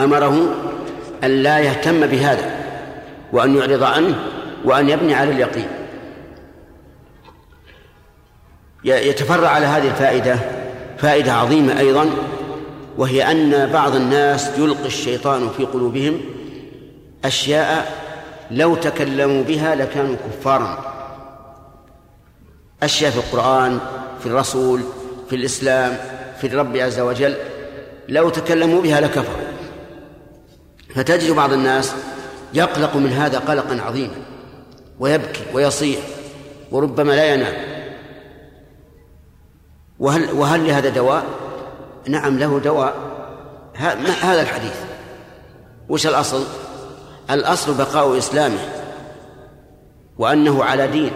أمره 0.00 0.54
أن 1.24 1.42
لا 1.42 1.58
يهتم 1.58 2.06
بهذا 2.06 2.50
وأن 3.32 3.56
يعرض 3.56 3.82
عنه 3.82 4.16
وأن 4.64 4.88
يبني 4.88 5.14
على 5.14 5.30
اليقين. 5.30 5.68
يتفرع 8.84 9.48
على 9.48 9.66
هذه 9.66 9.88
الفائدة 9.88 10.38
فائدة 10.98 11.32
عظيمة 11.32 11.78
أيضا 11.78 12.10
وهي 12.98 13.30
أن 13.30 13.72
بعض 13.72 13.94
الناس 13.94 14.58
يلقي 14.58 14.86
الشيطان 14.86 15.48
في 15.56 15.64
قلوبهم 15.64 16.20
أشياء 17.24 17.92
لو 18.50 18.74
تكلموا 18.74 19.42
بها 19.42 19.74
لكانوا 19.74 20.16
كفارا. 20.16 20.94
أشياء 22.82 23.10
في 23.10 23.18
القرآن 23.18 23.78
في 24.20 24.26
الرسول 24.26 24.80
في 25.30 25.36
الإسلام 25.36 25.96
في 26.40 26.46
الرب 26.46 26.76
عز 26.76 27.00
وجل 27.00 27.34
لو 28.08 28.28
تكلموا 28.28 28.82
بها 28.82 29.00
لكفروا. 29.00 29.45
فتجد 30.96 31.30
بعض 31.30 31.52
الناس 31.52 31.94
يقلق 32.54 32.96
من 32.96 33.12
هذا 33.12 33.38
قلقا 33.38 33.80
عظيما 33.82 34.14
ويبكي 35.00 35.44
ويصيح 35.54 36.00
وربما 36.72 37.12
لا 37.12 37.34
ينام. 37.34 37.54
وهل 39.98 40.32
وهل 40.32 40.66
لهذا 40.66 40.88
دواء؟ 40.88 41.24
نعم 42.08 42.38
له 42.38 42.60
دواء. 42.64 42.94
هذا 44.22 44.42
الحديث. 44.42 44.74
وش 45.88 46.06
الأصل؟ 46.06 46.44
الأصل 47.30 47.74
بقاء 47.74 48.18
إسلامه 48.18 48.58
وأنه 50.18 50.64
على 50.64 50.86
دين. 50.86 51.12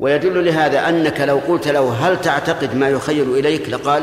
ويدل 0.00 0.44
لهذا 0.44 0.88
أنك 0.88 1.20
لو 1.20 1.38
قلت 1.48 1.68
له 1.68 1.92
هل 1.92 2.20
تعتقد 2.20 2.74
ما 2.74 2.88
يخيل 2.88 3.30
إليك 3.30 3.68
لقال 3.68 4.02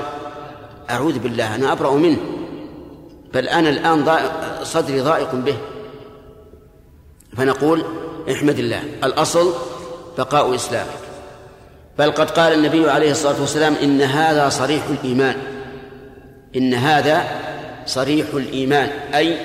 أعوذ 0.90 1.20
بالله 1.20 1.56
أنا 1.56 1.72
أبرأ 1.72 1.94
منه. 1.94 2.37
بل 3.34 3.48
أنا 3.48 3.70
الآن 3.70 4.04
ضائق 4.04 4.32
صدري 4.64 5.02
ضائق 5.02 5.36
به. 5.36 5.58
فنقول 7.38 7.84
احمد 8.32 8.60
الله 8.60 8.84
الأصل 9.04 9.54
بقاء 10.18 10.56
إسلامك. 10.56 10.88
بل 12.00 12.12
قد 12.12 12.32
قال 12.32 12.54
النبي 12.54 12.90
عليه 12.90 13.12
الصلاة 13.12 13.42
والسلام 13.42 13.76
إن 13.84 14.02
هذا 14.02 14.50
صريح 14.50 14.84
الإيمان. 14.90 15.36
إن 16.56 16.74
هذا 16.74 17.28
صريح 17.86 18.28
الإيمان 18.34 18.90
أي 19.16 19.38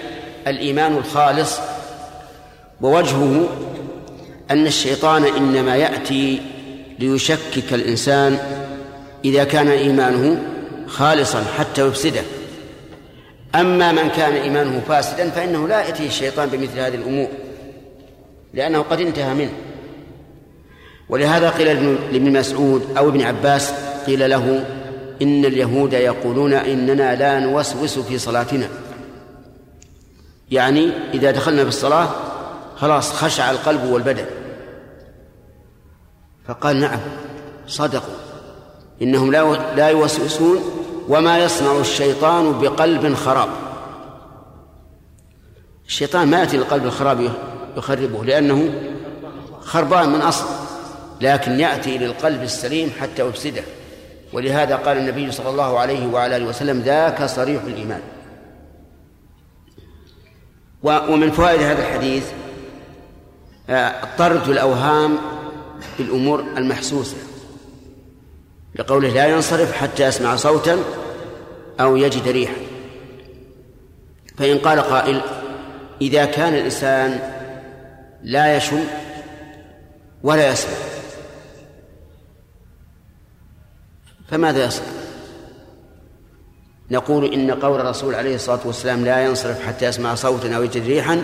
الإيمان 0.46 0.96
الخالص. 0.96 1.58
ووجهه 2.80 3.48
أن 4.50 4.66
الشيطان 4.66 5.24
إنما 5.24 5.76
يأتي 5.76 6.42
ليشكك 6.98 7.72
الإنسان 7.72 8.38
إذا 9.24 9.44
كان 9.44 9.68
إيمانه 9.68 10.42
خالصا 10.86 11.44
حتى 11.58 11.86
يفسده. 11.86 12.22
أما 13.54 13.92
من 13.92 14.08
كان 14.08 14.32
إيمانه 14.32 14.80
فاسدا 14.88 15.30
فإنه 15.30 15.68
لا 15.68 15.80
يأتيه 15.80 16.06
الشيطان 16.06 16.48
بمثل 16.48 16.78
هذه 16.78 16.94
الأمور 16.94 17.28
لأنه 18.54 18.82
قد 18.82 19.00
انتهى 19.00 19.34
منه. 19.34 19.52
ولهذا 21.08 21.50
قيل 21.50 21.66
لابن 22.12 22.32
مسعود 22.32 22.96
أو 22.98 23.08
ابن 23.08 23.22
عباس 23.22 23.72
قيل 24.06 24.30
له 24.30 24.64
إن 25.22 25.44
اليهود 25.44 25.92
يقولون 25.92 26.52
إننا 26.52 27.14
لا 27.14 27.40
نوسوس 27.40 27.98
في 27.98 28.18
صلاتنا. 28.18 28.68
يعني 30.50 30.90
إذا 31.14 31.30
دخلنا 31.30 31.62
في 31.62 31.68
الصلاة 31.68 32.08
خلاص 32.76 33.12
خشع 33.12 33.50
القلب 33.50 33.84
والبدن. 33.84 34.26
فقال 36.48 36.80
نعم 36.80 37.00
صدقوا 37.66 38.14
إنهم 39.02 39.32
لا 39.32 39.74
لا 39.76 39.88
يوسوسون 39.88 40.60
وما 41.12 41.38
يصنع 41.38 41.80
الشيطان 41.80 42.58
بقلب 42.58 43.14
خراب. 43.14 43.48
الشيطان 45.86 46.28
ما 46.28 46.40
يأتي 46.40 46.56
القلب 46.56 46.84
الخراب 46.84 47.32
يخربه 47.76 48.24
لأنه 48.24 48.74
خربان 49.60 50.08
من 50.08 50.20
أصل 50.20 50.46
لكن 51.20 51.60
يأتي 51.60 51.98
للقلب 51.98 52.42
السليم 52.42 52.92
حتى 53.00 53.22
يفسده. 53.28 53.62
ولهذا 54.32 54.76
قال 54.76 54.96
النبي 54.96 55.32
صلى 55.32 55.50
الله 55.50 55.78
عليه 55.78 56.06
وعلى 56.06 56.36
آله 56.36 56.46
وسلم 56.46 56.80
ذاك 56.80 57.24
صريح 57.24 57.62
الإيمان. 57.62 58.00
ومن 60.82 61.30
فوائد 61.30 61.62
هذا 61.62 61.88
الحديث 61.88 62.24
آه، 63.70 63.94
طرد 64.18 64.48
الأوهام 64.48 65.18
بالأمور 65.98 66.44
المحسوسة 66.56 67.16
لقوله 68.74 69.08
لا 69.08 69.26
ينصرف 69.26 69.72
حتى 69.72 70.06
يسمع 70.06 70.36
صوتا 70.36 70.78
أو 71.80 71.96
يجد 71.96 72.28
ريحا. 72.28 72.56
فإن 74.38 74.58
قال 74.58 74.80
قائل 74.80 75.20
إذا 76.00 76.24
كان 76.24 76.54
الإنسان 76.54 77.20
لا 78.22 78.56
يشم 78.56 78.84
ولا 80.22 80.52
يسمع 80.52 80.72
فماذا 84.28 84.64
يصنع؟ 84.64 84.86
نقول 86.90 87.32
إن 87.32 87.50
قول 87.50 87.80
الرسول 87.80 88.14
عليه 88.14 88.34
الصلاة 88.34 88.60
والسلام 88.64 89.04
لا 89.04 89.24
ينصرف 89.24 89.66
حتى 89.66 89.86
يسمع 89.86 90.14
صوتا 90.14 90.56
أو 90.56 90.62
يجد 90.62 90.86
ريحا 90.86 91.22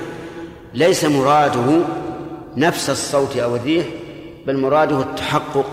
ليس 0.75 1.05
مراده 1.05 1.81
نفس 2.57 2.91
الصوت 2.91 3.37
أو 3.37 3.57
الريح 3.57 3.87
بل 4.47 4.57
مراده 4.57 5.01
التحقق 5.01 5.67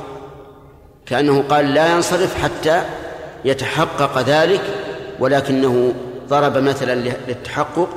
كأنه 1.05 1.41
قال 1.41 1.73
لا 1.73 1.95
ينصرف 1.95 2.43
حتى 2.43 2.83
يتحقق 3.45 4.19
ذلك 4.19 4.61
ولكنه 5.19 5.93
ضرب 6.27 6.57
مثلا 6.57 6.95
للتحقق 7.27 7.89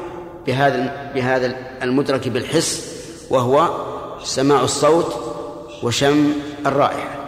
بهذا 0.47 1.11
بهذا 1.15 1.57
المدرك 1.83 2.29
بالحس 2.29 2.95
وهو 3.31 3.71
سماع 4.23 4.61
الصوت 4.61 5.15
وشم 5.83 6.33
الرائحة. 6.67 7.19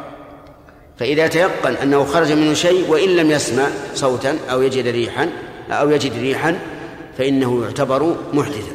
فإذا 0.99 1.26
تيقن 1.26 1.75
أنه 1.75 2.04
خرج 2.04 2.32
منه 2.32 2.54
شيء 2.54 2.91
وإن 2.91 3.09
لم 3.09 3.31
يسمع 3.31 3.66
صوتا 3.94 4.38
أو 4.50 4.62
يجد 4.62 4.88
ريحا 4.88 5.28
أو 5.70 5.91
يجد 5.91 6.19
ريحا 6.19 6.59
فإنه 7.19 7.65
يعتبر 7.65 8.16
محدثا. 8.32 8.72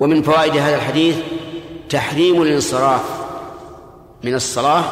ومن 0.00 0.22
فوائد 0.22 0.56
هذا 0.56 0.76
الحديث 0.76 1.16
تحريم 1.90 2.42
الانصراف 2.42 3.02
من 4.24 4.34
الصلاة 4.34 4.84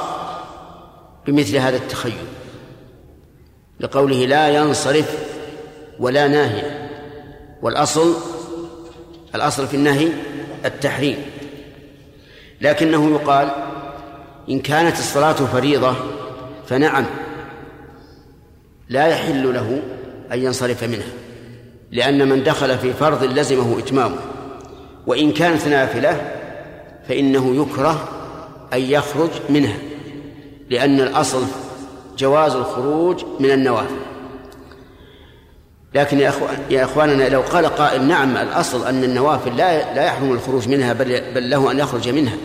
بمثل 1.27 1.57
هذا 1.57 1.77
التخيل 1.77 2.25
لقوله 3.81 4.27
لا 4.27 4.49
ينصرف 4.49 5.19
ولا 5.99 6.29
ناهي 6.29 6.89
والأصل 7.63 8.15
الأصل 9.35 9.67
في 9.67 9.77
النهي 9.77 10.09
التحريم 10.65 11.17
لكنه 12.61 13.11
يقال 13.11 13.51
إن 14.51 14.61
كانت 14.61 14.99
الصلاة 14.99 15.33
فريضة 15.33 15.95
فنعم 16.67 17.05
لا 18.89 19.07
يحل 19.07 19.55
له 19.55 19.83
أن 20.33 20.43
ينصرف 20.43 20.85
منها 20.85 21.09
لأن 21.91 22.29
من 22.29 22.43
دخل 22.43 22.79
في 22.79 22.93
فرض 22.93 23.25
لزمه 23.25 23.79
إتمامه 23.79 24.19
وإن 25.07 25.33
كانت 25.33 25.69
نافلة 25.69 26.33
فإنه 27.09 27.63
يكره 27.63 28.09
أن 28.73 28.81
يخرج 28.81 29.31
منها 29.51 29.77
لأن 30.71 31.01
الأصل 31.01 31.43
جواز 32.19 32.55
الخروج 32.55 33.25
من 33.41 33.51
النوافل 33.51 33.97
لكن 35.95 36.21
يا, 36.21 36.29
أخوان 36.29 36.59
يا 36.71 36.85
إخواننا 36.85 37.29
لو 37.29 37.41
قال 37.41 37.67
قائل 37.67 38.05
نعم 38.05 38.37
الأصل 38.37 38.87
أن 38.87 39.05
النوافل 39.05 39.57
لا 39.57 39.95
لا 39.95 40.05
يحرم 40.05 40.33
الخروج 40.33 40.69
منها 40.69 40.93
بل, 40.93 41.23
بل 41.35 41.51
له 41.51 41.71
أن 41.71 41.79
يخرج 41.79 42.09
منها. 42.09 42.37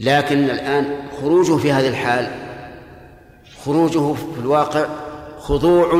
لكن 0.00 0.50
الآن 0.50 0.96
خروجه 1.20 1.56
في 1.56 1.72
هذه 1.72 1.88
الحال 1.88 2.30
خروجه 3.64 4.14
في 4.14 4.40
الواقع 4.40 4.86
خضوع 5.38 5.94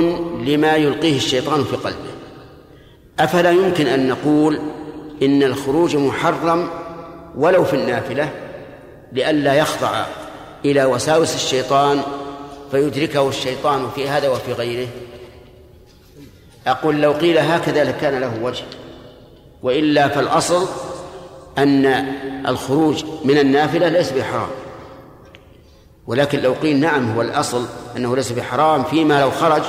لما 0.47 0.76
يلقيه 0.76 1.17
الشيطان 1.17 1.64
في 1.64 1.76
قلبه. 1.76 2.11
أفلا 3.20 3.50
يمكن 3.50 3.87
أن 3.87 4.08
نقول 4.08 4.61
إن 5.23 5.43
الخروج 5.43 5.96
محرم 5.96 6.69
ولو 7.37 7.64
في 7.64 7.76
النافلة 7.76 8.31
لئلا 9.12 9.55
يخضع 9.55 10.05
إلى 10.65 10.85
وساوس 10.85 11.35
الشيطان 11.35 12.03
فيدركه 12.71 13.29
الشيطان 13.29 13.91
في 13.95 14.09
هذا 14.09 14.29
وفي 14.29 14.53
غيره. 14.53 14.89
أقول 16.67 17.01
لو 17.01 17.12
قيل 17.12 17.39
هكذا 17.39 17.85
لكان 17.85 18.21
له 18.21 18.43
وجه 18.43 18.65
وإلا 19.62 20.09
فالأصل 20.09 20.67
أن 21.59 21.87
الخروج 22.49 23.05
من 23.25 23.39
النافلة 23.39 23.89
ليس 23.89 24.12
بحرام. 24.12 24.49
ولكن 26.07 26.41
لو 26.41 26.53
قيل 26.53 26.81
نعم 26.81 27.12
هو 27.12 27.23
الأصل 27.23 27.67
أنه 27.97 28.17
ليس 28.17 28.33
بحرام 28.33 28.85
فيما 28.85 29.21
لو 29.21 29.31
خرج 29.31 29.62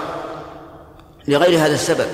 لغير 1.27 1.59
هذا 1.59 1.73
السبب. 1.73 2.07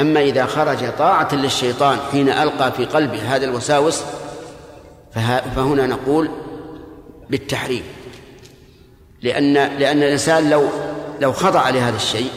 أما 0.00 0.20
إذا 0.20 0.46
خرج 0.46 0.92
طاعة 0.98 1.34
للشيطان 1.34 1.98
حين 2.12 2.28
ألقى 2.28 2.72
في 2.72 2.84
قلبه 2.84 3.36
هذا 3.36 3.44
الوساوس 3.44 4.02
فهنا 5.56 5.86
نقول 5.86 6.30
بالتحريم. 7.30 7.82
لأن 9.22 9.54
لأن 9.54 10.02
الإنسان 10.02 10.50
لو 10.50 10.68
لو 11.20 11.32
خضع 11.32 11.68
لهذا 11.68 11.96
الشيء 11.96 12.30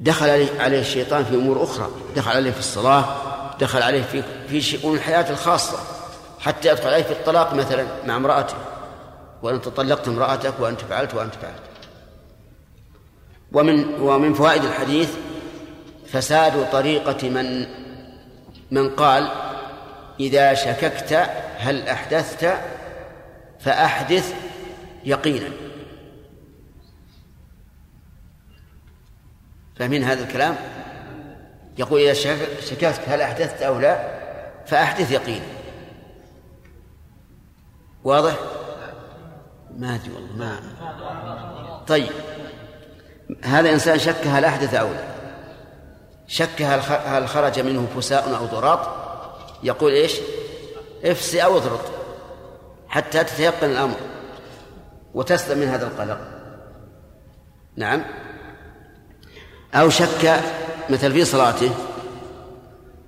دخل 0.00 0.48
عليه 0.58 0.80
الشيطان 0.80 1.24
في 1.24 1.34
أمور 1.34 1.62
أخرى 1.62 1.90
دخل 2.16 2.30
عليه 2.30 2.50
في 2.50 2.58
الصلاة 2.58 3.04
دخل 3.60 3.82
عليه 3.82 4.02
في 4.02 4.22
في 4.48 4.60
شؤون 4.60 4.96
الحياة 4.96 5.30
الخاصة 5.30 5.78
حتى 6.40 6.68
يدخل 6.68 6.88
عليه 6.88 7.02
في 7.02 7.12
الطلاق 7.12 7.54
مثلا 7.54 7.86
مع 8.06 8.16
امرأته 8.16 8.54
وأنت 9.42 9.68
طلقت 9.68 10.08
امرأتك 10.08 10.54
وأنت 10.60 10.80
فعلت 10.80 11.14
وأنت 11.14 11.34
فعلت. 11.34 11.62
ومن 13.52 14.00
ومن 14.00 14.34
فوائد 14.34 14.64
الحديث 14.64 15.10
فساد 16.06 16.70
طريقة 16.72 17.28
من 17.28 17.66
من 18.70 18.90
قال 18.90 19.28
إذا 20.20 20.54
شككت 20.54 21.30
هل 21.56 21.88
أحدثت 21.88 22.58
فأحدث 23.60 24.34
يقينا. 25.04 25.50
فمن 29.76 30.04
هذا 30.04 30.24
الكلام؟ 30.24 30.56
يقول 31.78 32.00
إذا 32.00 32.14
شككت 32.60 33.00
هل 33.06 33.20
أحدثت 33.20 33.62
أو 33.62 33.78
لا؟ 33.78 34.18
فأحدث 34.66 35.12
يقين 35.12 35.42
واضح؟ 38.04 38.34
ما 39.76 39.94
أدري 39.94 40.14
والله 40.14 40.36
ما 40.36 40.60
طيب. 41.86 42.12
هذا 43.44 43.70
إنسان 43.70 43.98
شك 43.98 44.26
هل 44.26 44.44
أحدث 44.44 44.74
أو 44.74 44.88
لا. 44.88 45.04
شك 46.26 46.62
هل 46.62 47.28
خرج 47.28 47.60
منه 47.60 47.86
فساء 47.96 48.36
أو 48.36 48.46
ضراط؟ 48.46 48.80
يقول 49.62 49.92
إيش؟ 49.92 50.12
افسي 51.04 51.44
أو 51.44 51.56
اضرط. 51.56 51.97
حتى 52.88 53.24
تتيقن 53.24 53.70
الأمر 53.70 53.96
وتسلم 55.14 55.58
من 55.58 55.68
هذا 55.68 55.86
القلق. 55.86 56.18
نعم. 57.76 58.02
أو 59.74 59.90
شك 59.90 60.40
مثل 60.90 61.12
في 61.12 61.24
صلاته 61.24 61.70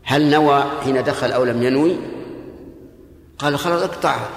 هل 0.05 0.31
نوى 0.31 0.65
حين 0.85 1.05
دخل 1.05 1.33
أو 1.33 1.45
لم 1.45 1.63
ينوي؟ 1.63 1.97
قال 3.39 3.59
خلاص 3.59 3.83
اقطعها. 3.83 4.29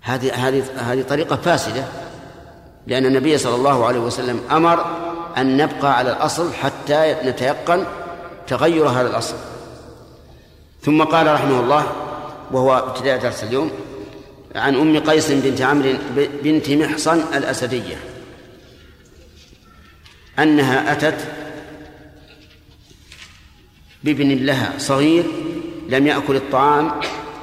هذه 0.00 0.48
هذه 0.48 0.64
هذه 0.76 1.02
طريقة 1.02 1.36
فاسدة 1.36 1.84
لأن 2.86 3.06
النبي 3.06 3.38
صلى 3.38 3.54
الله 3.54 3.86
عليه 3.86 4.00
وسلم 4.00 4.40
أمر 4.50 4.84
أن 5.36 5.56
نبقى 5.56 5.98
على 5.98 6.10
الأصل 6.12 6.54
حتى 6.54 7.16
نتيقن 7.24 7.84
تغير 8.46 8.88
هذا 8.88 9.08
الأصل. 9.08 9.36
ثم 10.82 11.04
قال 11.04 11.34
رحمه 11.34 11.60
الله 11.60 12.11
وهو 12.52 12.78
ابتداء 12.78 13.18
درس 13.18 13.44
اليوم 13.44 13.70
عن 14.54 14.74
أم 14.74 14.98
قيس 14.98 15.30
بنت 15.30 15.60
عمرو 15.60 15.92
بنت 16.16 16.70
محصن 16.70 17.20
الأسدية 17.34 17.96
أنها 20.38 20.92
أتت 20.92 21.18
بابن 24.04 24.28
لها 24.28 24.72
صغير 24.78 25.24
لم 25.88 26.06
يأكل 26.06 26.36
الطعام 26.36 26.90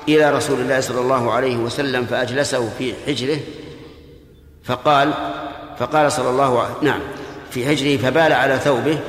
إلى 0.08 0.32
رسول 0.32 0.60
الله 0.60 0.80
صلى 0.80 1.02
الله 1.02 1.32
عليه 1.32 1.58
وسلم 1.58 2.06
فأجلسه 2.06 2.70
في 2.78 2.94
حجره 3.08 3.40
فقال 4.64 5.14
فقال 5.80 6.12
صلى 6.12 6.30
الله 6.30 6.60
عليه 6.60 6.74
نعم 6.82 7.02
في 7.52 7.66
حجره 7.66 7.98
فبال 7.98 8.34
على 8.34 8.60
ثوبه 8.60 9.00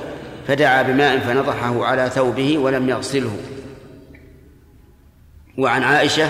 فدعا 0.49 0.83
بماء 0.83 1.19
فنضحه 1.19 1.85
على 1.85 2.11
ثوبه 2.11 2.59
ولم 2.59 2.89
يغسله. 2.89 3.37
وعن 5.59 5.83
عائشة 5.83 6.29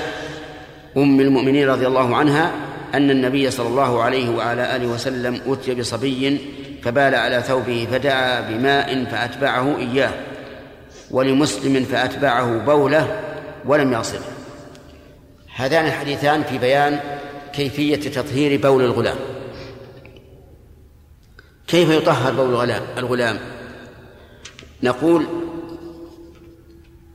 أم 0.97 1.21
المؤمنين 1.21 1.69
رضي 1.69 1.87
الله 1.87 2.17
عنها 2.17 2.53
أن 2.95 3.11
النبي 3.11 3.51
صلى 3.51 3.69
الله 3.69 4.03
عليه 4.03 4.31
وعلى 4.31 4.77
آله 4.77 4.87
وسلم 4.87 5.41
أتي 5.47 5.75
بصبي 5.75 6.41
فبال 6.83 7.15
على 7.15 7.43
ثوبه 7.43 7.89
فدعا 7.93 8.41
بماء 8.41 9.05
فأتبعه 9.05 9.79
إياه 9.79 10.13
ولمسلم 11.11 11.85
فأتبعه 11.85 12.59
بوله 12.59 13.21
ولم 13.65 13.93
يغسله 13.93 14.25
هذان 15.57 15.87
الحديثان 15.87 16.43
في 16.43 16.59
بيان 16.59 17.01
كيفية 17.53 18.11
تطهير 18.11 18.61
بول 18.61 18.85
الغلام. 18.85 19.17
كيف 21.67 21.91
يطهر 21.91 22.33
بول 22.33 22.71
الغلام. 22.99 23.39
نقول 24.83 25.27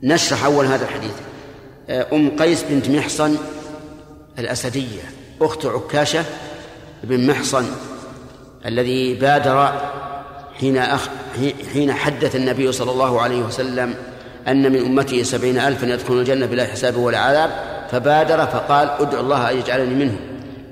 نشرح 0.04 0.46
أول 0.46 0.66
هذا 0.66 0.86
الحديث. 0.86 1.14
أم 1.90 2.38
قيس 2.40 2.64
بنت 2.64 2.90
محصن 2.90 3.38
الأسدية 4.40 5.02
أخت 5.42 5.66
عكاشة 5.66 6.24
بن 7.04 7.28
محصن 7.28 7.66
الذي 8.66 9.14
بادر 9.14 9.74
حين 10.60 10.78
أخ 10.78 11.10
حين 11.74 11.94
حدث 11.94 12.36
النبي 12.36 12.72
صلى 12.72 12.92
الله 12.92 13.22
عليه 13.22 13.42
وسلم 13.42 13.94
أن 14.48 14.72
من 14.72 14.86
أمته 14.86 15.24
سبعين 15.24 15.60
ألفا 15.60 15.86
يدخلون 15.86 16.20
الجنة 16.20 16.46
بلا 16.46 16.66
حساب 16.66 16.98
ولا 16.98 17.20
عذاب 17.20 17.52
فبادر 17.92 18.46
فقال 18.46 18.90
ادعو 19.00 19.22
الله 19.22 19.52
أن 19.52 19.58
يجعلني 19.58 19.96
منهم. 19.96 20.20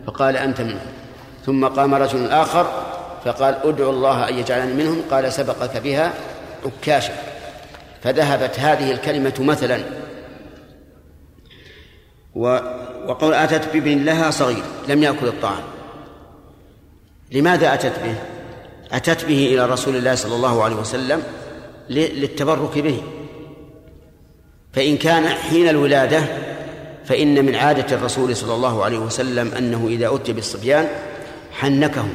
فقال 0.07 0.37
أنت 0.37 0.61
منهم. 0.61 0.85
ثم 1.45 1.65
قام 1.65 1.93
رجل 1.95 2.29
آخر 2.29 2.67
فقال 3.25 3.57
ادعو 3.63 3.89
الله 3.89 4.29
أن 4.29 4.37
يجعلني 4.37 4.73
منهم. 4.73 5.01
قال 5.11 5.33
سبقك 5.33 5.77
بها 5.77 6.13
عكاشة. 6.65 7.13
فذهبت 8.03 8.59
هذه 8.59 8.91
الكلمة 8.91 9.33
مثلا 9.39 9.79
وقول 12.35 13.33
أتت 13.33 13.73
بابن 13.73 14.05
لها 14.05 14.31
صغير 14.31 14.63
لم 14.87 15.03
يأكل 15.03 15.27
الطعام. 15.27 15.63
لماذا 17.31 17.73
أتت 17.73 17.99
به؟ 17.99 18.15
أتت 18.91 19.25
به 19.25 19.47
إلى 19.53 19.65
رسول 19.65 19.95
الله 19.95 20.15
صلى 20.15 20.35
الله 20.35 20.63
عليه 20.63 20.75
وسلم 20.75 21.23
للتبرك 21.89 22.79
به. 22.79 23.01
فإن 24.73 24.97
كان 24.97 25.27
حين 25.27 25.69
الولادة 25.69 26.23
فإن 27.05 27.45
من 27.45 27.55
عادة 27.55 27.95
الرسول 27.95 28.35
صلى 28.35 28.55
الله 28.55 28.83
عليه 28.83 28.97
وسلم 28.97 29.51
أنه 29.57 29.87
إذا 29.87 30.15
أتي 30.15 30.33
بالصبيان 30.33 30.87
حنكهم 31.51 32.13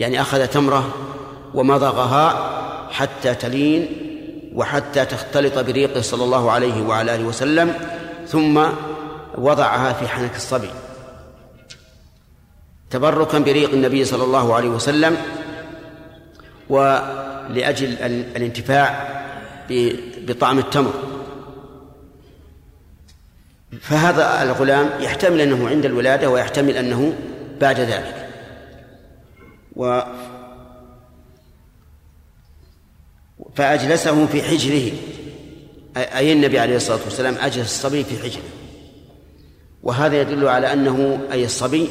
يعني 0.00 0.20
أخذ 0.20 0.46
تمرة 0.46 0.94
ومضغها 1.54 2.50
حتى 2.90 3.34
تلين 3.34 3.86
وحتى 4.54 5.04
تختلط 5.04 5.58
بريقه 5.58 6.00
صلى 6.00 6.24
الله 6.24 6.50
عليه 6.50 6.82
وعلى 6.82 7.14
آله 7.14 7.24
وسلم 7.24 7.74
ثم 8.28 8.60
وضعها 9.38 9.92
في 9.92 10.08
حنك 10.08 10.36
الصبي. 10.36 10.70
تبركا 12.90 13.38
بريق 13.38 13.70
النبي 13.70 14.04
صلى 14.04 14.24
الله 14.24 14.54
عليه 14.54 14.68
وسلم 14.68 15.16
ولأجل 16.68 17.92
الانتفاع 18.36 19.20
بطعم 20.26 20.58
التمر. 20.58 20.92
فهذا 23.80 24.42
الغلام 24.42 24.90
يحتمل 25.00 25.40
أنه 25.40 25.68
عند 25.68 25.84
الولادة 25.84 26.30
ويحتمل 26.30 26.76
أنه 26.76 27.14
بعد 27.60 27.80
ذلك. 27.80 28.28
و 29.76 30.00
فأجلسه 33.54 34.26
في 34.26 34.42
حجره. 34.42 34.92
أي 35.96 36.32
النبي 36.32 36.58
عليه 36.58 36.76
الصلاة 36.76 37.00
والسلام 37.04 37.34
أجلس 37.34 37.58
الصبي 37.60 38.04
في 38.04 38.18
حجره. 38.22 38.42
وهذا 39.82 40.20
يدل 40.20 40.48
على 40.48 40.72
أنه 40.72 41.20
أي 41.32 41.44
الصبي 41.44 41.88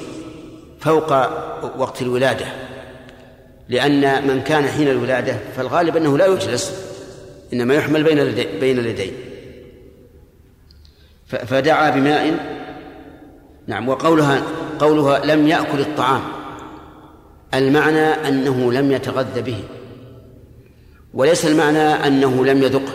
فوق 0.79 1.11
وقت 1.77 2.01
الولادة 2.01 2.45
لأن 3.69 4.27
من 4.27 4.41
كان 4.41 4.67
حين 4.67 4.87
الولادة 4.87 5.37
فالغالب 5.57 5.97
أنه 5.97 6.17
لا 6.17 6.25
يجلس 6.25 6.73
إنما 7.53 7.73
يحمل 7.73 8.03
بين 8.03 8.35
بين 8.59 8.79
اليدين. 8.79 9.13
فدعا 11.27 11.89
بماء 11.89 12.35
نعم 13.67 13.89
وقولها 13.89 14.43
قولها 14.79 15.25
لم 15.25 15.47
يأكل 15.47 15.79
الطعام. 15.79 16.21
المعنى 17.53 18.07
أنه 18.27 18.71
لم 18.73 18.91
يتغذى 18.91 19.41
به 19.41 19.63
وليس 21.13 21.45
المعنى 21.45 21.79
أنه 21.79 22.45
لم 22.45 22.63
يذقه. 22.63 22.93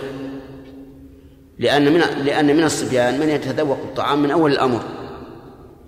لأن 1.58 1.92
من 1.92 2.00
لأن 2.00 2.56
من 2.56 2.64
الصبيان 2.64 3.20
من 3.20 3.28
يتذوق 3.28 3.78
الطعام 3.84 4.22
من 4.22 4.30
أول 4.30 4.52
الأمر 4.52 4.80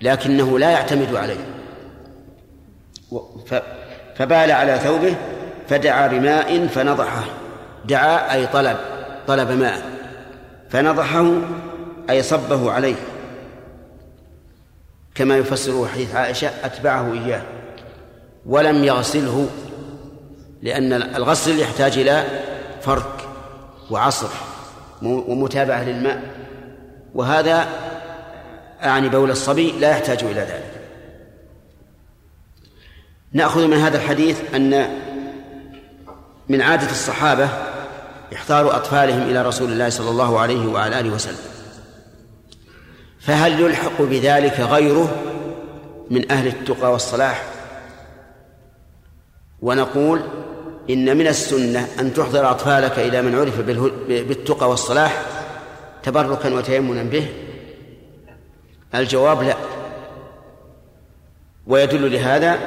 لكنه 0.03 0.59
لا 0.59 0.71
يعتمد 0.71 1.15
عليه. 1.15 1.47
فبال 4.17 4.51
على 4.51 4.79
ثوبه 4.79 5.15
فدعا 5.69 6.07
بماء 6.07 6.67
فنضحه. 6.67 7.25
دعا 7.85 8.35
أي 8.35 8.47
طلب 8.47 8.77
طلب 9.27 9.51
ماء 9.51 9.83
فنضحه 10.71 11.33
أي 12.11 12.23
صبه 12.23 12.73
عليه. 12.73 12.97
كما 15.15 15.37
يفسره 15.37 15.87
حديث 15.87 16.15
عائشة 16.15 16.51
أتبعه 16.65 17.13
إياه 17.13 17.43
ولم 18.47 18.85
يغسله 18.85 19.49
لأن 20.63 20.93
الغسل 20.93 21.59
يحتاج 21.59 21.99
إلى 21.99 22.25
فرك 22.83 23.29
وعصر. 23.91 24.29
ومتابعة 25.03 25.85
للماء. 25.85 26.23
وهذا 27.15 27.69
أعني 28.83 29.09
بول 29.09 29.31
الصبي 29.31 29.73
لا 29.73 29.91
يحتاج 29.91 30.25
إلى 30.25 30.41
ذلك. 30.41 30.73
نأخذ 33.33 33.67
من 33.67 33.76
هذا 33.76 33.97
الحديث 33.97 34.55
أن 34.55 34.88
من 36.49 36.62
عادة 36.62 36.91
الصحابة 36.91 37.49
إحضار 38.35 38.76
أطفالهم 38.76 39.23
إلى 39.23 39.43
رسول 39.43 39.73
الله 39.73 39.88
صلى 39.88 40.11
الله 40.11 40.41
عليه 40.41 40.67
وعلى 40.67 41.00
آله 41.00 41.11
وسلم. 41.11 41.57
فهل 43.21 43.61
يلحق 43.61 44.03
بذلك 44.03 44.61
غيره 44.61 45.23
من 46.11 46.33
أهل 46.33 46.47
التقى 46.47 46.93
والصلاح؟ 46.93 47.45
ونقول 49.62 50.21
إن 50.90 51.16
من 51.16 51.26
السنة 51.26 51.88
أن 52.00 52.14
تحضر 52.14 52.50
أطفالك 52.50 52.99
إلى 52.99 53.23
من 53.23 53.35
عرف 53.35 53.61
بالتقى 54.09 54.71
والصلاح 54.71 55.23
تبركا 56.02 56.55
وتيمنا 56.55 57.02
به؟ 57.02 57.26
الجواب 58.95 59.43
لا. 59.43 59.57
ويدل 61.66 62.12
لهذا 62.12 62.59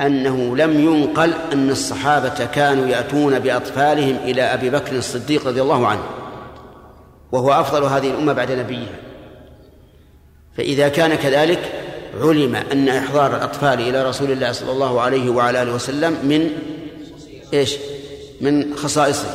أنه 0.00 0.56
لم 0.56 0.80
ينقل 0.80 1.34
أن 1.52 1.70
الصحابة 1.70 2.44
كانوا 2.44 2.86
يأتون 2.86 3.38
بأطفالهم 3.38 4.16
إلى 4.24 4.42
أبي 4.42 4.70
بكر 4.70 4.96
الصديق 4.96 5.46
رضي 5.46 5.62
الله 5.62 5.86
عنه 5.86 6.02
وهو 7.32 7.52
أفضل 7.52 7.84
هذه 7.84 8.10
الأمة 8.10 8.32
بعد 8.32 8.52
نبيها. 8.52 8.98
فإذا 10.56 10.88
كان 10.88 11.14
كذلك 11.14 11.72
علم 12.20 12.54
أن 12.54 12.88
إحضار 12.88 13.36
الأطفال 13.36 13.80
إلى 13.80 14.08
رسول 14.08 14.30
الله 14.30 14.52
صلى 14.52 14.72
الله 14.72 15.00
عليه 15.00 15.30
وعلى 15.30 15.62
آله 15.62 15.74
وسلم 15.74 16.12
من 16.12 16.50
إيش؟ 17.52 17.76
من 18.40 18.76
خصائصه 18.76 19.28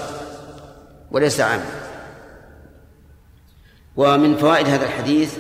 وليس 1.12 1.40
عام 1.40 1.62
ومن 3.96 4.38
فوائد 4.38 4.68
هذا 4.68 4.86
الحديث 4.86 5.38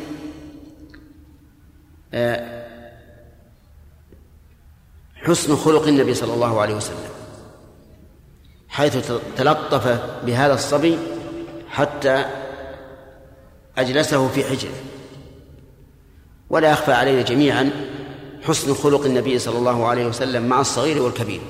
آه، 2.13 2.63
حسن 5.15 5.55
خلق 5.55 5.87
النبي 5.87 6.13
صلى 6.13 6.33
الله 6.33 6.61
عليه 6.61 6.75
وسلم 6.75 7.13
حيث 8.69 9.11
تلطف 9.37 9.87
بهذا 10.25 10.53
الصبي 10.53 10.97
حتى 11.69 12.25
أجلسه 13.77 14.27
في 14.27 14.43
حجره. 14.43 14.75
ولا 16.49 16.71
يخفى 16.71 16.91
علينا 16.91 17.21
جميعا 17.21 17.71
حسن 18.41 18.73
خلق 18.73 19.05
النبي 19.05 19.39
صلى 19.39 19.57
الله 19.57 19.87
عليه 19.87 20.05
وسلم 20.05 20.43
مع 20.43 20.61
الصغير 20.61 21.01
والكبير. 21.01 21.41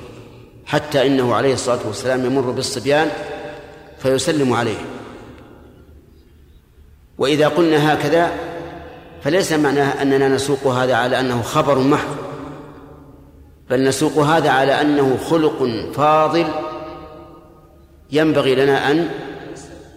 حتى 0.65 1.08
إنه 1.08 1.36
عليه 1.36 1.53
الصلاة 1.53 1.79
والسلام 1.88 2.25
يمر 2.25 2.51
بالصبيان 2.51 3.10
فيسلم 4.00 4.53
عليه. 4.53 4.77
وإذا 7.17 7.48
قلنا 7.48 7.93
هكذا 7.93 8.32
فليس 9.24 9.51
معناه 9.51 10.01
أننا 10.01 10.27
نسوق 10.27 10.67
هذا 10.67 10.96
على 10.96 11.20
أنه 11.20 11.41
خبر 11.41 11.79
محض 11.79 12.15
بل 13.70 13.84
نسوق 13.84 14.17
هذا 14.17 14.50
على 14.50 14.82
أنه 14.82 15.17
خلق 15.29 15.67
فاضل 15.96 16.48
ينبغي 18.12 18.55
لنا 18.55 18.91
أن 18.91 19.10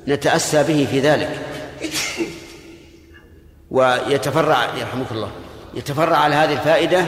نتأسى 0.08 0.62
به 0.62 0.88
في 0.90 1.00
ذلك. 1.00 1.38
ويتفرع 3.70 4.74
يرحمك 4.76 5.12
الله 5.12 5.30
يتفرع 5.74 6.16
على 6.16 6.34
هذه 6.34 6.52
الفائدة 6.52 7.06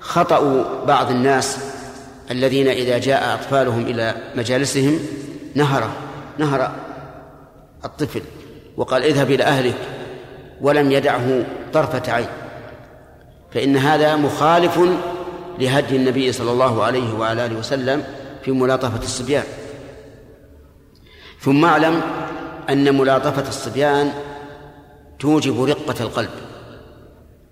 خطأ 0.00 0.64
بعض 0.84 1.10
الناس 1.10 1.58
الذين 2.30 2.68
إذا 2.68 2.98
جاء 2.98 3.34
أطفالهم 3.34 3.86
إلى 3.86 4.14
مجالسهم 4.34 4.98
نهر 5.54 5.90
نهر 6.38 6.72
الطفل 7.84 8.22
وقال 8.76 9.02
اذهب 9.02 9.30
إلى 9.30 9.44
أهلك 9.44 9.76
ولم 10.60 10.92
يدعه 10.92 11.44
طرفة 11.72 12.12
عين. 12.12 12.28
فإن 13.54 13.76
هذا 13.76 14.16
مخالف 14.16 14.80
لهدي 15.58 15.96
النبي 15.96 16.32
صلى 16.32 16.50
الله 16.50 16.84
عليه 16.84 17.14
وعلى 17.14 17.46
آله 17.46 17.58
وسلم 17.58 18.04
في 18.42 18.50
ملاطفة 18.50 19.02
الصبيان. 19.02 19.44
ثم 21.40 21.64
اعلم 21.64 22.00
أن 22.70 22.98
ملاطفة 22.98 23.48
الصبيان 23.48 24.12
توجب 25.18 25.62
رقة 25.62 26.02
القلب 26.02 26.30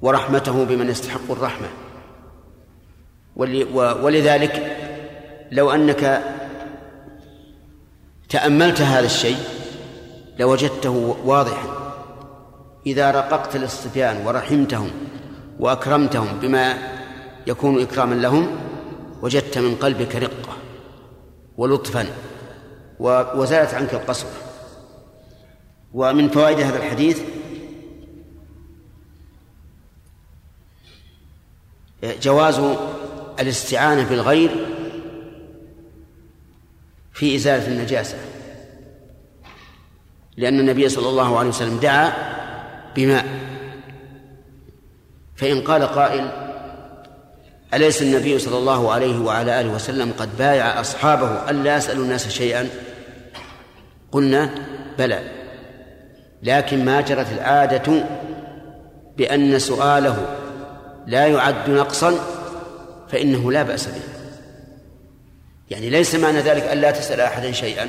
ورحمته 0.03 0.65
بمن 0.65 0.91
يستحق 0.91 1.31
الرحمة. 1.31 1.67
ولذلك 3.37 4.77
لو 5.53 5.71
أنك 5.71 6.23
تأملت 8.29 8.81
هذا 8.81 9.07
الشيء 9.07 9.39
لوجدته 10.39 11.17
واضحا. 11.25 11.85
إذا 12.87 13.11
رققت 13.11 13.57
للصبيان 13.57 14.27
ورحمتهم 14.27 14.91
وأكرمتهم 15.61 16.41
بما 16.41 16.79
يكون 17.47 17.83
إكراما 17.83 18.15
لهم 18.15 18.57
وجدت 19.23 19.59
من 19.59 19.75
قلبك 19.75 20.17
رقة 20.17 20.57
ولطفا 21.57 22.07
وزالت 23.37 23.75
عنك 23.75 23.95
القسوة 23.95 24.31
ومن 25.95 26.29
فوائد 26.29 26.61
هذا 26.61 26.77
الحديث 26.77 27.21
جواز 32.23 32.61
الاستعانة 33.41 34.09
بالغير 34.09 34.51
في 37.13 37.37
إزالة 37.37 37.67
النجاسة. 37.67 38.17
لأن 40.37 40.61
النبي 40.61 40.89
صلى 40.89 41.09
الله 41.09 41.39
عليه 41.39 41.49
وسلم 41.49 41.79
دعا 41.79 42.13
بماء. 42.97 43.27
فإن 45.37 45.61
قال 45.61 45.83
قائل 45.83 46.31
أليس 47.75 48.03
النبي 48.03 48.39
صلى 48.39 48.59
الله 48.59 48.93
عليه 48.93 49.19
وعلى 49.19 49.61
آله 49.61 49.75
وسلم 49.75 50.13
قد 50.19 50.37
بايع 50.37 50.81
أصحابه 50.81 51.51
ألا 51.51 51.77
يسألوا 51.77 52.05
الناس 52.05 52.29
شيئا؟ 52.29 52.69
قلنا 54.13 54.51
بلى. 54.99 55.31
لكن 56.43 56.85
ما 56.85 57.01
جرت 57.01 57.33
العادة 57.33 58.05
بأن 59.17 59.59
سؤاله 59.59 60.37
لا 61.07 61.27
يعد 61.27 61.71
نقصا 61.71 62.15
فإنه 63.15 63.53
لا 63.53 63.63
بأس 63.63 63.87
به. 63.87 64.03
يعني 65.71 65.91
ليس 65.91 66.15
معنى 66.15 66.41
ذلك 66.41 66.63
أن 66.63 66.79
لا 66.79 66.91
تسأل 66.91 67.21
أحدا 67.21 67.53
شيئا. 67.53 67.89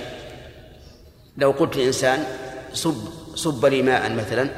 لو 1.38 1.52
قلت 1.52 1.78
لإنسان 1.78 2.24
صب 2.74 2.96
صب 3.36 3.66
لي 3.66 3.82
ماء 3.82 4.14
مثلا 4.14 4.50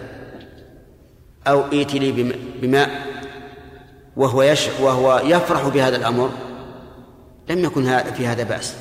أو 1.48 1.62
ائت 1.62 1.94
لي 1.94 2.34
بماء 2.62 2.90
وهو 4.18 4.44
يش 4.44 4.68
وهو 4.82 5.22
يفرح 5.26 5.68
بهذا 5.68 5.96
الأمر 5.96 6.30
لم 7.50 7.64
يكن 7.64 7.98
في 8.18 8.28
هذا 8.28 8.44
بأس. 8.44 8.74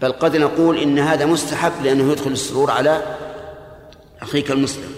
بل 0.00 0.12
قد 0.12 0.36
نقول 0.36 0.78
إن 0.78 0.98
هذا 0.98 1.26
مستحب 1.26 1.72
لأنه 1.82 2.12
يدخل 2.12 2.30
السرور 2.30 2.70
على 2.70 3.02
أخيك 4.22 4.50
المسلم. 4.50 4.92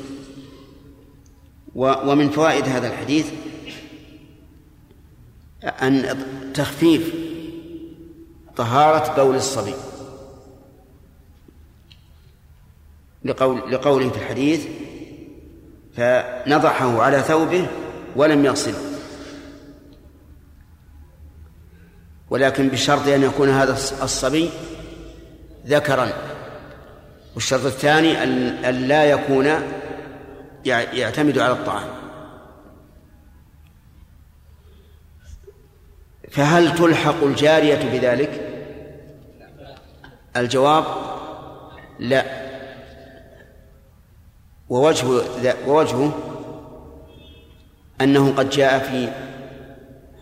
ومن 1.74 2.30
فوائد 2.30 2.68
هذا 2.68 2.86
الحديث 2.86 3.26
أن 5.64 6.24
تخفيف 6.54 7.14
طهارة 8.56 9.22
بول 9.22 9.36
الصبي. 9.36 9.74
لقول 13.24 13.72
لقوله 13.72 14.10
في 14.10 14.16
الحديث 14.16 14.66
فنضحه 15.96 17.02
على 17.02 17.20
ثوبه 17.20 17.66
ولم 18.16 18.44
يغسله. 18.44 18.78
ولكن 22.30 22.68
بشرط 22.68 23.08
أن 23.08 23.22
يكون 23.22 23.48
هذا 23.48 23.72
الصبي 24.02 24.50
ذكرا. 25.66 26.12
والشرط 27.34 27.64
الثاني 27.64 28.22
أن 28.68 28.74
لا 28.74 29.04
يكون 29.04 29.46
يعتمد 30.66 31.38
على 31.38 31.52
الطعام. 31.52 32.03
فهل 36.34 36.74
تلحق 36.74 37.24
الجارية 37.24 37.98
بذلك؟ 37.98 38.40
الجواب 40.36 40.84
لا. 41.98 42.24
ووجه 44.68 45.06
ووجهه 45.66 46.18
أنه 48.00 48.34
قد 48.36 48.50
جاء 48.50 48.78
في 48.78 49.08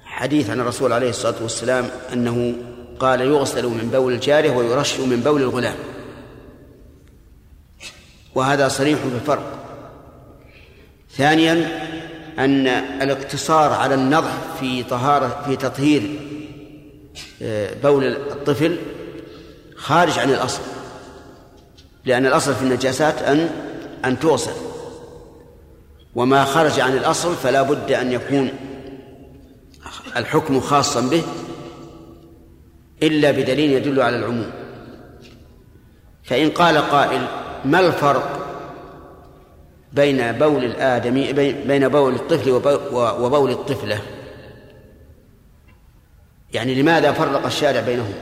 حديث 0.05 0.51
عن 0.51 0.61
الرسول 0.61 0.93
عليه 0.93 1.11
الصلاة 1.11 1.43
والسلام 1.43 1.85
أنه 2.13 2.55
قال 2.99 3.21
يغسل 3.21 3.67
من 3.67 3.91
بول 3.93 4.13
الجارية 4.13 4.51
ويرش 4.51 5.01
من 5.01 5.21
بول 5.21 5.43
الغلام. 5.43 5.77
وهذا 8.35 8.69
صريح 8.69 8.99
بالفرق. 9.05 9.59
ثانيا 11.11 11.69
أن 12.39 12.67
الاقتصار 13.03 13.73
على 13.73 13.95
النضح 13.95 14.33
في 14.61 14.83
طهارة 14.83 15.43
في 15.47 15.57
تطهير 15.57 16.21
آه، 17.43 17.75
بول 17.83 18.05
الطفل 18.05 18.77
خارج 19.77 20.19
عن 20.19 20.31
الأصل 20.31 20.61
لأن 22.05 22.27
الأصل 22.27 22.55
في 22.55 22.63
النجاسات 22.63 23.23
أن 23.23 23.51
أن 24.05 24.19
توصل 24.19 24.53
وما 26.15 26.45
خرج 26.45 26.81
عن 26.81 26.97
الأصل 26.97 27.35
فلا 27.35 27.63
بد 27.63 27.93
أن 27.93 28.13
يكون 28.13 28.51
الحكم 30.17 30.61
خاصا 30.61 31.01
به 31.01 31.23
إلا 33.03 33.31
بدليل 33.31 33.73
يدل 33.73 34.03
على 34.03 34.17
العموم. 34.17 34.51
فإن 36.25 36.51
قال 36.51 36.79
قائل 36.79 37.27
ما 37.65 37.81
الفرق 37.81 38.42
بين 39.93 40.33
بول 40.33 40.65
الآدمي 40.65 41.33
بين 41.53 41.89
بول 41.89 42.15
الطفل 42.15 42.51
وبول 42.95 43.51
الطفلة. 43.51 44.01
يعني 46.53 46.75
لماذا 46.75 47.13
فرق 47.13 47.47
الشارع 47.47 47.81
بينهم؟ 47.81 48.15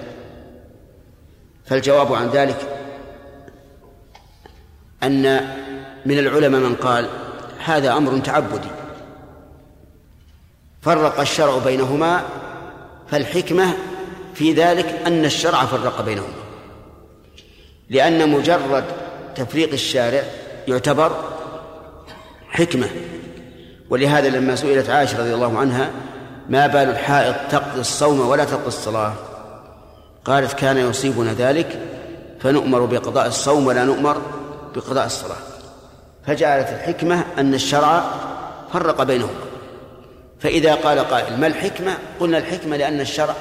فالجواب 1.64 2.12
عن 2.12 2.28
ذلك 2.28 2.56
أن 5.02 5.22
من 6.06 6.18
العلماء 6.18 6.60
من 6.60 6.74
قال 6.74 7.08
هذا 7.64 7.96
أمر 7.96 8.18
تعبدي. 8.18 8.68
فرق 10.82 11.20
الشرع 11.20 11.58
بينهما 11.58 12.24
فالحكمة 13.08 13.74
في 14.34 14.52
ذلك 14.52 14.86
أن 15.06 15.24
الشرع 15.24 15.64
فرق 15.64 16.00
بينهما. 16.00 16.40
لأن 17.90 18.30
مجرد 18.30 18.84
تفريق 19.34 19.72
الشارع 19.72 20.22
يعتبر 20.68 21.39
حكمة. 22.50 22.88
ولهذا 23.90 24.28
لما 24.28 24.56
سئلت 24.56 24.90
عائشة 24.90 25.18
رضي 25.18 25.34
الله 25.34 25.58
عنها 25.58 25.90
ما 26.48 26.66
بال 26.66 26.88
الحائض 26.88 27.34
تقضي 27.50 27.80
الصوم 27.80 28.20
ولا 28.20 28.44
تقضي 28.44 28.66
الصلاة؟ 28.66 29.12
قالت 30.24 30.52
كان 30.52 30.76
يصيبنا 30.78 31.34
ذلك 31.34 31.78
فنؤمر 32.40 32.84
بقضاء 32.84 33.26
الصوم 33.26 33.66
ولا 33.66 33.84
نؤمر 33.84 34.22
بقضاء 34.76 35.06
الصلاة. 35.06 35.36
فجعلت 36.26 36.68
الحكمة 36.68 37.24
أن 37.38 37.54
الشرع 37.54 38.04
فرق 38.72 39.02
بينهما. 39.02 39.40
فإذا 40.40 40.74
قال 40.74 40.98
قائل 40.98 41.40
ما 41.40 41.46
الحكمة؟ 41.46 41.98
قلنا 42.20 42.38
الحكمة 42.38 42.76
لأن 42.76 43.00
الشرع 43.00 43.34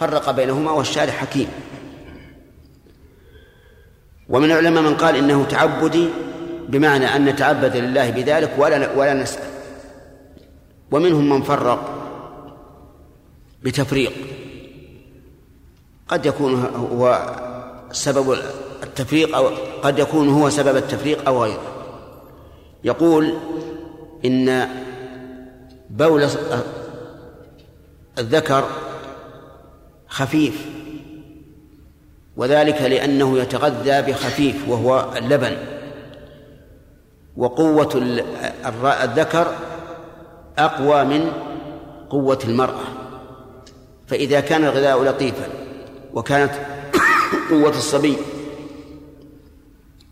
فرق 0.00 0.30
بينهما 0.30 0.70
والشارع 0.70 1.12
حكيم. 1.12 1.48
ومن 4.28 4.50
العلماء 4.50 4.82
من 4.82 4.94
قال 4.94 5.16
إنه 5.16 5.44
تعبدي 5.44 6.08
بمعنى 6.68 7.06
أن 7.16 7.24
نتعبد 7.24 7.76
لله 7.76 8.10
بذلك 8.10 8.54
ولا 8.58 8.92
ولا 8.92 9.14
نسأل. 9.14 9.44
ومنهم 10.90 11.28
من 11.28 11.42
فرق 11.42 11.90
بتفريق. 13.62 14.12
قد 16.08 16.26
يكون 16.26 16.54
هو 16.92 17.34
سبب 17.92 18.36
التفريق 18.82 19.36
أو 19.36 19.48
قد 19.82 19.98
يكون 19.98 20.28
هو 20.28 20.50
سبب 20.50 20.76
التفريق 20.76 21.28
أو 21.28 21.42
غيره. 21.42 21.62
يقول 22.84 23.34
إن 24.24 24.68
بول 25.90 26.28
الذكر 28.18 28.64
خفيف 30.08 30.66
وذلك 32.36 32.82
لأنه 32.82 33.38
يتغذى 33.38 34.02
بخفيف 34.02 34.68
وهو 34.68 35.12
اللبن. 35.16 35.56
وقوة 37.36 37.90
الذكر 39.02 39.54
أقوى 40.58 41.04
من 41.04 41.32
قوة 42.10 42.38
المرأة. 42.44 42.84
فإذا 44.06 44.40
كان 44.40 44.64
الغذاء 44.64 45.02
لطيفا 45.02 45.48
وكانت 46.14 46.52
قوة 47.50 47.70
الصبي 47.70 48.16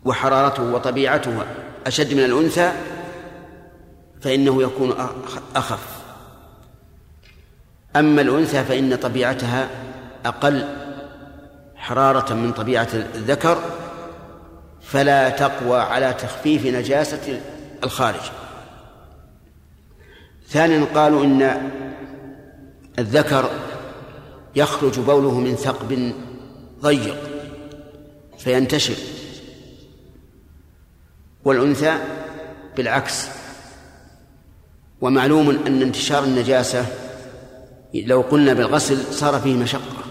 وحرارته 0.05 0.73
وطبيعته 0.73 1.43
أشد 1.87 2.13
من 2.13 2.23
الأنثى 2.23 2.71
فإنه 4.21 4.61
يكون 4.61 4.93
أخف. 5.55 6.03
أما 7.95 8.21
الأنثى 8.21 8.63
فإن 8.63 8.95
طبيعتها 8.95 9.69
أقل 10.25 10.67
حرارة 11.75 12.33
من 12.33 12.51
طبيعة 12.51 12.87
الذكر 12.93 13.57
فلا 14.83 15.29
تقوى 15.29 15.79
على 15.79 16.13
تخفيف 16.13 16.65
نجاسة 16.65 17.41
الخارج. 17.83 18.21
ثانيا 20.49 20.85
قالوا 20.95 21.23
إن 21.23 21.71
الذكر 22.99 23.49
يخرج 24.55 24.99
بوله 24.99 25.39
من 25.39 25.55
ثقب 25.55 26.13
ضيق 26.81 27.17
فينتشر 28.37 28.95
والأنثى 31.45 31.97
بالعكس. 32.77 33.27
ومعلوم 35.01 35.49
أن 35.67 35.81
انتشار 35.81 36.23
النجاسة 36.23 36.85
لو 37.93 38.21
قلنا 38.21 38.53
بالغسل 38.53 39.13
صار 39.13 39.39
فيه 39.39 39.55
مشقة. 39.55 40.02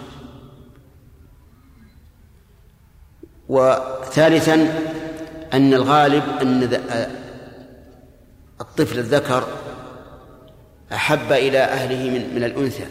وثالثا 3.49 4.53
أن 5.53 5.73
الغالب 5.73 6.23
أن 6.41 6.79
الطفل 8.61 8.99
الذكر 8.99 9.47
أحب 10.93 11.31
إلى 11.31 11.59
أهله 11.59 12.09
من 12.09 12.35
من 12.35 12.43
الأنثى 12.43 12.85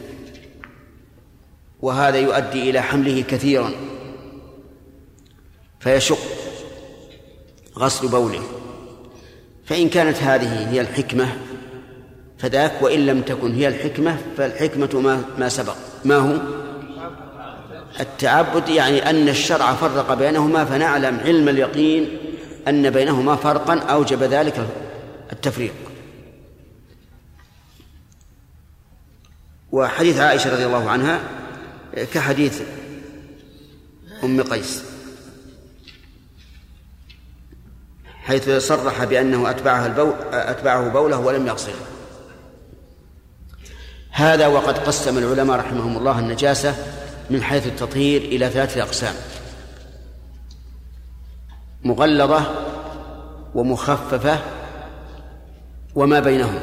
وهذا 1.82 2.18
يؤدي 2.18 2.70
إلى 2.70 2.80
حمله 2.80 3.22
كثيرا 3.22 3.70
فيشق 5.80 6.18
غسل 7.78 8.08
بوله. 8.08 8.42
فإن 9.64 9.88
كانت 9.88 10.16
هذه 10.16 10.70
هي 10.70 10.80
الحكمة 10.80 11.28
فذاك 12.38 12.82
وإن 12.82 13.06
لم 13.06 13.22
تكن 13.22 13.54
هي 13.54 13.68
الحكمة 13.68 14.16
فالحكمة 14.36 15.00
ما 15.00 15.24
ما 15.38 15.48
سبق. 15.48 15.76
ما 16.04 16.16
هو؟ 16.16 16.38
التعبد 18.00 18.68
يعني 18.68 19.10
أن 19.10 19.28
الشرع 19.28 19.74
فرق 19.74 20.14
بينهما 20.14 20.64
فنعلم 20.64 21.20
علم 21.20 21.48
اليقين 21.48 22.18
أن 22.68 22.90
بينهما 22.90 23.36
فرقا 23.36 23.78
أوجب 23.78 24.22
ذلك 24.22 24.66
التفريق. 25.32 25.74
وحديث 29.72 30.18
عائشة 30.18 30.52
رضي 30.52 30.66
الله 30.66 30.90
عنها 30.90 31.20
كحديث 32.14 32.62
أم 34.24 34.42
قيس 34.42 34.84
حيث 38.22 38.50
صرح 38.50 39.04
بأنه 39.04 39.50
أتبعها 39.50 39.86
البول 39.86 40.14
أتبعه 40.32 40.88
بوله 40.88 41.18
ولم 41.18 41.46
يغسله 41.46 41.74
هذا 44.10 44.46
وقد 44.46 44.78
قسم 44.78 45.18
العلماء 45.18 45.58
رحمهم 45.58 45.96
الله 45.96 46.18
النجاسة 46.18 47.01
من 47.30 47.42
حيث 47.42 47.66
التطهير 47.66 48.22
إلى 48.22 48.48
ثلاثة 48.48 48.82
أقسام. 48.82 49.14
مغلظة 51.84 52.42
ومخففة 53.54 54.38
وما 55.94 56.20
بينهما. 56.20 56.60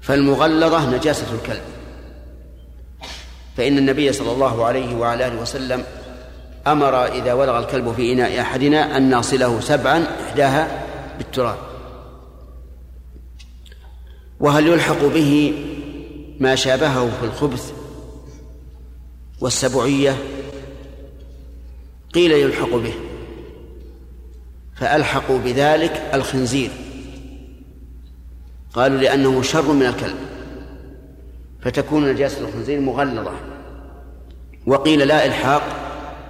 فالمغلظة 0.00 0.90
نجاسة 0.96 1.34
الكلب. 1.34 1.62
فإن 3.56 3.78
النبي 3.78 4.12
صلى 4.12 4.32
الله 4.32 4.64
عليه 4.64 4.96
وعلى 4.96 5.26
آله 5.26 5.40
وسلم 5.40 5.84
أمر 6.66 7.06
إذا 7.06 7.32
ولغ 7.32 7.58
الكلب 7.58 7.92
في 7.92 8.12
إناء 8.12 8.40
أحدنا 8.40 8.96
أن 8.96 9.10
نغسله 9.10 9.60
سبعا 9.60 10.06
إحداها 10.28 10.84
بالتراب. 11.18 11.58
وهل 14.40 14.66
يلحق 14.66 15.04
به 15.04 15.54
ما 16.40 16.54
شابهه 16.54 17.10
في 17.20 17.26
الخبث 17.26 17.77
والسبعية 19.40 20.16
قيل 22.14 22.32
يلحق 22.32 22.74
به 22.74 22.94
فألحقوا 24.76 25.38
بذلك 25.38 26.10
الخنزير. 26.14 26.70
قالوا 28.74 28.98
لأنه 28.98 29.42
شر 29.42 29.72
من 29.72 29.86
الكلب 29.86 30.16
فتكون 31.60 32.12
نجاسة 32.12 32.40
الخنزير 32.40 32.80
مغلظة. 32.80 33.32
وقيل 34.66 35.08
لا 35.08 35.26
إلحاق 35.26 35.62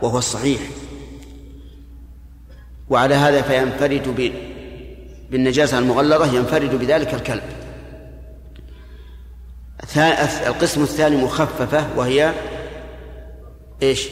وهو 0.03 0.19
الصحيح. 0.19 0.61
وعلى 2.91 3.15
هذا 3.15 3.43
فينفرد 3.43 4.33
بالنجاسة 5.31 5.79
المغلظة 5.79 6.37
ينفرد 6.37 6.75
بذلك 6.75 7.15
الكلب. 7.15 7.43
القسم 10.47 10.83
الثاني 10.83 11.17
مخففة 11.17 11.97
وهي 11.97 12.33
إيش؟ 13.83 14.09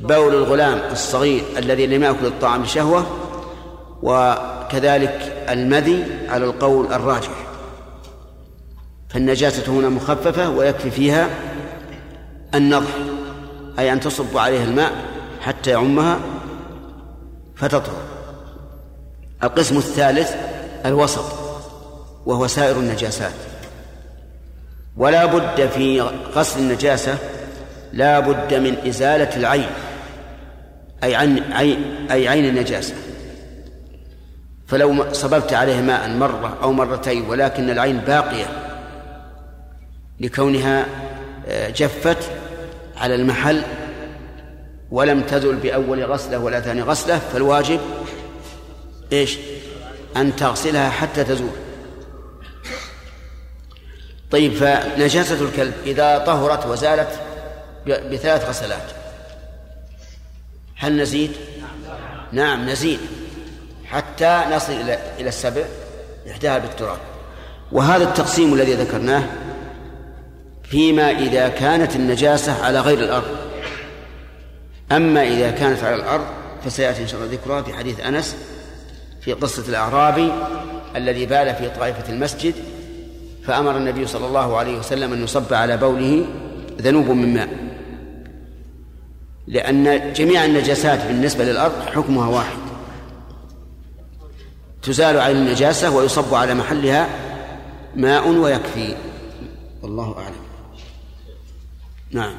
بول 0.00 0.34
الغلام 0.34 0.80
الصغير 0.92 1.44
الذي 1.58 1.86
لم 1.86 2.02
يأكل 2.02 2.26
الطعام 2.26 2.62
بشهوة 2.62 3.06
وكذلك 4.02 5.44
المذي 5.48 6.04
على 6.28 6.44
القول 6.44 6.92
الراجح. 6.92 7.46
فالنجاسة 9.08 9.72
هنا 9.72 9.88
مخففة 9.88 10.50
ويكفي 10.50 10.90
فيها 10.90 11.28
النضح 12.54 12.90
أي 13.78 13.92
أن 13.92 14.00
تصب 14.00 14.38
عليها 14.38 14.64
الماء 14.64 14.92
حتى 15.40 15.70
يعمها 15.70 16.18
فتطهر. 17.56 18.02
القسم 19.42 19.76
الثالث 19.76 20.34
الوسط 20.86 21.24
وهو 22.26 22.46
سائر 22.46 22.76
النجاسات. 22.76 23.32
ولا 24.96 25.26
بد 25.26 25.66
في 25.66 26.00
غسل 26.34 26.60
النجاسة 26.60 27.18
لا 27.92 28.20
بد 28.20 28.54
من 28.54 28.76
إزالة 28.88 29.36
العين 29.36 29.66
أي 31.04 31.16
عين 31.16 31.42
أي 32.10 32.28
عين 32.28 32.44
النجاسة 32.44 32.94
فلو 34.66 35.12
صببت 35.12 35.52
عليه 35.52 35.80
ماء 35.80 36.08
مرة 36.08 36.58
أو 36.62 36.72
مرتين 36.72 37.28
ولكن 37.28 37.70
العين 37.70 37.98
باقية 37.98 38.46
لكونها 40.20 40.86
آه، 41.48 41.70
جفت 41.70 42.30
على 42.96 43.14
المحل 43.14 43.62
ولم 44.90 45.20
تزل 45.20 45.56
بأول 45.56 46.04
غسلة 46.04 46.38
ولا 46.38 46.60
ثاني 46.60 46.82
غسلة 46.82 47.18
فالواجب 47.18 47.80
إيش؟ 49.12 49.38
أن 50.16 50.36
تغسلها 50.36 50.90
حتى 50.90 51.24
تزول 51.24 51.50
طيب 54.30 54.52
فنجاسة 54.52 55.44
الكلب 55.44 55.72
إذا 55.86 56.18
طهرت 56.18 56.66
وزالت 56.66 57.20
بثلاث 57.86 58.48
غسلات. 58.48 58.90
هل 60.76 60.96
نزيد؟ 60.96 61.30
نعم 62.32 62.68
نزيد. 62.68 63.00
حتى 63.84 64.42
نصل 64.52 64.72
إلى 64.72 64.98
إلى 65.18 65.28
السبع 65.28 65.62
إحداها 66.30 66.58
بالتراب. 66.58 66.98
وهذا 67.72 68.04
التقسيم 68.04 68.54
الذي 68.54 68.74
ذكرناه 68.74 69.24
فيما 70.64 71.10
إذا 71.10 71.48
كانت 71.48 71.96
النجاسة 71.96 72.64
على 72.64 72.80
غير 72.80 72.98
الأرض. 72.98 73.36
أما 74.92 75.22
إذا 75.22 75.50
كانت 75.50 75.84
على 75.84 75.94
الأرض 75.94 76.24
فسيأتي 76.64 77.02
إن 77.02 77.08
شاء 77.08 77.20
الله 77.20 77.32
ذكرها 77.32 77.62
في 77.62 77.72
حديث 77.72 78.00
أنس 78.00 78.36
في 79.20 79.32
قصة 79.32 79.68
الأعرابي 79.68 80.32
الذي 80.96 81.26
بال 81.26 81.54
في 81.54 81.68
طائفة 81.68 82.12
المسجد 82.12 82.54
فأمر 83.46 83.76
النبي 83.76 84.06
صلى 84.06 84.26
الله 84.26 84.56
عليه 84.56 84.78
وسلم 84.78 85.12
أن 85.12 85.24
يصب 85.24 85.54
على 85.54 85.76
بوله 85.76 86.26
ذنوب 86.80 87.10
من 87.10 87.34
ماء. 87.34 87.48
لأن 89.46 90.12
جميع 90.12 90.44
النجاسات 90.44 91.06
بالنسبة 91.06 91.44
للأرض 91.44 91.86
حكمها 91.86 92.28
واحد. 92.28 92.56
تزال 94.82 95.18
عن 95.18 95.30
النجاسة 95.30 95.90
ويصب 95.90 96.34
على 96.34 96.54
محلها 96.54 97.08
ماء 97.96 98.28
ويكفي. 98.28 98.96
والله 99.82 100.18
أعلم. 100.18 100.42
نعم. 102.10 102.34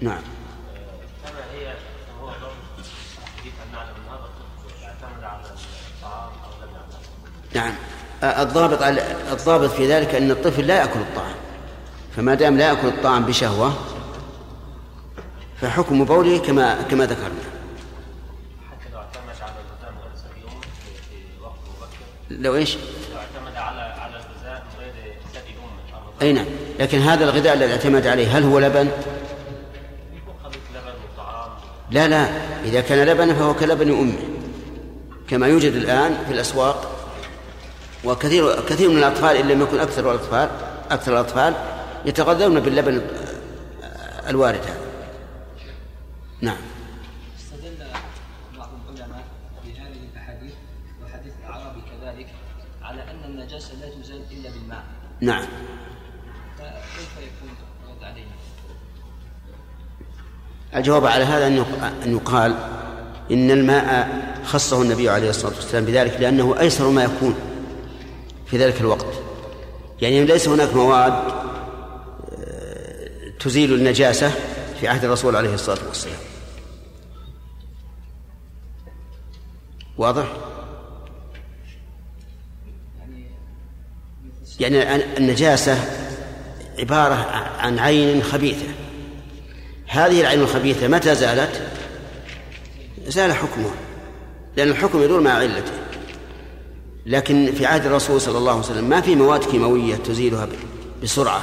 نعم. 0.00 0.22
نعم. 7.54 7.74
الضابط 8.22 8.82
الضابط 9.32 9.70
في 9.70 9.92
ذلك 9.92 10.14
أن 10.14 10.30
الطفل 10.30 10.66
لا 10.66 10.76
يأكل 10.76 11.00
الطعام. 11.00 11.34
فما 12.16 12.34
دام 12.34 12.58
لا 12.58 12.68
يأكل 12.68 12.88
الطعام 12.88 13.24
بشهوة 13.24 13.72
فحكم 15.60 16.04
بوله 16.04 16.38
كما 16.38 16.82
كما 16.82 17.06
ذكرنا. 17.06 17.56
لو 22.30 22.54
إيش؟ 22.54 22.76
لو 22.76 22.80
اعتمد 23.16 23.56
على 23.56 23.80
على 23.80 24.16
الغذاء 24.16 24.64
غير 24.80 24.92
أي 26.22 26.32
نعم. 26.32 26.46
لكن 26.80 26.98
هذا 26.98 27.24
الغذاء 27.24 27.54
الذي 27.54 27.72
اعتمد 27.72 28.06
عليه 28.06 28.38
هل 28.38 28.42
هو 28.42 28.58
لبن؟ 28.58 28.90
لا 31.90 32.08
لا. 32.08 32.28
إذا 32.64 32.80
كان 32.80 33.06
لبنا 33.06 33.34
فهو 33.34 33.54
كلبن 33.54 33.90
أمه 33.90 34.18
كما 35.28 35.46
يوجد 35.46 35.72
الآن 35.72 36.18
في 36.26 36.32
الأسواق 36.32 36.95
وكثير 38.06 38.60
كثير 38.66 38.90
من 38.90 38.98
الأطفال 38.98 39.36
إن 39.36 39.48
لم 39.48 39.62
يكن 39.62 39.78
أكثر 39.78 40.10
الأطفال 40.10 40.48
أكثر 40.90 41.12
الأطفال 41.12 41.54
يتغذون 42.04 42.60
باللبن 42.60 43.02
الوارد 44.28 44.60
هذا 44.60 44.86
نعم. 46.40 46.56
استدل 47.38 47.84
بعض 48.58 48.68
العلماء 48.94 49.24
بهذه 49.64 49.98
الأحاديث 50.12 50.52
وحديث 51.04 51.32
كذلك 52.00 52.26
على 52.82 53.02
أن 53.02 53.24
النجاسة 53.24 53.74
لا 53.80 54.02
تزال 54.02 54.22
إلا 54.32 54.50
بالماء. 54.50 54.84
نعم. 55.20 55.44
الجواب 60.76 61.06
على 61.06 61.24
هذا 61.24 61.46
أن 62.04 62.12
يقال 62.12 62.54
إن 63.30 63.50
الماء 63.50 64.08
خصه 64.44 64.82
النبي 64.82 65.08
عليه 65.08 65.30
الصلاة 65.30 65.54
والسلام 65.54 65.84
بذلك 65.84 66.20
لأنه 66.20 66.60
أيسر 66.60 66.88
ما 66.90 67.04
يكون. 67.04 67.34
في 68.46 68.58
ذلك 68.58 68.80
الوقت. 68.80 69.06
يعني 70.02 70.24
ليس 70.24 70.48
هناك 70.48 70.74
مواد 70.74 71.12
آه، 71.12 71.32
تزيل 73.40 73.74
النجاسة 73.74 74.32
في 74.80 74.88
عهد 74.88 75.04
الرسول 75.04 75.36
عليه 75.36 75.54
الصلاة 75.54 75.88
والسلام. 75.88 76.18
واضح؟ 79.98 80.26
يعني 84.60 84.94
النجاسة 85.16 85.78
عبارة 86.78 87.14
عن 87.58 87.78
عين 87.78 88.22
خبيثة. 88.22 88.66
هذه 89.86 90.20
العين 90.20 90.40
الخبيثة 90.40 90.88
متى 90.88 91.14
زالت؟ 91.14 91.62
زال 93.06 93.32
حكمها 93.32 93.74
لأن 94.56 94.68
الحكم 94.68 95.02
يدور 95.02 95.20
مع 95.20 95.30
علته. 95.30 95.72
لكن 97.06 97.52
في 97.52 97.66
عهد 97.66 97.86
الرسول 97.86 98.20
صلى 98.20 98.38
الله 98.38 98.50
عليه 98.50 98.60
وسلم 98.60 98.88
ما 98.88 99.00
في 99.00 99.16
مواد 99.16 99.44
كيماوية 99.44 99.96
تزيلها 99.96 100.48
بسرعة 101.02 101.42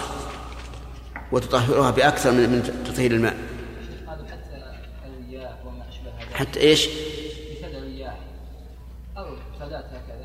وتطهرها 1.31 1.91
بأكثر 1.91 2.31
من 2.31 2.49
من 2.49 2.83
تطهير 2.85 3.11
الماء. 3.11 3.37
حتى 6.33 6.73
الرياح 7.77 8.17
أو 9.17 9.25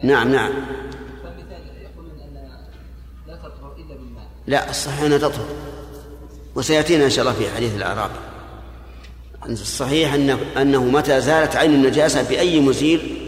نعم 0.02 0.32
نعم. 0.32 0.52
لا 4.46 4.70
الصحيح 4.70 5.02
أنها 5.02 5.18
تطهر. 5.18 5.48
وسيأتينا 6.54 7.04
إن 7.04 7.10
شاء 7.10 7.20
الله 7.20 7.38
في 7.38 7.50
حديث 7.50 7.76
الأعراب. 7.76 8.10
الصحيح 9.48 10.14
أنه, 10.14 10.38
أنه 10.56 10.84
متى 10.84 11.20
زالت 11.20 11.56
عين 11.56 11.74
النجاسة 11.74 12.28
بأي 12.28 12.60
مزيل 12.60 13.18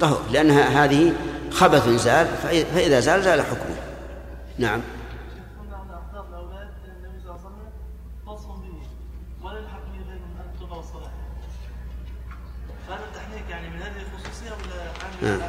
طهر 0.00 0.22
لأنها 0.32 0.84
هذه 0.84 1.12
خبث 1.56 1.88
زال 1.88 2.26
فإذا 2.26 3.00
زال 3.00 3.22
زال 3.22 3.42
حكمه. 3.42 3.76
نعم. 4.58 4.80
نعم. 15.22 15.40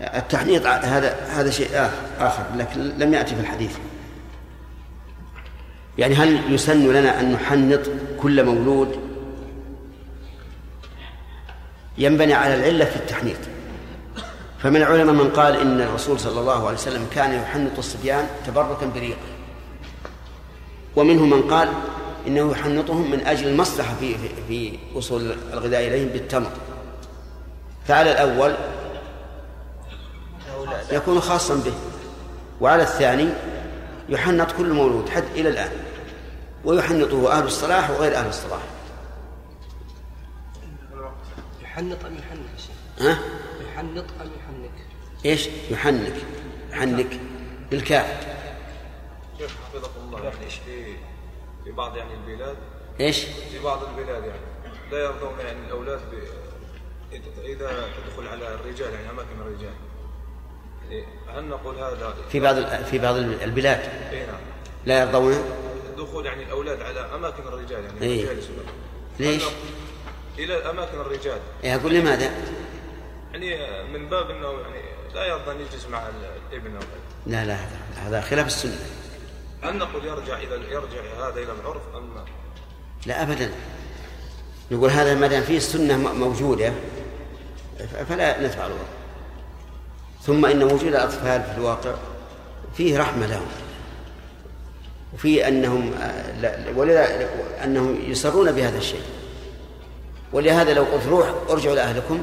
التحنيط 0.00 0.66
هذا 0.66 1.14
هذا 1.26 1.50
شيء 1.50 1.90
آخر 2.18 2.44
لكن 2.56 2.80
لم 2.80 3.14
يأتي 3.14 3.34
في 3.34 3.40
الحديث. 3.40 3.78
يعني 5.98 6.14
هل 6.14 6.54
يسن 6.54 6.92
لنا 6.92 7.20
أن 7.20 7.32
نحنط 7.32 7.80
كل 8.20 8.44
مولود؟ 8.44 9.00
ينبني 11.98 12.34
على 12.34 12.54
العلة 12.54 12.84
في 12.84 12.96
التحنيط. 12.96 13.55
فمن 14.62 14.76
العلماء 14.76 15.14
من 15.14 15.30
قال 15.30 15.56
إن 15.56 15.80
الرسول 15.80 16.20
صلى 16.20 16.40
الله 16.40 16.66
عليه 16.66 16.76
وسلم 16.78 17.06
كان 17.14 17.32
يحنط 17.32 17.78
الصبيان 17.78 18.28
تبركا 18.46 18.86
بريقه. 18.86 19.18
ومنهم 20.96 21.30
من 21.30 21.42
قال 21.42 21.68
إنه 22.26 22.52
يحنطهم 22.52 23.10
من 23.10 23.26
أجل 23.26 23.48
المصلحة 23.48 23.94
في, 23.94 24.18
في, 24.18 24.28
في 24.48 24.78
وصول 24.94 25.36
الغذاء 25.52 25.88
إليهم 25.88 26.08
بالتمر. 26.08 26.50
فعلى 27.88 28.12
الأول 28.12 28.54
يكون 30.92 31.20
خاصا 31.20 31.54
به 31.54 31.74
وعلى 32.60 32.82
الثاني 32.82 33.28
يحنط 34.08 34.52
كل 34.52 34.72
مولود 34.72 35.08
حتى 35.08 35.40
إلى 35.40 35.48
الآن 35.48 35.70
ويحنطه 36.64 37.32
أهل 37.32 37.44
الصلاح 37.44 37.90
وغير 37.90 38.16
أهل 38.16 38.28
الصلاح. 38.28 38.60
يحنط 41.62 42.04
أم 42.04 42.14
يحنك 42.18 42.40
ها؟ 43.00 43.18
يحنط 43.68 44.04
أم 44.20 44.30
يحنك 44.38 44.45
إيش؟ 45.26 45.48
يحنك. 45.70 46.14
يحنك 46.70 47.20
بالكاف. 47.70 48.26
شيخ 49.38 49.50
حفظكم 49.50 50.00
الله 50.06 50.24
يعني 50.24 50.50
في 50.64 50.94
في 51.64 51.72
بعض 51.72 51.96
يعني 51.96 52.10
البلاد 52.14 52.56
إيش؟ 53.00 53.24
في 53.24 53.58
بعض 53.64 53.80
البلاد 53.84 54.24
يعني 54.24 54.40
لا 54.92 54.98
يرضون 54.98 55.38
يعني 55.38 55.58
الأولاد 55.66 55.98
ب... 55.98 56.14
إذا 57.44 57.88
تدخل 58.06 58.28
على 58.28 58.54
الرجال 58.54 58.94
يعني 58.94 59.10
أماكن 59.10 59.40
الرجال. 59.40 59.74
يعني 60.90 61.04
هل 61.28 61.44
نقول 61.44 61.76
هذا 61.76 62.14
في 62.28 62.40
بعض 62.40 62.56
في 62.84 62.98
بعض 62.98 63.16
البلاد. 63.16 63.80
إي 64.12 64.26
نعم. 64.26 64.40
لا 64.86 65.00
يرضون؟ 65.00 65.44
دخول 65.98 66.26
يعني 66.26 66.42
الأولاد 66.42 66.80
على 66.80 67.00
أماكن 67.00 67.42
الرجال 67.42 67.84
يعني 67.84 68.02
إيه؟ 68.02 68.26
ليش؟ 69.20 69.42
إلى 70.38 70.70
أماكن 70.70 71.00
الرجال. 71.00 71.40
يقول 71.64 71.94
لماذا؟ 71.94 72.30
يعني 73.32 73.82
من 73.92 74.08
باب 74.08 74.30
إنه 74.30 74.50
يعني 74.50 74.95
لا 75.16 75.24
يرضى 75.24 75.50
أن 75.52 75.60
يجلس 75.60 75.86
مع 75.86 76.02
الابن 76.52 76.76
أو 76.76 76.80
غيره. 76.80 77.16
لا 77.26 77.44
لا 77.44 77.54
هذا 77.54 77.78
هذا 77.96 78.20
خلاف 78.20 78.46
السنة. 78.46 78.78
هل 79.62 79.76
نقول 79.78 80.04
يرجع 80.04 80.38
إلى 80.38 80.72
يرجع 80.72 81.00
هذا 81.18 81.40
إلى 81.40 81.52
العرف 81.62 81.82
أم 81.96 82.24
لا؟ 83.06 83.22
أبدا. 83.22 83.50
نقول 84.70 84.90
هذا 84.90 85.14
ما 85.14 85.26
دام 85.26 85.42
فيه 85.42 85.56
السنة 85.56 85.96
موجودة 85.96 86.72
فلا 88.08 88.38
الوضع. 88.66 88.84
ثم 90.22 90.46
إن 90.46 90.62
وجود 90.62 90.82
الأطفال 90.82 91.42
في 91.42 91.58
الواقع 91.58 91.94
فيه 92.76 92.98
رحمة 92.98 93.26
لهم. 93.26 93.46
وفي 95.14 95.48
أنهم 95.48 95.92
آه، 95.94 96.40
لا- 96.40 96.72
ولذا 96.76 97.28
أنهم 97.64 98.00
يسرون 98.10 98.52
بهذا 98.52 98.78
الشيء. 98.78 99.02
ولهذا 100.32 100.74
لو 100.74 100.84
قلت 100.84 101.06
روح 101.06 101.34
ارجعوا 101.50 101.74
لأهلكم 101.74 102.22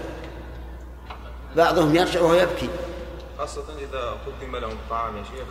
بعضهم 1.57 1.95
يرجع 1.95 2.21
وهو 2.21 2.33
يبكي. 2.33 2.69
خاصة 3.37 3.63
إذا 3.79 4.17
قدم 4.27 4.55
لهم 4.55 4.77
طعام 4.89 5.17
يا 5.17 5.23
شيخ 5.23 5.47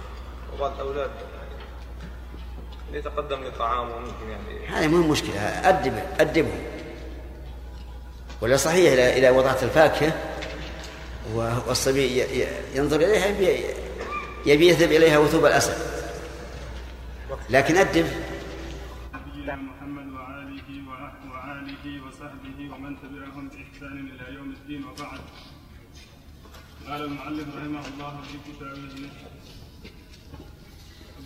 وبعض 0.54 0.72
الأولاد 0.74 1.10
يعني 1.10 2.98
يتقدم 2.98 3.44
لطعام 3.44 3.90
وممكن 3.90 4.30
يعني 4.30 4.66
هذه 4.68 4.88
مو 4.88 5.08
مشكلة 5.08 5.40
أدب 5.40 6.02
أدبهم 6.20 6.62
ولا 8.40 8.56
صحيح 8.56 8.92
إذا 8.92 9.16
إذا 9.16 9.30
وضعت 9.30 9.62
الفاكهة 9.62 10.12
والصبي 11.34 12.24
ينظر 12.74 12.96
إليها 12.96 13.26
يبي 13.26 13.64
يبي 14.46 14.68
يذهب 14.68 14.92
إليها 14.92 15.18
وثوب 15.18 15.46
الأسد. 15.46 15.76
لكن 17.50 17.76
أدب 17.76 18.06
نبينا 19.14 19.56
محمد 19.56 20.06
وآله 20.12 22.06
وصحبه 22.06 22.74
ومن 22.74 22.96
تبعهم 23.02 23.48
بإحسان 23.48 24.10
إلى 24.14 24.34
يوم 24.34 24.50
الدين 24.50 24.84
وبعد. 24.84 25.20
قال 26.92 27.04
المؤلف 27.04 27.48
رحمه 27.56 27.84
الله 27.88 28.20
في 28.28 28.38
كتابه 28.52 29.08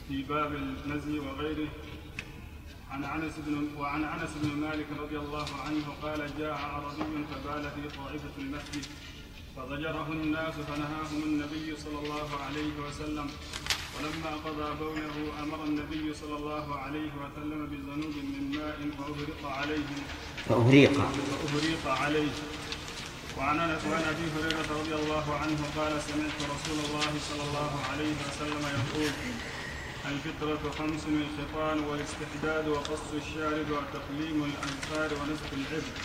في 0.08 0.22
باب 0.22 0.54
المزي 0.54 1.18
وغيره 1.18 1.68
عن 2.90 3.04
أنس 3.04 3.32
بن 3.46 3.68
وعن 3.78 4.04
أنس 4.04 4.30
بن 4.42 4.60
مالك 4.60 4.86
رضي 4.98 5.18
الله 5.18 5.46
عنه 5.66 5.84
قال 6.02 6.30
جاء 6.38 6.52
عربي 6.54 7.24
فبال 7.30 7.62
في 7.70 7.96
طائفة 7.98 8.34
المسجد 8.38 8.86
فضجره 9.56 10.08
الناس 10.12 10.54
فنهاهم 10.54 11.22
النبي 11.26 11.76
صلى 11.76 11.98
الله 11.98 12.28
عليه 12.46 12.72
وسلم 12.88 13.26
ولما 13.96 14.30
قضى 14.44 14.78
بوله 14.84 15.42
أمر 15.42 15.64
النبي 15.64 16.14
صلى 16.14 16.36
الله 16.36 16.74
عليه 16.74 17.10
وسلم 17.22 17.66
بذنوب 17.66 18.14
من 18.16 18.52
ماء 18.58 18.78
فأهرق 18.98 19.58
عليه. 19.58 19.86
فأهريق. 20.48 20.92
فأهريق 20.92 21.86
عليه. 21.86 22.30
وعن 23.38 23.60
أبي 23.60 24.26
هريرة 24.36 24.68
رضي 24.80 24.94
الله 24.94 25.24
عنه 25.42 25.58
قال 25.76 25.92
سمعت 26.08 26.38
رسول 26.54 26.78
الله 26.88 27.12
صلى 27.28 27.42
الله 27.48 27.70
عليه 27.92 28.14
وسلم 28.26 28.62
يقول 28.78 29.10
الفطرة 30.10 30.70
خمس 30.78 31.00
الخطان 31.08 31.78
والاستحداد 31.84 32.68
وقص 32.68 33.06
الشارب 33.14 33.66
وتقليم 33.70 34.44
الأنصار 34.44 35.18
ونسك 35.18 35.52
العبد. 35.52 35.96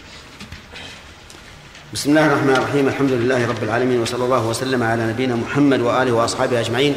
بسم 1.93 2.09
الله 2.09 2.25
الرحمن 2.27 2.55
الرحيم. 2.55 2.87
الحمد 2.87 3.11
لله 3.11 3.47
رب 3.47 3.63
العالمين 3.63 4.01
وصلى 4.01 4.23
الله 4.23 4.47
وسلم 4.47 4.83
على 4.83 5.07
نبينا 5.07 5.35
محمد 5.35 5.79
وآله 5.79 6.11
وأصحابه 6.11 6.59
أجمعين. 6.59 6.95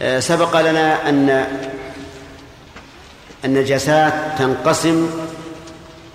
آه، 0.00 0.20
سبق 0.20 0.60
لنا 0.60 1.08
أن 1.08 1.46
النجاسات 3.44 4.38
تنقسم 4.38 5.10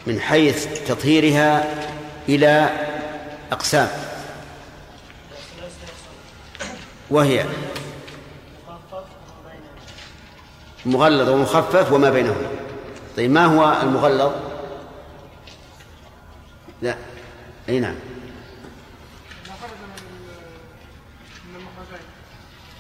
من 0.07 0.19
حيث 0.19 0.67
تطهيرها 0.87 1.75
إلى 2.29 2.69
أقسام. 3.51 3.89
وهي 7.09 7.45
مغلظ 10.85 11.29
ومخفف 11.29 11.91
وما 11.91 12.09
بينهما. 12.09 12.49
طيب 13.17 13.31
ما 13.31 13.45
هو 13.45 13.81
المغلظ؟ 13.81 14.31
لا. 16.81 16.95
أي 17.69 17.79
نعم. 17.79 17.95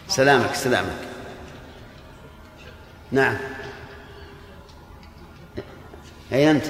سلامك 0.07 0.55
سلامك. 0.55 0.97
نعم. 3.11 3.37
أي 6.33 6.51
أنت؟ 6.51 6.65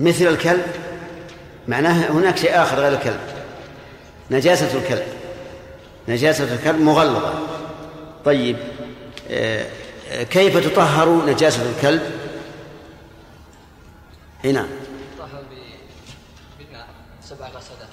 مثل 0.00 0.24
الكلب؟ 0.24 0.93
معناه 1.68 2.10
هناك 2.10 2.36
شيء 2.36 2.62
آخر 2.62 2.76
غير 2.76 2.92
الكلب. 2.92 3.20
نجاسة 4.30 4.78
الكلب. 4.78 5.06
نجاسة 6.08 6.54
الكلب 6.54 6.80
مغلظة. 6.80 7.34
طيب 8.24 8.56
آه، 9.30 9.66
كيف 10.30 10.56
تطهر 10.68 11.26
نجاسة 11.26 11.70
الكلب؟ 11.70 12.02
أي 14.44 14.52
نعم. 14.52 14.68
طهر 15.18 15.42
بدنا 16.60 16.84
سبع 17.22 17.46
غسلات 17.48 17.88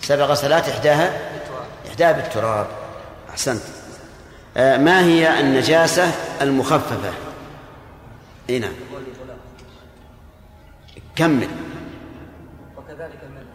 سبع 0.00 0.24
غسلات 0.24 0.68
إحداها؟ 0.68 1.32
بالتراب. 1.32 1.66
إحداها 1.88 2.12
بالتراب. 2.12 2.66
أحسنت. 3.30 3.62
آه، 4.56 4.76
ما 4.76 5.04
هي 5.04 5.40
النجاسة 5.40 6.12
المخففة؟ 6.42 7.12
أي 8.50 8.58
نعم. 8.58 8.72
كمل. 11.16 11.48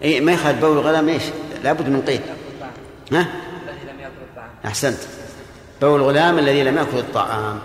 اي 0.03 0.21
ما 0.21 0.31
يخالف 0.31 0.61
بول 0.61 0.77
الغلام 0.77 1.09
إيش 1.09 1.23
لابد 1.63 1.89
من 1.89 2.01
قيد. 2.01 2.21
ها؟ 3.11 3.27
أحسنت. 4.65 4.99
بول 5.81 5.99
الغلام 5.99 6.39
الذي 6.39 6.63
لم 6.63 6.77
يأكل 6.77 6.97
الطعام. 6.97 7.59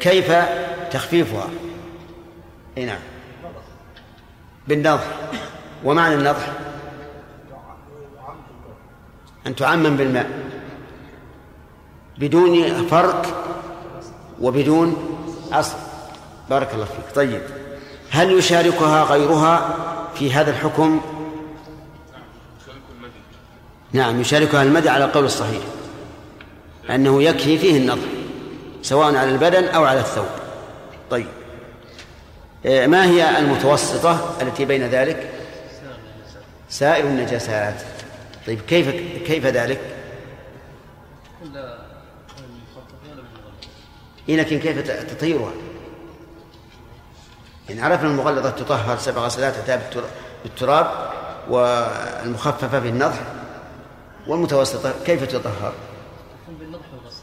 كيف 0.00 0.32
تخفيفها؟ 0.90 1.48
إي 2.78 2.84
نعم. 2.84 2.98
بالنضح. 4.68 5.06
ومعنى 5.84 6.14
النضح؟ 6.14 6.52
أن 9.46 9.56
تعمم 9.56 9.96
بالماء. 9.96 10.30
بدون 12.18 12.86
فرق 12.88 13.26
وبدون 14.40 15.18
أصل. 15.52 15.76
بارك 16.50 16.74
الله 16.74 16.84
فيك. 16.84 17.14
طيب. 17.14 17.42
هل 18.10 18.32
يشاركها 18.32 19.04
غيرها؟ 19.04 19.76
في 20.18 20.32
هذا 20.32 20.50
الحكم؟ 20.50 21.00
نعم 23.92 24.20
يشاركها 24.20 24.62
المدى 24.62 24.88
على 24.88 25.04
القول 25.04 25.24
الصحيح 25.24 25.62
أنه 26.90 27.22
يكفي 27.22 27.58
فيه 27.58 27.76
النظر 27.76 28.08
سواء 28.82 29.14
على 29.16 29.30
البدن 29.30 29.64
أو 29.64 29.84
على 29.84 30.00
الثوب. 30.00 30.26
طيب. 31.10 31.26
آه، 32.66 32.86
ما 32.86 33.04
هي 33.04 33.38
المتوسطة 33.38 34.36
التي 34.42 34.64
بين 34.64 34.82
ذلك؟ 34.82 35.30
سائر 36.68 37.04
النجاسات. 37.04 37.82
طيب 38.46 38.60
كيف 38.68 38.88
كيف 39.26 39.46
ذلك؟ 39.46 39.80
إيه 44.28 44.36
لكن 44.36 44.58
كيف 44.58 44.90
تطهيرها 45.10 45.52
إن 47.70 47.80
عرفنا 47.80 48.08
المغلظة 48.08 48.50
تطهر 48.50 48.98
سبع 48.98 49.22
غسلات 49.22 49.54
أتى 49.56 49.76
بالتر- 49.76 50.08
بالتراب 50.44 51.10
والمخففة 51.48 52.78
بالنضح 52.78 53.18
والمتوسطة 54.26 54.94
كيف 55.06 55.24
تطهر؟ 55.24 55.72
بالنضح 56.60 56.84
والغسل. 56.92 57.22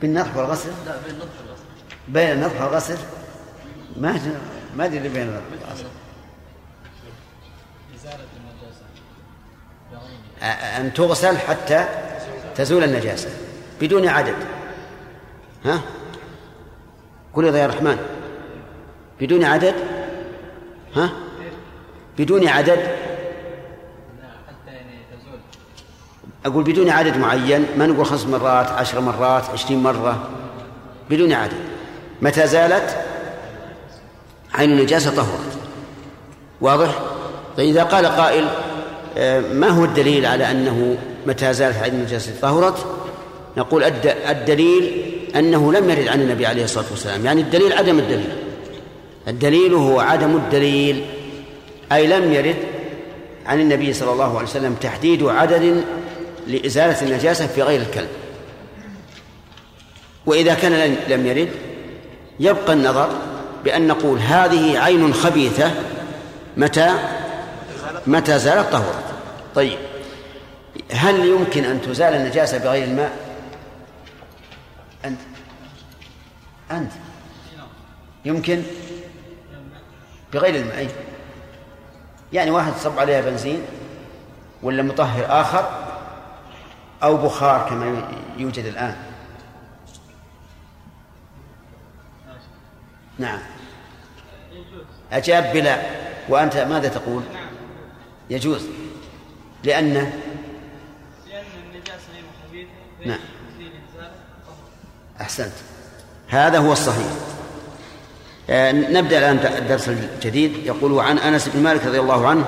بالنضح 0.00 0.36
والغسل؟ 0.36 0.70
لا 0.86 0.96
بالنضح 1.06 1.28
والغسل. 1.40 1.62
بين 2.08 2.32
النضح 2.32 2.60
والغسل؟ 2.62 2.98
ما 3.96 4.20
ما 4.76 4.84
أدري 4.84 4.98
اللي 4.98 5.08
بين 5.08 5.22
النضح 5.22 5.42
والغسل. 5.50 5.84
إزالة 7.94 8.24
النجاسة. 8.36 8.84
أ- 10.40 10.78
أن 10.80 10.94
تغسل 10.94 11.38
حتى 11.38 11.88
تزول 12.56 12.84
النجاسة 12.84 13.28
بدون 13.80 14.08
عدد. 14.08 14.36
ها؟ 15.64 15.80
قل 17.34 17.44
يا 17.44 17.64
الرحمن. 17.66 17.98
بدون 19.20 19.44
عدد؟ 19.44 19.74
ها؟ 20.96 21.10
بدون 22.18 22.48
عدد؟ 22.48 22.78
أقول 26.46 26.64
بدون 26.64 26.90
عدد 26.90 27.16
معين 27.16 27.66
ما 27.78 27.86
نقول 27.86 28.06
خمس 28.06 28.26
مرات 28.26 28.70
عشر 28.70 29.00
مرات 29.00 29.44
عشرين 29.50 29.82
مرة. 29.82 30.28
بدون 31.10 31.32
عدد. 31.32 31.52
متى 32.22 32.46
زالت؟ 32.46 32.96
عين 34.54 34.70
النجاسة 34.72 35.10
طهرت. 35.16 35.58
واضح؟ 36.60 36.98
طيب 37.56 37.68
إذا 37.70 37.82
قال 37.82 38.06
قائل 38.06 38.48
آه، 39.18 39.40
ما 39.40 39.68
هو 39.68 39.84
الدليل 39.84 40.26
على 40.26 40.50
أنه 40.50 40.96
متى 41.26 41.52
زالت 41.52 41.76
عين 41.76 41.94
النجاسة 41.94 42.32
طهرت؟ 42.42 42.86
نقول 43.56 43.84
الد- 43.84 44.16
الدليل 44.28 45.02
أنه 45.36 45.72
لم 45.72 45.90
يرد 45.90 46.08
عن 46.08 46.20
النبي 46.20 46.46
عليه 46.46 46.64
الصلاة 46.64 46.84
والسلام. 46.90 47.24
يعني 47.24 47.40
الدليل 47.40 47.72
عدم 47.72 47.98
الدليل. 47.98 48.32
الدليل 49.28 49.74
هو 49.74 50.00
عدم 50.00 50.36
الدليل 50.36 51.04
أي 51.92 52.06
لم 52.06 52.32
يرد 52.32 52.56
عن 53.46 53.60
النبي 53.60 53.92
صلى 53.92 54.12
الله 54.12 54.36
عليه 54.36 54.48
وسلم 54.48 54.74
تحديد 54.74 55.22
عدد 55.22 55.84
لإزالة 56.46 57.02
النجاسة 57.02 57.46
في 57.46 57.62
غير 57.62 57.80
الكلب. 57.80 58.08
وإذا 60.26 60.54
كان 60.54 60.96
لم 61.08 61.26
يرد 61.26 61.48
يبقى 62.40 62.72
النظر 62.72 63.10
بأن 63.64 63.86
نقول 63.86 64.18
هذه 64.18 64.78
عين 64.78 65.14
خبيثة 65.14 65.70
متى؟ 66.56 66.94
متى 68.06 68.38
زالت 68.38 68.72
طهرت 68.72 69.04
طيب 69.54 69.78
هل 70.90 71.26
يمكن 71.26 71.64
أن 71.64 71.80
تزال 71.82 72.14
النجاسة 72.14 72.58
بغير 72.58 72.84
الماء؟ 72.84 73.12
أنت 75.04 75.20
أنت. 76.70 76.92
يمكن؟ 78.24 78.62
بغير 80.32 80.78
أي. 80.78 80.88
يعني 82.32 82.50
واحد 82.50 82.72
صب 82.72 82.98
عليها 82.98 83.20
بنزين 83.20 83.62
ولا 84.62 84.82
مطهر 84.82 85.40
آخر 85.40 85.88
أو 87.02 87.16
بخار 87.16 87.68
كما 87.68 88.08
يوجد 88.36 88.64
الآن. 88.64 88.96
نعم. 93.18 93.38
أجاب 95.12 95.52
بلا. 95.52 95.82
وأنت 96.28 96.56
ماذا 96.56 96.88
تقول؟ 96.88 97.22
يجوز. 98.30 98.66
لأن؟ 99.64 99.94
لأن 99.94 100.12
النجاسة 101.64 102.08
نعم. 103.06 103.18
أحسنت. 105.20 105.52
هذا 106.28 106.58
هو 106.58 106.72
الصحيح. 106.72 107.12
نبدأ 108.50 109.18
الآن 109.18 109.38
الدرس 109.58 109.88
الجديد. 109.88 110.66
يقول 110.66 111.00
عن 111.00 111.18
أنس 111.18 111.48
بن 111.48 111.62
مالك 111.62 111.86
رضي 111.86 112.00
الله 112.00 112.28
عنه 112.28 112.44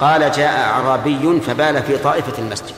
قال 0.00 0.32
جاء 0.32 0.60
أعرابي 0.60 1.40
فبال 1.40 1.82
في 1.82 1.98
طائفة 1.98 2.42
المسجد. 2.42 2.74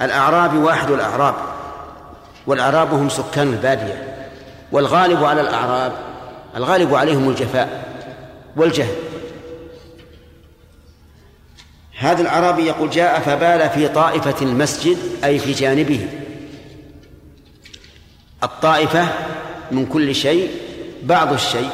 الأعرابي 0.00 0.58
واحد 0.58 0.90
الأعراب 0.90 1.34
والأعراب 2.46 2.94
هم 2.94 3.08
سكان 3.08 3.48
البادية 3.52 4.16
والغالب 4.72 5.24
على 5.24 5.40
الأعراب 5.40 5.92
الغالب 6.56 6.94
عليهم 6.94 7.28
الجفاء 7.28 7.86
والجهل. 8.56 8.94
هذا 11.98 12.22
الأعرابي 12.22 12.66
يقول 12.66 12.90
جاء 12.90 13.20
فبال 13.20 13.70
في 13.70 13.88
طائفة 13.88 14.34
المسجد 14.42 14.98
أي 15.24 15.38
في 15.38 15.52
جانبه. 15.52 16.08
الطائفة 18.42 19.08
من 19.70 19.86
كل 19.86 20.14
شيء 20.14 20.50
بعض 21.06 21.32
الشيء 21.32 21.70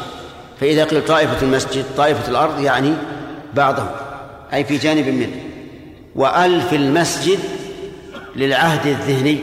فإذا 0.61 0.85
قيل 0.85 1.05
طائفة 1.05 1.43
المسجد 1.43 1.85
طائفة 1.97 2.31
الأرض 2.31 2.61
يعني 2.61 2.95
بعضه 3.55 3.87
أي 4.53 4.65
في 4.65 4.77
جانب 4.77 5.09
منه. 5.09 5.37
وألف 6.15 6.73
المسجد 6.73 7.39
للعهد 8.37 8.87
الذهني 8.87 9.41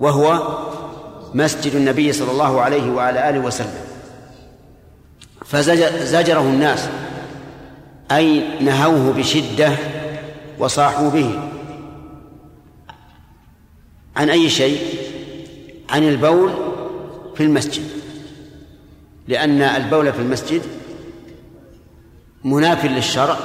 وهو 0.00 0.58
مسجد 1.34 1.74
النبي 1.74 2.12
صلى 2.12 2.30
الله 2.30 2.60
عليه 2.60 2.90
وعلى 2.90 3.30
آله 3.30 3.38
وسلم. 3.38 3.84
فزجره 5.44 6.40
الناس 6.40 6.88
أي 8.12 8.42
نهوه 8.60 9.12
بشدة 9.12 9.72
وصاحوا 10.58 11.10
به. 11.10 11.40
عن 14.16 14.30
أي 14.30 14.50
شيء؟ 14.50 14.78
عن 15.90 16.08
البول 16.08 16.50
في 17.34 17.42
المسجد. 17.42 17.91
لأن 19.28 19.62
البول 19.62 20.12
في 20.12 20.18
المسجد 20.18 20.62
مناف 22.44 22.84
للشرع 22.84 23.36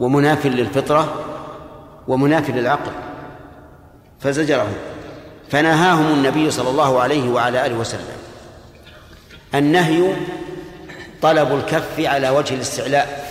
ومناف 0.00 0.46
للفطرة 0.46 1.24
ومناف 2.08 2.50
للعقل 2.50 2.92
فزجرهم 4.20 4.74
فنهاهم 5.48 6.06
النبي 6.06 6.50
صلى 6.50 6.70
الله 6.70 7.00
عليه 7.00 7.30
وعلى 7.30 7.66
آله 7.66 7.78
وسلم. 7.78 8.16
النهي 9.54 10.14
طلب 11.22 11.54
الكف 11.54 12.00
على 12.00 12.30
وجه 12.30 12.54
الاستعلاء 12.54 13.26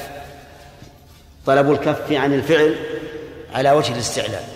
طلب 1.45 1.71
الكف 1.71 2.11
عن 2.11 2.33
الفعل 2.33 2.75
على 3.53 3.71
وجه 3.71 3.93
الاستعلاء. 3.93 4.49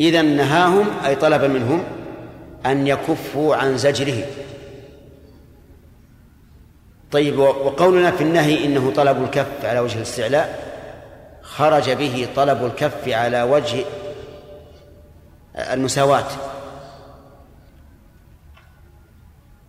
إذا 0.00 0.22
نهاهم 0.22 0.86
أي 1.06 1.16
طلب 1.16 1.44
منهم 1.44 1.84
أن 2.66 2.86
يكفوا 2.86 3.56
عن 3.56 3.78
زجره 3.78 4.24
طيب 7.10 7.38
وقولنا 7.38 8.10
في 8.10 8.22
النهي 8.22 8.64
إنه 8.64 8.92
طلب 8.92 9.22
الكف 9.22 9.64
على 9.64 9.78
وجه 9.78 9.96
الاستعلاء. 9.96 10.70
خرج 11.42 11.90
به 11.90 12.28
طلب 12.36 12.64
الكف 12.64 13.08
على 13.08 13.42
وجه 13.42 13.84
المساواة. 15.56 16.26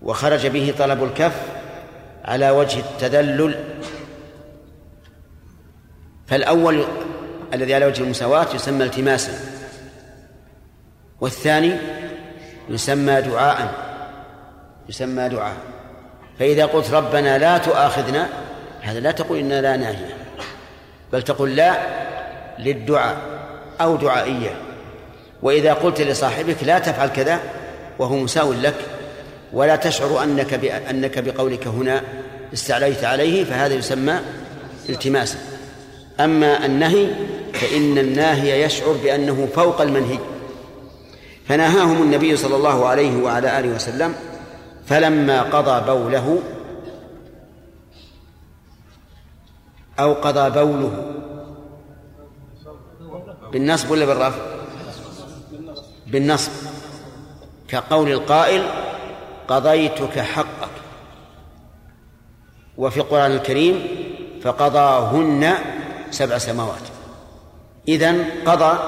وخرج 0.02 0.48
به 0.48 0.74
طلب 0.80 1.04
الكف 1.04 1.42
على 2.26 2.50
وجه 2.50 2.80
التذلل. 2.80 3.64
فالأول 6.28 6.86
الذي 7.54 7.74
على 7.74 7.86
وجه 7.86 8.04
المساواة 8.04 8.48
يسمى 8.56 8.84
التماسا. 8.84 9.34
والثاني 11.22 11.78
يسمى 12.70 13.22
دعاء. 13.22 13.74
يسمى 14.90 15.30
دعاء. 15.30 15.71
فإذا 16.42 16.66
قلت 16.66 16.92
ربنا 16.92 17.38
لا 17.38 17.58
تؤاخذنا 17.58 18.30
هذا 18.82 19.00
لا 19.00 19.12
تقول 19.12 19.38
إنا 19.38 19.62
لا 19.62 19.78
ناهية 19.78 20.18
بل 21.14 21.22
تقول 21.22 21.56
لا 21.56 21.78
للدعاء 22.60 23.18
أو 23.82 23.96
دعائية. 23.96 24.56
وإذا 25.42 25.74
قلت 25.74 26.02
لصاحبك 26.02 26.64
لا 26.64 26.80
تفعل 26.80 27.08
كذا 27.08 27.40
وهو 28.00 28.16
مساو 28.16 28.54
لك 28.54 28.76
ولا 29.54 29.76
تشعر 29.76 30.24
أنك 30.24 30.54
أنك 30.90 31.20
بقولك 31.20 31.68
هنا 31.68 32.02
استعليت 32.54 33.04
عليه 33.04 33.44
فهذا 33.44 33.74
يسمى 33.74 34.20
التماسا 34.90 35.38
أما 36.20 36.66
النهي 36.66 37.08
فإن 37.54 37.98
الناهي 37.98 38.64
يشعر 38.64 38.92
بأنه 39.04 39.48
فوق 39.56 39.82
المنهي. 39.82 40.20
فنهاهم 41.48 42.02
النبي 42.02 42.38
صلى 42.38 42.56
الله 42.56 42.88
عليه 42.88 43.24
وعلى 43.24 43.60
آله 43.60 43.70
وسلم 43.70 44.16
فلما 44.86 45.42
قضى 45.42 45.92
بوله 45.92 46.42
أو 50.00 50.14
قضى 50.14 50.50
بوله 50.50 51.14
بالنصب 53.52 53.92
ولا 53.92 54.06
بالرفع؟ 54.06 54.42
بالنصب. 56.08 56.52
كقول 57.68 58.12
القائل 58.12 58.64
قضيتك 59.48 60.20
حقك. 60.20 60.70
وفي 62.78 62.98
القرآن 62.98 63.32
الكريم 63.32 63.88
فقضاهن 64.44 65.54
سبع 66.12 66.38
سماوات. 66.38 66.82
إذن 67.88 68.26
قضى 68.46 68.80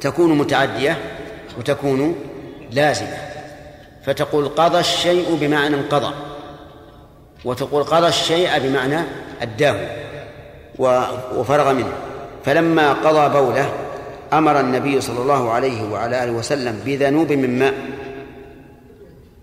تكون 0.00 0.38
متعدية 0.38 0.98
وتكون 1.58 2.14
لازمة. 2.70 3.27
فتقول 4.08 4.48
قضى 4.48 4.78
الشيء 4.78 5.36
بمعنى 5.40 5.76
انقضى 5.76 6.14
وتقول 7.44 7.84
قضى 7.84 8.08
الشيء 8.08 8.58
بمعنى 8.58 9.02
أداه 9.42 9.88
وفرغ 11.36 11.72
منه. 11.72 11.92
فلما 12.44 12.92
قضى 12.92 13.40
بوله 13.40 13.72
أمر 14.32 14.60
النبي 14.60 15.00
صلى 15.00 15.22
الله 15.22 15.50
عليه 15.50 15.92
وعلى 15.92 16.24
آله 16.24 16.32
وسلم 16.32 16.82
بذنوب 16.84 17.32
من 17.32 17.58
ماء. 17.58 17.74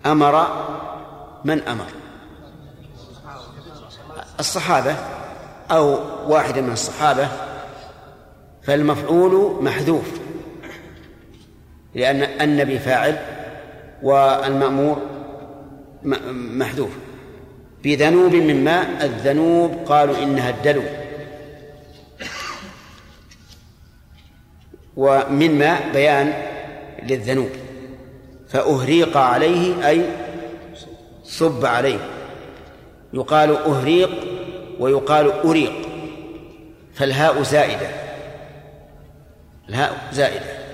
أمر 0.06 0.46
من 1.44 1.62
أمر؟ 1.62 1.86
الصحابة 4.40 4.96
أو 5.70 5.98
واحد 6.26 6.58
من 6.58 6.72
الصحابة. 6.72 7.28
فالمفعول 8.62 9.64
محذوف 9.64 10.06
لأن 11.94 12.22
النبي 12.22 12.78
فاعل 12.78 13.35
والمأمور 14.02 15.02
محذوف. 16.32 16.90
بذنوب 17.84 18.34
من 18.34 18.64
ماء 18.64 19.04
الذنوب 19.04 19.74
قالوا 19.86 20.18
إنها 20.22 20.50
الدلو. 20.50 20.82
ومن 24.96 25.58
ماء 25.58 25.92
بيان 25.92 26.32
للذنوب. 27.02 27.50
فأهريق 28.48 29.16
عليه 29.16 29.88
أي 29.88 30.04
صب 31.24 31.64
عليه. 31.64 31.98
يقال 33.12 33.56
أهريق 33.56 34.10
ويقال 34.78 35.32
أريق. 35.32 35.72
فالهاء 36.94 37.42
زائدة. 37.42 37.88
الهاء 39.68 40.08
زائدة. 40.12 40.65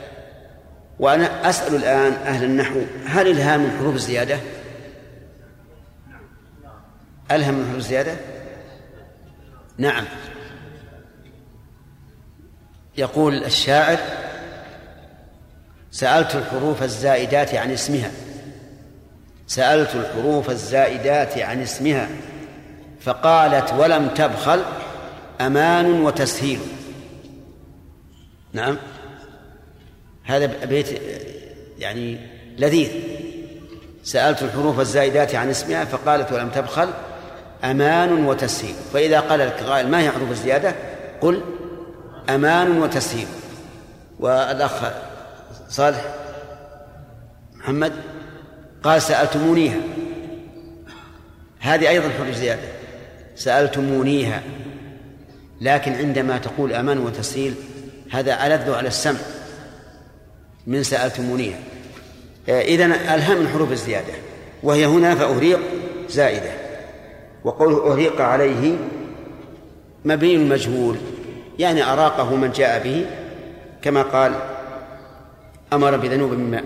وأنا 0.99 1.49
أسأل 1.51 1.74
الآن 1.74 2.12
أهل 2.12 2.45
النحو 2.45 2.80
هل 3.07 3.28
الهاء 3.28 3.59
من 3.59 3.76
حروف 3.78 3.95
الزيادة؟ 3.95 4.38
ألهم 7.30 7.55
من 7.55 7.64
حروف 7.66 7.76
الزيادة؟ 7.76 8.16
نعم. 9.78 10.05
يقول 12.99 13.45
الشاعر 13.45 13.99
سألت 15.90 16.34
الحروف 16.34 16.82
الزائدات 16.82 17.55
عن 17.55 17.70
اسمها. 17.70 18.11
سألت 19.47 19.95
الحروف 19.95 20.51
الزائدات 20.51 21.38
عن 21.38 21.62
اسمها. 21.62 22.09
فقالت 23.01 23.72
ولم 23.72 24.09
تبخل 24.09 24.62
أمان 25.40 25.86
وتسهيل. 25.86 26.61
نعم. 28.53 28.76
هذا 30.24 30.46
بيت 30.64 30.86
يعني 31.78 32.18
لذيذ. 32.58 32.88
سألت 34.04 34.42
الحروف 34.42 34.80
الزائدات 34.80 35.34
عن 35.34 35.50
اسمها 35.50 35.84
فقالت 35.84 36.32
ولم 36.32 36.48
تبخل 36.48 36.88
أمان 37.64 38.24
وتسهيل. 38.24 38.74
فإذا 38.92 39.20
قال 39.20 39.40
لك 39.40 39.62
قائل 39.62 39.88
ما 39.88 40.00
هي 40.00 40.10
حروف 40.10 40.30
الزيادة؟ 40.30 40.74
قل 41.20 41.42
أمان 42.30 42.78
وتسهيل. 42.78 43.26
والأخ 44.20 44.72
صالح 45.68 46.14
محمد 47.54 47.92
قال 48.82 49.02
سألتمونيها. 49.02 49.80
هذه 51.60 51.88
أيضا 51.88 52.08
حروف 52.08 52.36
زيادة. 52.36 52.68
سألتمونيها. 53.36 54.42
لكن 55.60 55.92
عندما 55.92 56.38
تقول 56.38 56.72
أمان 56.72 56.98
وتسهيل 56.98 57.54
هذا 58.10 58.46
ألذ 58.46 58.70
على 58.70 58.88
السمع. 58.88 59.18
من 60.66 60.82
سألتمونيها 60.82 61.58
إذن 62.48 62.92
ألهم 62.92 63.38
من 63.38 63.48
حروف 63.48 63.72
الزيادة. 63.72 64.12
وهي 64.62 64.86
هنا 64.86 65.14
فأهريق 65.14 65.60
زائدة. 66.08 66.50
وقوله 67.44 67.92
أهريق 67.92 68.20
عليه 68.20 68.76
مبني 70.04 70.34
المجهول 70.34 70.96
يعني 71.58 71.82
أراقه 71.82 72.36
من 72.36 72.52
جاء 72.52 72.82
به 72.84 73.06
كما 73.82 74.02
قال 74.02 74.34
أمر 75.72 75.96
بذنوب 75.96 76.32
من 76.32 76.50
ماء. 76.50 76.64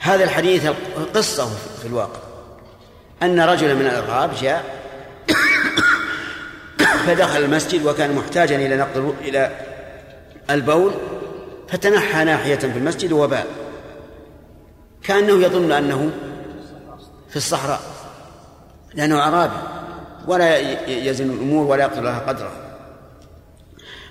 هذا 0.00 0.24
الحديث 0.24 0.66
قصة 1.14 1.48
في 1.80 1.86
الواقع 1.86 2.20
أن 3.22 3.40
رجلا 3.40 3.74
من 3.74 3.86
الأعراب 3.86 4.30
جاء 4.42 4.64
فدخل 7.06 7.44
المسجد 7.44 7.86
وكان 7.86 8.14
محتاجا 8.14 8.56
إلى 8.56 8.76
نقل 8.76 9.14
إلى 9.20 9.50
البول 10.50 10.92
فتنحى 11.72 12.24
ناحية 12.24 12.56
في 12.56 12.78
المسجد 12.78 13.12
وبال 13.12 13.44
كأنه 15.02 15.46
يظن 15.46 15.72
أنه 15.72 16.10
في 17.30 17.36
الصحراء 17.36 17.80
لأنه 18.94 19.18
أعرابي 19.18 19.56
ولا 20.26 20.58
يزن 20.88 21.30
الأمور 21.30 21.66
ولا 21.66 21.84
يقتل 21.84 22.04
لها 22.04 22.18
قدرها 22.18 22.76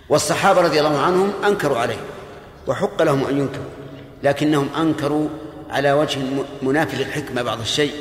والصحابة 0.09 0.61
رضي 0.61 0.79
الله 0.79 0.99
عنهم 0.99 1.31
أنكروا 1.47 1.77
عليه 1.77 1.99
وحق 2.67 3.01
لهم 3.01 3.25
أن 3.25 3.37
ينكروا 3.37 3.65
لكنهم 4.23 4.69
أنكروا 4.77 5.29
على 5.69 5.91
وجه 5.93 6.19
منافي 6.61 6.97
للحكمة 6.97 7.41
بعض 7.41 7.59
الشيء. 7.59 7.93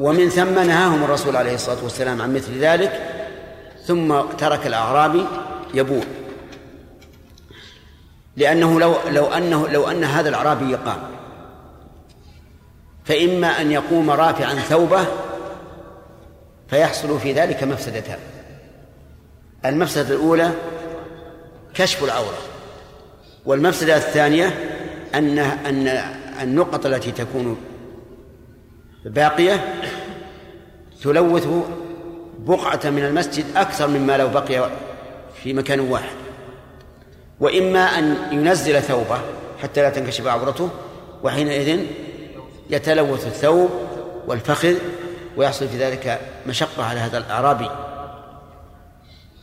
ومن 0.00 0.28
ثم 0.28 0.54
نهاهم 0.54 1.04
الرسول 1.04 1.36
عليه 1.36 1.54
الصلاة 1.54 1.82
والسلام 1.82 2.22
عن 2.22 2.34
مثل 2.34 2.58
ذلك 2.58 3.00
ثم 3.86 4.20
ترك 4.20 4.66
الأعرابي 4.66 5.26
يبول 5.74 6.04
لأنه 8.36 8.80
لو 8.80 8.94
لو 9.08 9.24
أنه 9.26 9.68
لو 9.68 9.90
أن 9.90 10.04
هذا 10.04 10.28
الأعرابي 10.28 10.74
قام 10.74 11.00
فإما 13.04 13.60
أن 13.60 13.72
يقوم 13.72 14.10
رافعا 14.10 14.54
ثوبه 14.54 15.04
فيحصل 16.68 17.20
في 17.20 17.32
ذلك 17.32 17.64
مفسدتان. 17.64 18.18
المفسدة 19.64 20.14
الأولى 20.14 20.50
كشف 21.74 22.04
العورة 22.04 22.38
والمفسدة 23.46 23.96
الثانية 23.96 24.46
أن 25.14 25.38
أن 25.38 25.88
النقط 26.42 26.86
التي 26.86 27.12
تكون 27.12 27.56
باقية 29.04 29.74
تلوث 31.02 31.48
بقعة 32.38 32.80
من 32.84 33.04
المسجد 33.04 33.44
أكثر 33.56 33.88
مما 33.88 34.16
لو 34.16 34.28
بقي 34.28 34.70
في 35.42 35.52
مكان 35.52 35.80
واحد. 35.80 36.29
وإما 37.40 37.98
أن 37.98 38.16
ينزل 38.32 38.82
ثوبه 38.82 39.18
حتى 39.62 39.82
لا 39.82 39.90
تنكشف 39.90 40.26
عورته 40.26 40.70
وحينئذ 41.22 41.80
يتلوث 42.70 43.26
الثوب 43.26 43.70
والفخذ 44.26 44.74
ويحصل 45.36 45.68
في 45.68 45.78
ذلك 45.78 46.20
مشقة 46.46 46.84
على 46.84 47.00
هذا 47.00 47.18
الأعرابي. 47.18 47.70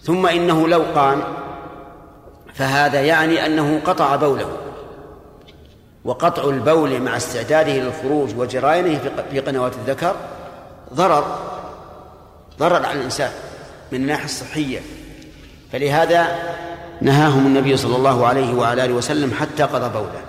ثم 0.04 0.28
إنه 0.28 0.68
لو 0.68 0.84
قام 0.96 1.24
فهذا 2.54 3.02
يعني 3.02 3.46
أنه 3.46 3.82
قطع 3.86 4.16
بوله. 4.16 4.58
وقطع 6.06 6.44
البول 6.44 7.02
مع 7.02 7.18
استعداده 7.18 7.74
للخروج 7.74 8.36
وجرائنه 8.38 9.00
في 9.32 9.40
قنوات 9.40 9.74
الذكر 9.76 10.16
ضرر 10.94 11.40
ضرر 12.60 12.86
على 12.86 13.00
الإنسان 13.00 13.32
من 13.92 14.02
الناحية 14.02 14.26
الصحية. 14.26 14.80
فلهذا 15.72 16.28
نهاهم 17.02 17.46
النبي 17.46 17.78
صلى 17.78 17.96
الله 17.96 18.28
عليه 18.28 18.54
وعلى 18.54 18.86
آله 18.86 18.94
وسلم 18.94 19.34
حتى 19.34 19.64
قضى 19.64 19.90
بوله. 19.90 20.22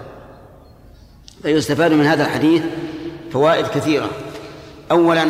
فيستفاد 1.43 1.93
من 1.93 2.07
هذا 2.07 2.25
الحديث 2.25 2.63
فوائد 3.33 3.67
كثيرة. 3.67 4.11
أولا 4.91 5.27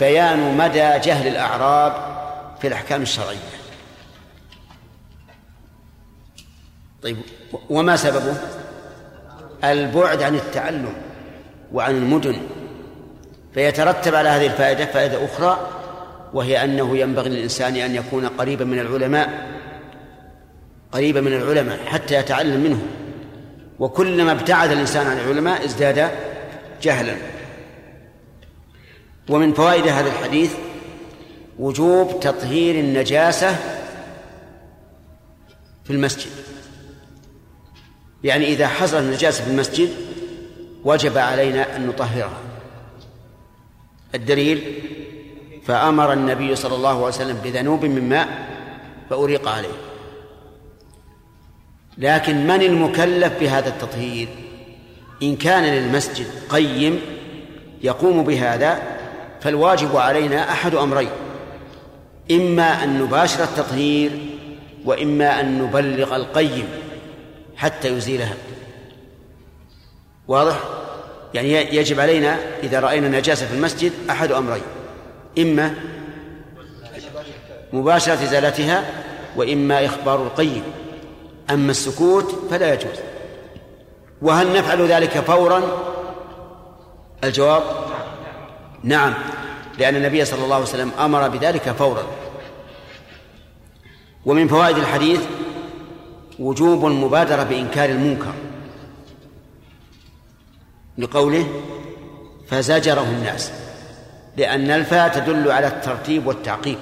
بيان 0.00 0.56
مدى 0.56 0.98
جهل 0.98 1.26
الأعراب 1.26 1.92
في 2.60 2.68
الأحكام 2.68 3.02
الشرعية. 3.02 3.38
طيب 7.02 7.16
وما 7.70 7.96
سببه؟ 7.96 8.36
البعد 9.64 10.22
عن 10.22 10.34
التعلم 10.34 10.92
وعن 11.72 11.96
المدن. 11.96 12.36
فيترتب 13.54 14.14
على 14.14 14.28
هذه 14.28 14.46
الفائدة 14.46 14.86
فائدة 14.86 15.24
أخرى 15.24 15.68
وهي 16.34 16.64
أنه 16.64 16.96
ينبغي 16.96 17.28
للإنسان 17.28 17.76
أن 17.76 17.94
يكون 17.94 18.26
قريبا 18.26 18.64
من 18.64 18.78
العلماء 18.78 19.48
قريبا 20.92 21.20
من 21.20 21.32
العلماء 21.32 21.78
حتى 21.86 22.14
يتعلم 22.14 22.60
منهم. 22.60 22.86
وكلما 23.78 24.32
ابتعد 24.32 24.70
الإنسان 24.70 25.06
عن 25.06 25.18
العلماء 25.18 25.64
ازداد 25.64 26.10
جهلا. 26.82 27.16
ومن 29.28 29.52
فوائد 29.52 29.86
هذا 29.86 30.08
الحديث 30.08 30.54
وجوب 31.58 32.20
تطهير 32.20 32.74
النجاسة 32.74 33.56
في 35.84 35.90
المسجد. 35.90 36.30
يعني 38.24 38.46
إذا 38.46 38.68
حصلت 38.68 39.02
النجاسة 39.02 39.44
في 39.44 39.50
المسجد 39.50 39.90
وجب 40.84 41.18
علينا 41.18 41.76
أن 41.76 41.86
نطهرها. 41.86 42.40
الدليل 44.14 44.82
فأمر 45.66 46.12
النبي 46.12 46.56
صلى 46.56 46.74
الله 46.74 46.96
عليه 46.96 47.06
وسلم 47.06 47.36
بذنوب 47.44 47.84
من 47.84 48.08
ماء 48.08 48.28
فأريق 49.10 49.48
عليه. 49.48 49.91
لكن 51.98 52.46
من 52.46 52.62
المكلف 52.62 53.32
بهذا 53.40 53.68
التطهير؟ 53.68 54.28
إن 55.22 55.36
كان 55.36 55.64
للمسجد 55.64 56.26
قيم 56.48 57.00
يقوم 57.82 58.24
بهذا 58.24 58.82
فالواجب 59.40 59.96
علينا 59.96 60.52
أحد 60.52 60.74
أمرين 60.74 61.08
إما 62.30 62.84
أن 62.84 63.02
نباشر 63.02 63.44
التطهير 63.44 64.10
وإما 64.84 65.40
أن 65.40 65.62
نبلغ 65.62 66.16
القيم 66.16 66.68
حتى 67.56 67.88
يزيلها. 67.88 68.34
واضح؟ 70.28 70.60
يعني 71.34 71.76
يجب 71.76 72.00
علينا 72.00 72.36
إذا 72.62 72.80
رأينا 72.80 73.08
نجاسة 73.08 73.46
في 73.46 73.54
المسجد 73.54 73.92
أحد 74.10 74.32
أمرين 74.32 74.62
إما 75.38 75.74
مباشرة 77.72 78.14
إزالتها 78.14 78.84
وإما 79.36 79.86
إخبار 79.86 80.22
القيم. 80.22 80.62
أما 81.50 81.70
السكوت 81.70 82.34
فلا 82.50 82.74
يجوز. 82.74 82.98
وهل 84.22 84.52
نفعل 84.58 84.86
ذلك 84.86 85.20
فورا؟ 85.20 85.62
الجواب 87.24 87.62
نعم 88.82 89.14
لأن 89.78 89.96
النبي 89.96 90.24
صلى 90.24 90.44
الله 90.44 90.54
عليه 90.54 90.64
وسلم 90.64 90.90
أمر 90.98 91.28
بذلك 91.28 91.70
فورا. 91.70 92.02
ومن 94.26 94.48
فوائد 94.48 94.76
الحديث 94.76 95.20
وجوب 96.38 96.86
المبادرة 96.86 97.42
بإنكار 97.42 97.88
المنكر. 97.88 98.32
لقوله 100.98 101.62
فزجره 102.48 103.02
الناس 103.02 103.52
لأن 104.36 104.70
الفاء 104.70 105.08
تدل 105.08 105.50
على 105.50 105.66
الترتيب 105.66 106.26
والتعقيب. 106.26 106.78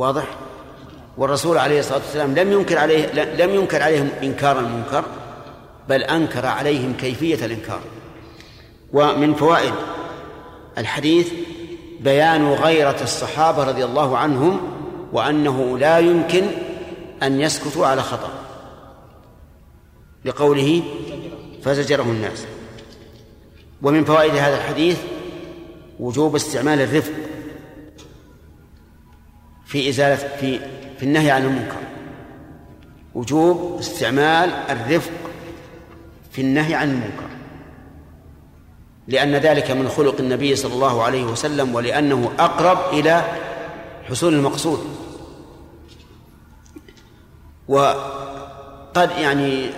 واضح؟ 0.00 0.24
والرسول 1.16 1.58
عليه 1.58 1.80
الصلاة 1.80 1.98
والسلام 1.98 2.34
لم 2.34 2.52
ينكر 2.52 2.78
عليه 2.78 3.12
لم 3.12 3.54
ينكر 3.54 3.82
عليهم 3.82 4.08
إنكار 4.22 4.58
المنكر 4.58 5.04
بل 5.88 6.02
أنكر 6.02 6.46
عليهم 6.46 6.92
كيفية 6.92 7.44
الإنكار. 7.46 7.80
ومن 8.92 9.34
فوائد 9.34 9.72
الحديث 10.78 11.32
بيان 12.00 12.52
غيرة 12.52 12.96
الصحابة 13.02 13.64
رضي 13.64 13.84
الله 13.84 14.18
عنهم 14.18 14.60
وأنه 15.12 15.78
لا 15.78 15.98
يمكن 15.98 16.46
أن 17.22 17.40
يسكتوا 17.40 17.86
على 17.86 18.02
خطأ. 18.02 18.30
لقوله 20.24 20.82
فزجره 21.62 22.02
الناس. 22.02 22.46
ومن 23.82 24.04
فوائد 24.04 24.34
هذا 24.34 24.56
الحديث 24.56 24.98
وجوب 26.00 26.34
استعمال 26.34 26.80
الرفق. 26.80 27.12
في 29.70 29.88
إزالة 29.88 30.16
في 30.16 30.60
في 30.98 31.02
النهي 31.02 31.30
عن 31.30 31.44
المنكر. 31.44 31.80
وجوب 33.14 33.78
استعمال 33.78 34.50
الرفق 34.70 35.10
في 36.32 36.40
النهي 36.42 36.74
عن 36.74 36.90
المنكر. 36.90 37.30
لأن 39.08 39.34
ذلك 39.34 39.70
من 39.70 39.88
خلق 39.88 40.20
النبي 40.20 40.56
صلى 40.56 40.74
الله 40.74 41.02
عليه 41.02 41.24
وسلم 41.24 41.74
ولأنه 41.74 42.32
أقرب 42.38 42.78
إلى 42.92 43.24
حصول 44.08 44.34
المقصود. 44.34 44.80
وقد 47.68 49.10
يعني 49.20 49.70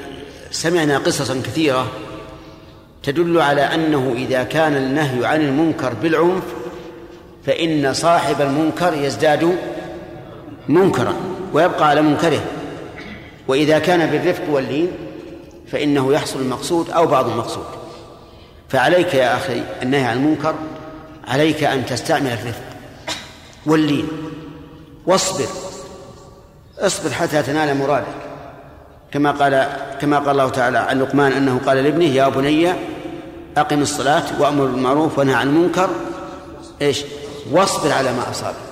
سمعنا 0.50 0.98
قصصا 0.98 1.34
كثيرة 1.34 1.86
تدل 3.02 3.40
على 3.40 3.60
أنه 3.60 4.12
إذا 4.16 4.42
كان 4.42 4.76
النهي 4.76 5.26
عن 5.26 5.40
المنكر 5.40 5.94
بالعنف 5.94 6.44
فإن 7.46 7.94
صاحب 7.94 8.40
المنكر 8.40 8.94
يزداد 8.94 9.58
منكرا 10.68 11.14
ويبقى 11.52 11.88
على 11.88 12.02
منكره. 12.02 12.42
وإذا 13.48 13.78
كان 13.78 14.10
بالرفق 14.10 14.42
واللين 14.50 14.92
فإنه 15.72 16.12
يحصل 16.12 16.40
المقصود 16.40 16.90
أو 16.90 17.06
بعض 17.06 17.28
المقصود. 17.28 17.64
فعليك 18.68 19.14
يا 19.14 19.36
أخي 19.36 19.62
النهي 19.82 20.04
عن 20.04 20.16
المنكر 20.16 20.54
عليك 21.28 21.64
أن 21.64 21.86
تستعمل 21.86 22.26
الرفق 22.26 22.64
واللين. 23.66 24.08
واصبر. 25.06 25.46
اصبر 26.78 27.10
حتى 27.10 27.42
تنال 27.42 27.76
مرادك. 27.78 28.06
كما 29.12 29.30
قال 29.30 29.68
كما 30.00 30.18
قال 30.18 30.30
الله 30.30 30.48
تعالى 30.48 30.78
عن 30.78 31.00
لقمان 31.00 31.32
أنه 31.32 31.60
قال 31.66 31.76
لابنه 31.76 32.04
يا 32.04 32.28
بني 32.28 32.72
أقم 33.56 33.82
الصلاة 33.82 34.40
وأمر 34.40 34.64
بالمعروف 34.64 35.18
وانهى 35.18 35.34
عن 35.34 35.48
المنكر. 35.48 35.90
إيش؟ 36.82 37.04
واصبر 37.50 37.92
على 37.92 38.12
ما 38.12 38.30
أصابك. 38.30 38.71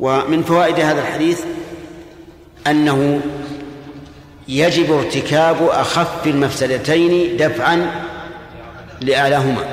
ومن 0.00 0.42
فوائد 0.42 0.80
هذا 0.80 1.00
الحديث 1.00 1.44
أنه 2.66 3.20
يجب 4.48 4.92
ارتكاب 4.92 5.56
أخف 5.62 6.26
المفسدتين 6.26 7.36
دفعا 7.36 7.90
لأعلاهما. 9.00 9.64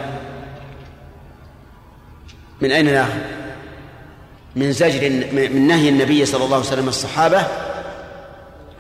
من 2.62 2.72
أين 2.72 2.86
نأخذ؟ 2.86 3.38
من 4.56 4.72
زجر 4.72 5.10
من 5.32 5.68
نهي 5.68 5.90
النبي 5.90 6.26
صلى 6.26 6.46
الله 6.46 6.58
عليه 6.58 6.68
وسلم 6.68 6.88
الصحابة 6.88 7.44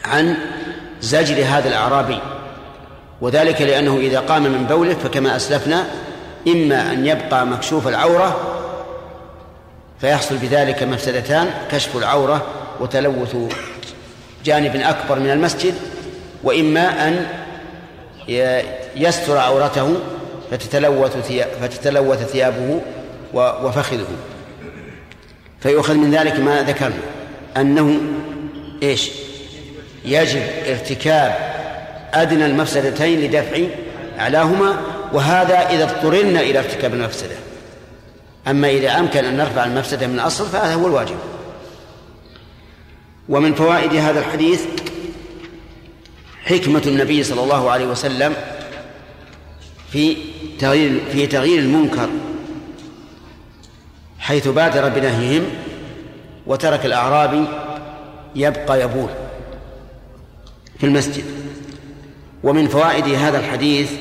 عن 0.06 0.38
زجر 1.02 1.45
هذا 1.45 1.70
الأعرابي 1.70 2.20
وذلك 3.22 3.62
لأنه 3.62 3.98
إذا 3.98 4.20
قام 4.20 4.43
من 4.43 4.66
بوله 4.70 4.93
فكما 4.93 5.36
أسلفنا 5.36 5.86
إما 6.48 6.91
أن 6.91 7.08
يبقى 7.08 7.45
مكشوف 7.45 7.88
العورة 7.88 8.57
فيحصل 10.02 10.38
بذلك 10.38 10.84
مفسدتان 10.84 11.50
كشف 11.72 11.98
العورة 11.98 12.45
وتلوث 12.80 13.36
جانب 14.45 14.76
أكبر 14.76 15.20
من 15.20 15.32
المسجد 15.32 15.74
وإما 16.43 17.08
أن 17.08 17.26
يستر 18.95 19.38
عورته 19.38 19.95
فتتلوث 20.52 21.32
فتتلوث 21.62 22.32
ثيابه 22.32 22.82
وفخذه. 23.34 24.08
فيؤخذ 25.60 25.93
من 25.93 26.12
ذلك 26.12 26.39
ما 26.39 26.62
ذكرنا 26.62 27.02
أنه 27.58 28.00
إيش؟ 28.84 29.12
يجب 30.06 30.41
ارتكاب 30.68 31.36
أدنى 32.14 32.45
المفسدتين 32.45 33.22
لدفع 33.22 33.58
أعلاهما 34.20 34.78
وهذا 35.14 35.70
إذا 35.70 35.84
اضطررنا 35.84 36.39
إلى 36.39 36.60
ارتكاب 36.60 36.93
المفسدة. 36.93 37.36
أما 38.48 38.70
إذا 38.70 39.00
أمكن 39.00 39.26
أن 39.26 39.38
نرفع 39.38 39.66
المفسدة 39.66 40.08
من 40.08 40.16
الأصل 40.16 40.45
فهذا 40.45 40.74
هو 40.74 40.88
الواجب. 40.88 41.16
ومن 43.30 43.54
فوائد 43.54 43.93
هذا 43.93 44.20
الحديث 44.20 44.66
حكمة 46.43 46.82
النبي 46.88 47.24
صلى 47.24 47.43
الله 47.43 47.72
عليه 47.72 47.86
وسلم 47.86 48.34
في 49.91 50.18
تغيير 50.60 51.02
في 51.12 51.28
تغيير 51.28 51.60
المنكر 51.60 52.10
حيث 54.20 54.48
بادر 54.48 54.89
بنهيهم 54.89 55.43
وترك 56.45 56.86
الأعرابي 56.86 57.45
يبقى 58.36 58.82
يبول 58.82 59.10
في 60.80 60.86
المسجد. 60.86 61.24
ومن 62.43 62.68
فوائد 62.68 63.08
هذا 63.08 63.39
الحديث 63.39 63.91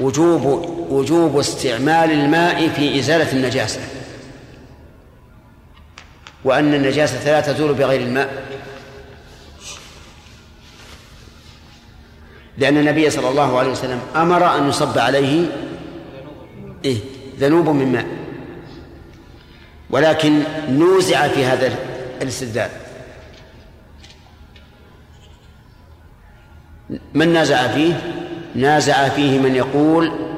وجوب 0.00 0.73
وجوب 0.90 1.38
استعمال 1.38 2.10
الماء 2.10 2.68
في 2.68 2.98
إزالة 2.98 3.32
النجاسة. 3.32 3.80
وأن 6.44 6.74
النجاسة 6.74 7.24
لا 7.24 7.40
تزول 7.40 7.74
بغير 7.74 8.00
الماء. 8.00 8.44
لأن 12.58 12.76
النبي 12.76 13.10
صلى 13.10 13.28
الله 13.28 13.58
عليه 13.58 13.70
وسلم 13.70 14.00
أمر 14.16 14.58
أن 14.58 14.68
يصب 14.68 14.98
عليه 14.98 15.46
إيه 16.84 16.98
ذنوب 17.38 17.68
من 17.68 17.92
ماء. 17.92 18.06
ولكن 19.90 20.42
نوزع 20.68 21.28
في 21.28 21.44
هذا 21.44 21.74
الاستدلال. 22.22 22.70
من 27.14 27.32
نازع 27.32 27.68
فيه؟ 27.68 27.94
نازع 28.54 29.08
فيه 29.08 29.38
من 29.38 29.54
يقول 29.54 30.33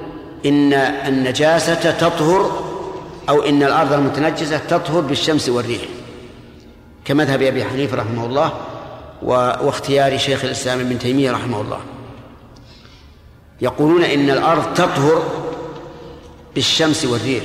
إن 0.47 0.73
النجاسة 0.73 1.91
تطهر 1.91 2.63
أو 3.29 3.43
إن 3.43 3.63
الأرض 3.63 3.93
المتنجسة 3.93 4.59
تطهر 4.59 5.01
بالشمس 5.01 5.49
والريح. 5.49 5.83
كمذهب 7.05 7.43
أبي 7.43 7.65
حنيفة 7.65 7.97
رحمه 7.97 8.27
الله 8.27 8.53
واختيار 9.23 10.19
شيخ 10.19 10.45
الإسلام 10.45 10.81
ابن 10.81 10.99
تيمية 10.99 11.33
رحمه 11.33 11.61
الله. 11.61 11.81
يقولون 13.61 14.03
إن 14.03 14.31
الأرض 14.31 14.75
تطهر 14.75 15.23
بالشمس 16.55 17.05
والريح. 17.05 17.45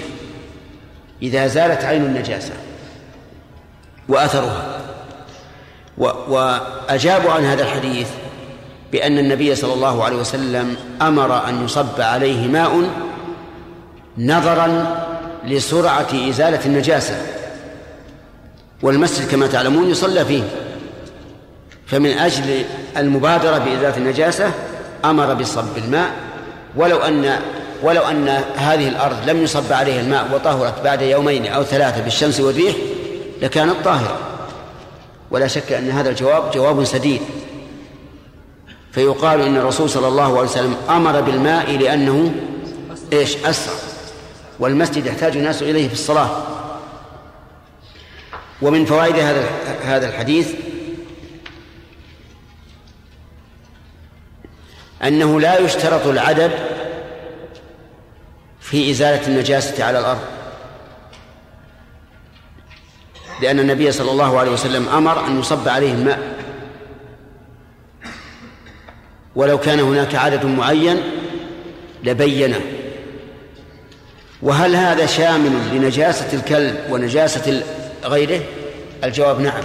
إذا 1.22 1.48
زالت 1.48 1.84
عين 1.84 2.06
النجاسة 2.06 2.54
وأثرها. 4.10 4.82
وأجابوا 5.98 7.32
عن 7.32 7.44
هذا 7.44 7.64
الحديث 7.64 8.08
بأن 8.92 9.18
النبي 9.18 9.56
صلى 9.56 9.74
الله 9.74 10.04
عليه 10.04 10.18
وسلم 10.18 10.76
أمر 11.02 11.48
أن 11.48 11.66
يصب 11.66 12.02
عليه 12.02 12.48
ماء 12.48 12.90
نظرا 14.18 14.98
لسرعة 15.46 16.08
إزالة 16.30 16.66
النجاسة. 16.66 17.22
والمسجد 18.82 19.28
كما 19.30 19.48
تعلمون 19.48 19.90
يصلى 19.90 20.26
فيه. 20.26 20.44
فمن 21.88 22.10
أجل 22.10 22.66
المبادرة 22.98 23.58
بإزالة 23.58 23.98
النجاسة 23.98 24.52
أمر 25.06 25.34
بصب 25.34 25.78
الماء. 25.78 26.10
ولو 26.76 26.98
أن 26.98 27.40
ولو 27.84 28.02
أن 28.02 28.28
هذه 28.56 28.88
الأرض 28.88 29.30
لم 29.30 29.44
يصب 29.44 29.74
عليها 29.74 30.02
الماء 30.02 30.28
وطهرت 30.34 30.84
بعد 30.84 31.02
يومين 31.02 31.48
أو 31.48 31.64
ثلاثة 31.64 32.02
بالشمس 32.02 32.40
والريح 32.40 32.76
لكانت 33.42 33.76
طاهرة. 33.86 34.18
ولا 35.32 35.48
شك 35.48 35.72
أن 35.72 35.90
هذا 35.90 36.10
الجواب 36.10 36.52
جواب 36.52 36.84
سديد. 36.84 37.22
فيقال 38.92 39.42
إن 39.42 39.58
الرسول 39.58 39.90
صلى 39.90 40.08
الله 40.08 40.24
عليه 40.24 40.50
وسلم 40.50 40.76
أمر 40.90 41.22
بالماء 41.22 41.72
لأنه 41.72 42.36
إيش؟ 43.14 43.38
أسرع. 43.38 43.76
والمسجد 44.60 45.06
يحتاج 45.06 45.38
الناس 45.38 45.62
إليه 45.62 45.88
في 45.88 45.94
الصلاة. 45.94 46.44
ومن 48.62 48.86
فوائد 48.86 49.16
هذا 49.16 49.50
هذا 49.84 50.10
الحديث 50.10 50.54
أنه 55.04 55.40
لا 55.40 55.60
يشترط 55.60 56.08
العدد 56.08 56.52
في 58.62 58.92
إزالة 58.92 59.28
النجاسة 59.28 59.84
على 59.84 60.00
الأرض. 60.00 60.22
لأن 63.42 63.60
النبي 63.60 63.92
صلى 63.92 64.12
الله 64.12 64.40
عليه 64.40 64.52
وسلم 64.52 64.90
أمر 64.90 65.28
أن 65.28 65.40
يصب 65.40 65.68
عليه 65.68 65.94
الماء. 65.94 66.41
ولو 69.36 69.58
كان 69.58 69.80
هناك 69.80 70.16
عدد 70.16 70.46
معين 70.46 70.98
لبينه. 72.04 72.62
وهل 74.42 74.76
هذا 74.76 75.06
شامل 75.06 75.52
لنجاسة 75.72 76.34
الكلب 76.34 76.76
ونجاسة 76.90 77.64
غيره؟ 78.06 78.42
الجواب 79.04 79.40
نعم. 79.40 79.64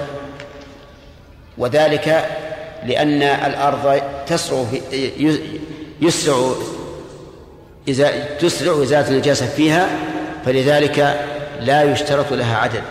وذلك 1.59 2.29
لأن 2.87 3.23
الأرض 3.23 4.03
تسرع 4.27 4.65
يسرع 6.01 6.55
إذا 7.89 8.25
تسرع 8.41 8.83
إزالة 8.83 9.09
النجاسة 9.09 9.47
فيها 9.47 9.89
فلذلك 10.45 11.21
لا 11.61 11.83
يشترط 11.83 12.33
لها 12.33 12.57
عدد. 12.57 12.83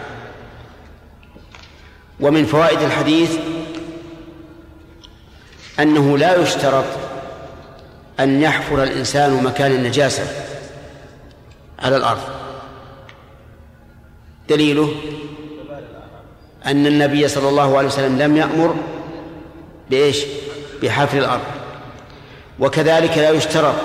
ومن 2.19 2.45
فوائد 2.45 2.81
الحديث 2.81 3.31
أنه 5.79 6.17
لا 6.17 6.41
يشترط 6.41 6.85
أن 8.19 8.41
يحفر 8.41 8.83
الإنسان 8.83 9.43
مكان 9.43 9.71
النجاسة 9.71 10.23
على 11.79 11.97
الأرض. 11.97 12.21
دليله 14.49 14.91
أن 16.65 16.87
النبي 16.87 17.27
صلى 17.27 17.49
الله 17.49 17.77
عليه 17.77 17.87
وسلم 17.87 18.21
لم 18.21 18.37
يأمر 18.37 18.75
بإيش؟ 19.89 20.25
بحفر 20.81 21.17
الأرض. 21.17 21.43
وكذلك 22.59 23.17
لا 23.17 23.29
يشترط 23.29 23.75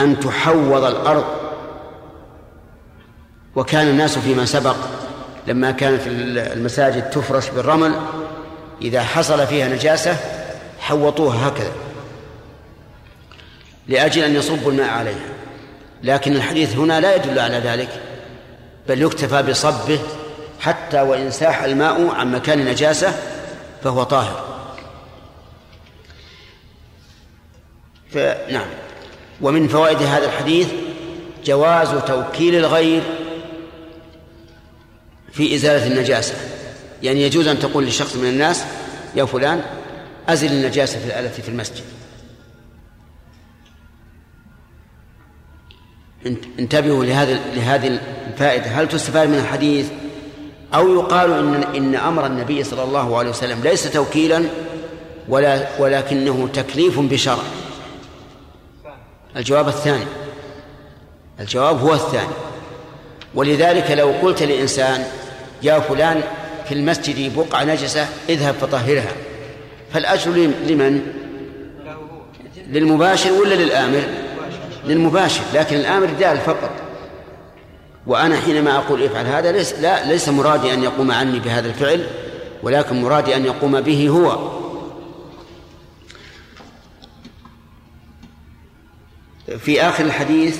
أن 0.00 0.20
تحوض 0.20 0.84
الأرض. 0.84 1.24
وكان 3.56 3.88
الناس 3.88 4.18
فيما 4.18 4.44
سبق 4.44 4.76
لما 5.46 5.70
كانت 5.70 6.00
المساجد 6.06 7.10
تفرش 7.10 7.48
بالرمل 7.48 7.94
إذا 8.82 9.02
حصل 9.02 9.46
فيها 9.46 9.68
نجاسة 9.68 10.16
حوطوها 10.82 11.48
هكذا 11.48 11.72
لأجل 13.88 14.22
أن 14.22 14.34
يصبوا 14.34 14.72
الماء 14.72 14.90
عليها. 14.90 15.28
لكن 16.02 16.32
الحديث 16.36 16.76
هنا 16.76 17.00
لا 17.00 17.16
يدل 17.16 17.38
على 17.38 17.56
ذلك 17.58 17.88
بل 18.88 19.02
يكتفى 19.02 19.42
بصبه 19.42 19.98
حتى 20.60 21.00
وإن 21.00 21.30
ساح 21.30 21.62
الماء 21.62 22.08
عن 22.08 22.32
مكان 22.32 22.60
النجاسة 22.60 23.14
فهو 23.84 24.02
طاهر. 24.02 24.64
فنعم 28.12 28.68
ومن 29.40 29.68
فوائد 29.68 30.02
هذا 30.02 30.26
الحديث 30.26 30.68
جواز 31.44 31.88
توكيل 32.06 32.54
الغير 32.54 33.02
في 35.32 35.54
إزالة 35.54 35.86
النجاسة. 35.86 36.34
يعني 37.02 37.22
يجوز 37.22 37.46
أن 37.46 37.58
تقول 37.58 37.86
لشخص 37.86 38.16
من 38.16 38.28
الناس 38.28 38.64
يا 39.16 39.24
فلان 39.24 39.81
أزل 40.28 40.52
النجاسة 40.52 40.98
في 40.98 41.20
التي 41.20 41.42
في 41.42 41.48
المسجد. 41.48 41.84
انتبهوا 46.58 47.04
لهذه 47.04 47.40
لهذه 47.54 48.00
الفائدة. 48.32 48.66
هل 48.66 48.88
تستفاد 48.88 49.28
من 49.28 49.38
الحديث 49.38 49.90
أو 50.74 50.94
يقال 50.94 51.32
إن 51.32 51.62
إن 51.62 51.94
أمر 51.94 52.26
النبي 52.26 52.64
صلى 52.64 52.82
الله 52.82 53.18
عليه 53.18 53.30
وسلم 53.30 53.62
ليس 53.62 53.92
توكيلا 53.92 54.44
ولا 55.28 55.68
ولكنه 55.78 56.48
تكليف 56.52 56.98
بشرع؟ 56.98 57.42
الجواب 59.36 59.68
الثاني. 59.68 60.06
الجواب 61.40 61.80
هو 61.80 61.94
الثاني. 61.94 62.34
ولذلك 63.34 63.90
لو 63.90 64.08
قلت 64.22 64.42
لإنسان 64.42 65.06
يا 65.62 65.80
فلان 65.80 66.22
في 66.68 66.74
المسجد 66.74 67.36
بقعة 67.36 67.64
نجسة 67.64 68.08
اذهب 68.28 68.54
فطهرها. 68.54 69.12
فالأجر 69.92 70.30
لمن؟ 70.66 71.02
للمباشر 72.68 73.32
ولا 73.32 73.54
للآمر؟ 73.54 74.02
للمباشر 74.86 75.42
لكن 75.54 75.76
الآمر 75.76 76.06
دال 76.06 76.38
فقط 76.38 76.70
وأنا 78.06 78.36
حينما 78.36 78.76
أقول 78.76 79.02
افعل 79.02 79.26
هذا 79.26 79.52
ليس 79.52 79.72
لا 79.72 80.06
ليس 80.06 80.28
مرادي 80.28 80.74
أن 80.74 80.82
يقوم 80.82 81.10
عني 81.10 81.40
بهذا 81.40 81.68
الفعل 81.68 82.06
ولكن 82.62 83.02
مرادي 83.02 83.36
أن 83.36 83.44
يقوم 83.44 83.80
به 83.80 84.08
هو 84.08 84.52
في 89.58 89.82
آخر 89.82 90.04
الحديث 90.04 90.58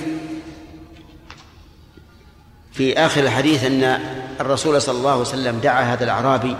في 2.72 2.98
آخر 2.98 3.20
الحديث 3.20 3.64
أن 3.64 4.00
الرسول 4.40 4.82
صلى 4.82 4.98
الله 4.98 5.10
عليه 5.10 5.20
وسلم 5.20 5.58
دعا 5.58 5.82
هذا 5.82 6.04
الأعرابي 6.04 6.56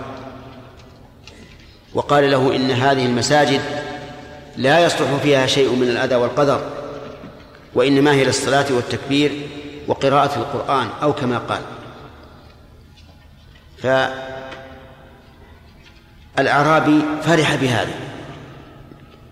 وقال 1.93 2.31
له 2.31 2.55
إن 2.55 2.71
هذه 2.71 3.05
المساجد 3.05 3.61
لا 4.57 4.85
يصلح 4.85 5.15
فيها 5.23 5.47
شيء 5.47 5.75
من 5.75 5.87
الأذى 5.87 6.15
والقدر 6.15 6.61
وإنما 7.73 8.11
هي 8.11 8.23
للصلاة 8.23 8.65
والتكبير 8.71 9.47
وقراءة 9.87 10.39
القرآن 10.39 10.87
أو 11.03 11.13
كما 11.13 11.37
قال 11.37 11.61
فالأعرابي 16.35 17.01
فرح 17.23 17.55
بهذا 17.55 17.93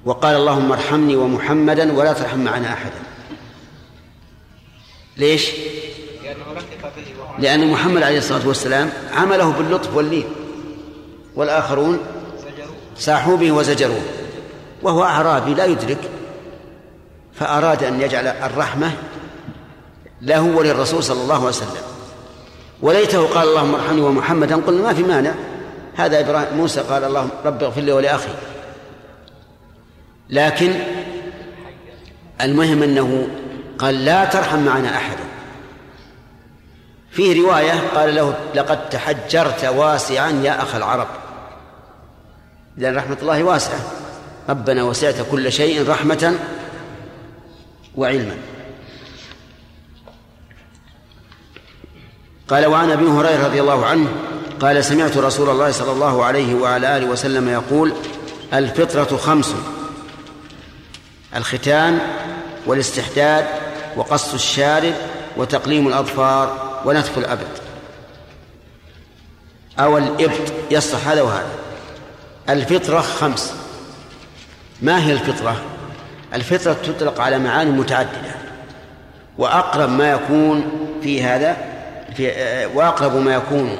وقال 0.05 0.35
اللهم 0.35 0.71
ارحمني 0.71 1.15
ومحمدا 1.15 1.93
ولا 1.93 2.13
ترحم 2.13 2.39
معنا 2.39 2.73
أحدا 2.73 3.01
ليش؟ 5.17 5.51
لأن 7.39 7.71
محمد 7.71 8.03
عليه 8.03 8.17
الصلاة 8.17 8.47
والسلام 8.47 8.89
عمله 9.13 9.51
باللطف 9.51 9.95
واللين 9.95 10.25
والآخرون 11.35 11.99
ساحوا 12.97 13.37
به 13.37 13.51
وزجروه. 13.51 14.01
وهو 14.83 15.03
أعرابي 15.03 15.53
لا 15.53 15.65
يدرك 15.65 15.97
فأراد 17.33 17.83
أن 17.83 18.01
يجعل 18.01 18.27
الرحمة 18.27 18.91
له 20.21 20.41
وللرسول 20.41 21.03
صلى 21.03 21.21
الله 21.21 21.35
عليه 21.35 21.45
وسلم. 21.45 21.81
وليته 22.81 23.27
قال 23.27 23.47
اللهم 23.47 23.75
ارحمني 23.75 24.01
ومحمدا 24.01 24.55
قلنا 24.55 24.81
ما 24.81 24.93
في 24.93 25.03
مانع. 25.03 25.33
هذا 25.95 26.19
إبراهيم 26.19 26.57
موسى 26.57 26.81
قال 26.81 27.03
اللهم 27.03 27.29
رب 27.45 27.63
اغفر 27.63 27.81
لي 27.81 27.91
ولأخي. 27.91 28.29
لكن 30.29 30.73
المهم 32.41 32.83
أنه 32.83 33.27
قال 33.79 34.05
لا 34.05 34.25
ترحم 34.25 34.59
معنا 34.59 34.95
أحدا 34.95 35.23
فيه 37.11 37.41
رواية 37.41 37.73
قال 37.95 38.15
له 38.15 38.33
لقد 38.55 38.89
تحجرت 38.89 39.65
واسعا 39.65 40.29
يا 40.29 40.61
أخ 40.63 40.75
العرب. 40.75 41.07
لأن 42.77 42.95
رحمة 42.95 43.17
الله 43.21 43.43
واسعة. 43.43 43.79
ربنا 44.49 44.83
وسعت 44.83 45.15
كل 45.31 45.51
شيء 45.51 45.89
رحمة 45.89 46.39
وعلما. 47.95 48.37
قال 52.47 52.65
وعن 52.65 52.91
أبي 52.91 53.05
هريرة 53.05 53.45
رضي 53.45 53.61
الله 53.61 53.85
عنه 53.85 54.07
قال 54.61 54.85
سمعت 54.85 55.17
رسول 55.17 55.49
الله 55.49 55.71
صلى 55.71 55.91
الله 55.91 56.25
عليه 56.25 56.55
وعلى 56.55 56.97
آله 56.97 57.05
وسلم 57.05 57.49
يقول 57.49 57.93
الفطرة 58.53 59.17
خمس 59.17 59.55
الختان 61.35 61.99
والاستحداد 62.65 63.45
وقص 63.95 64.33
الشارب 64.33 64.93
وتقليم 65.37 65.87
الأظفار 65.87 66.81
ونتف 66.85 67.17
الأبد. 67.17 67.47
أو 69.79 69.97
الإبط 69.97 70.53
يصلح 70.71 71.07
هذا 71.07 71.21
وهذا. 71.21 71.60
الفطرة 72.49 73.01
خمس. 73.01 73.53
ما 74.81 75.05
هي 75.05 75.13
الفطرة؟ 75.13 75.55
الفطرة 76.33 76.73
تطلق 76.73 77.21
على 77.21 77.39
معاني 77.39 77.71
متعددة. 77.71 78.35
وأقرب 79.37 79.89
ما 79.89 80.11
يكون 80.11 80.71
في 81.03 81.23
هذا 81.23 81.57
في 82.15 82.31
وأقرب 82.75 83.15
ما 83.15 83.33
يكون 83.35 83.77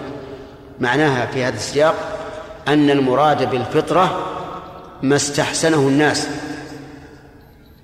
معناها 0.79 1.25
في 1.25 1.43
هذا 1.43 1.55
السياق 1.55 1.95
أن 2.67 2.89
المراد 2.89 3.49
بالفطرة 3.49 4.27
ما 5.01 5.15
استحسنه 5.15 5.87
الناس. 5.87 6.27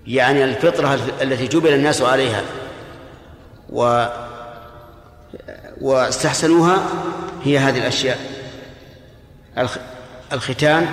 يعني 0.07 0.43
الفطرة 0.43 0.99
التي 1.21 1.47
جبل 1.47 1.73
الناس 1.73 2.01
عليها 2.01 2.41
و 3.69 4.05
واستحسنوها 5.82 6.78
هي 7.43 7.57
هذه 7.57 7.78
الأشياء. 7.78 8.19
الختان 10.34 10.88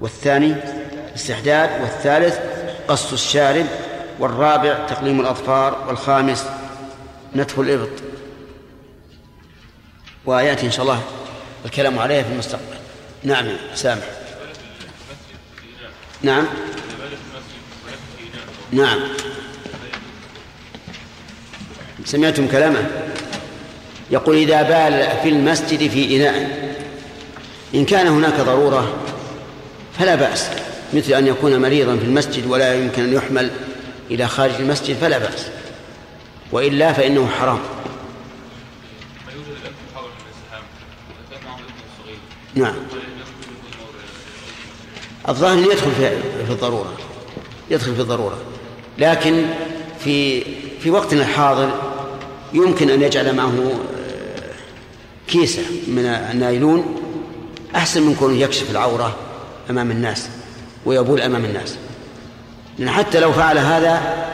والثاني 0.00 0.54
الاستحداد 1.10 1.82
والثالث 1.82 2.38
قص 2.88 3.12
الشارب 3.12 3.66
والرابع 4.18 4.86
تقليم 4.86 5.20
الأظفار 5.20 5.84
والخامس 5.88 6.46
نتف 7.36 7.60
الإبط. 7.60 7.88
ويأتي 10.26 10.66
إن 10.66 10.70
شاء 10.70 10.82
الله 10.82 11.02
الكلام 11.64 11.98
عليها 11.98 12.22
في 12.22 12.32
المستقبل. 12.32 12.76
نعم 13.24 13.46
سامح. 13.74 14.04
نعم. 16.22 16.46
نعم. 18.72 18.98
سمعتم 22.04 22.48
كلامه؟ 22.48 22.90
يقول 24.10 24.36
إذا 24.36 24.62
بال 24.62 25.22
في 25.22 25.28
المسجد 25.28 25.90
في 25.90 26.16
إناء. 26.16 26.65
إن 27.74 27.84
كان 27.84 28.06
هناك 28.06 28.40
ضرورة 28.40 28.94
فلا 29.98 30.14
بأس 30.14 30.50
مثل 30.94 31.12
أن 31.12 31.26
يكون 31.26 31.62
مريضا 31.62 31.96
في 31.96 32.04
المسجد 32.04 32.46
ولا 32.46 32.74
يمكن 32.74 33.02
أن 33.02 33.12
يحمل 33.12 33.50
إلى 34.10 34.28
خارج 34.28 34.54
المسجد 34.54 34.96
فلا 34.96 35.18
بأس 35.18 35.46
وإلا 36.52 36.92
فإنه 36.92 37.28
حرام. 37.28 37.58
نعم. 42.54 42.74
الظاهر 45.28 45.58
يدخل 45.58 45.90
في 46.46 46.52
الضرورة 46.52 46.92
يدخل 47.70 47.94
في 47.94 48.00
الضرورة 48.00 48.38
لكن 48.98 49.46
في 50.04 50.44
في 50.80 50.90
وقتنا 50.90 51.22
الحاضر 51.22 51.70
يمكن 52.52 52.90
أن 52.90 53.02
يجعل 53.02 53.36
معه 53.36 53.72
آه، 53.98 54.52
كيسة 55.28 55.62
من 55.88 56.04
النايلون 56.06 57.05
أحسن 57.74 58.02
من 58.02 58.14
كونه 58.14 58.36
يكشف 58.36 58.70
العورة 58.70 59.16
أمام 59.70 59.90
الناس 59.90 60.28
ويبول 60.86 61.20
أمام 61.20 61.44
الناس. 61.44 61.76
لأن 62.78 62.90
حتى 62.90 63.20
لو 63.20 63.32
فعل 63.32 63.58
هذا 63.58 64.26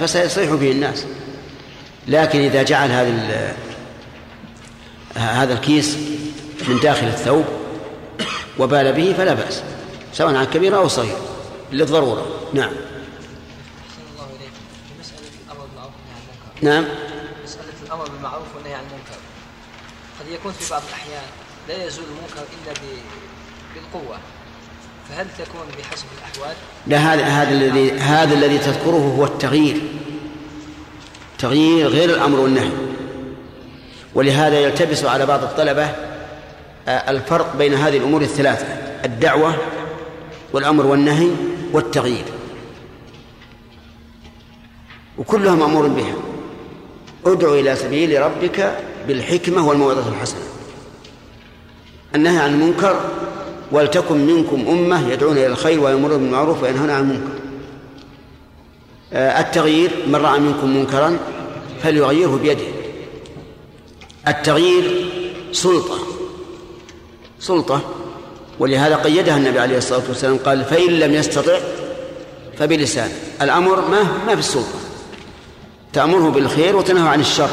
فسيصيح 0.00 0.50
به 0.50 0.70
الناس. 0.70 1.04
لكن 2.08 2.40
إذا 2.40 2.62
جعل 2.62 2.90
هذا 2.90 3.56
هذا 5.14 5.54
الكيس 5.54 5.96
من 6.68 6.80
داخل 6.82 7.06
الثوب 7.06 7.44
وبال 8.58 8.92
به 8.92 9.14
فلا 9.18 9.34
بأس 9.34 9.62
سواء 10.12 10.34
عن 10.34 10.44
كبير 10.44 10.76
أو 10.76 10.88
صغير 10.88 11.16
للضرورة. 11.72 12.26
نعم. 12.54 12.72
نعم. 16.62 16.84
مسألة 17.44 17.64
الأمر 17.86 18.08
بالمعروف 18.08 18.46
والنهي 18.56 18.74
عن 18.74 18.80
المنكر. 18.80 19.20
قد 20.20 20.28
يكون 20.28 20.52
في 20.52 20.70
بعض 20.70 20.82
الأحيان 20.88 21.22
لا 21.70 21.86
يزول 21.86 22.04
المنكر 22.04 22.50
إلا 22.52 22.74
بالقوة. 23.74 24.16
فهل 25.08 25.26
تكون 25.38 25.66
بحسب 25.78 26.04
الأحوال؟ 26.18 26.56
لا 26.86 26.96
هذا 26.96 27.24
هذا 27.24 27.50
الذي 27.50 27.92
هذا 27.92 28.34
الذي 28.34 28.58
تذكره 28.58 29.14
هو 29.18 29.24
التغيير. 29.24 29.82
تغيير 31.38 31.88
غير 31.88 32.10
الأمر 32.10 32.40
والنهي. 32.40 32.70
ولهذا 34.14 34.60
يلتبس 34.60 35.04
على 35.04 35.26
بعض 35.26 35.42
الطلبة 35.42 35.84
آه، 36.88 37.10
الفرق 37.10 37.56
بين 37.56 37.74
هذه 37.74 37.96
الأمور 37.96 38.22
الثلاثة 38.22 38.66
الدعوة 39.04 39.54
والأمر 40.52 40.86
والنهي 40.86 41.30
والتغيير. 41.72 42.24
وكلها 45.18 45.54
مامور 45.54 45.88
بها. 45.88 46.14
ادع 47.26 47.48
إلى 47.48 47.76
سبيل 47.76 48.22
ربك 48.22 48.78
بالحكمة 49.08 49.68
والموعظة 49.68 50.08
الحسنة. 50.08 50.49
النهي 52.14 52.38
عن 52.38 52.54
المنكر 52.54 53.00
ولتكن 53.72 54.26
منكم 54.26 54.68
أمة 54.68 55.08
يدعون 55.08 55.36
إلى 55.36 55.46
الخير 55.46 55.80
ويأمرون 55.80 56.18
بالمعروف 56.18 56.62
وينهون 56.62 56.90
عن 56.90 57.00
المنكر. 57.00 57.40
آه، 59.12 59.40
التغيير 59.40 59.90
من 60.06 60.16
رأى 60.16 60.40
منكم 60.40 60.76
منكرا 60.76 61.18
فليغيره 61.82 62.38
بيده. 62.42 62.64
التغيير 64.28 65.10
سلطة. 65.52 65.98
سلطة 67.40 67.80
ولهذا 68.58 68.96
قيدها 68.96 69.36
النبي 69.36 69.58
عليه 69.58 69.78
الصلاة 69.78 70.02
والسلام 70.08 70.38
قال 70.38 70.64
فإن 70.64 70.90
لم 70.90 71.14
يستطع 71.14 71.58
فبلسانه. 72.58 73.14
الأمر 73.42 73.88
ما 73.88 74.02
ما 74.26 74.34
في 74.34 74.40
السلطة. 74.40 74.78
تأمره 75.92 76.30
بالخير 76.30 76.76
وتنهى 76.76 77.08
عن 77.08 77.20
الشر. 77.20 77.50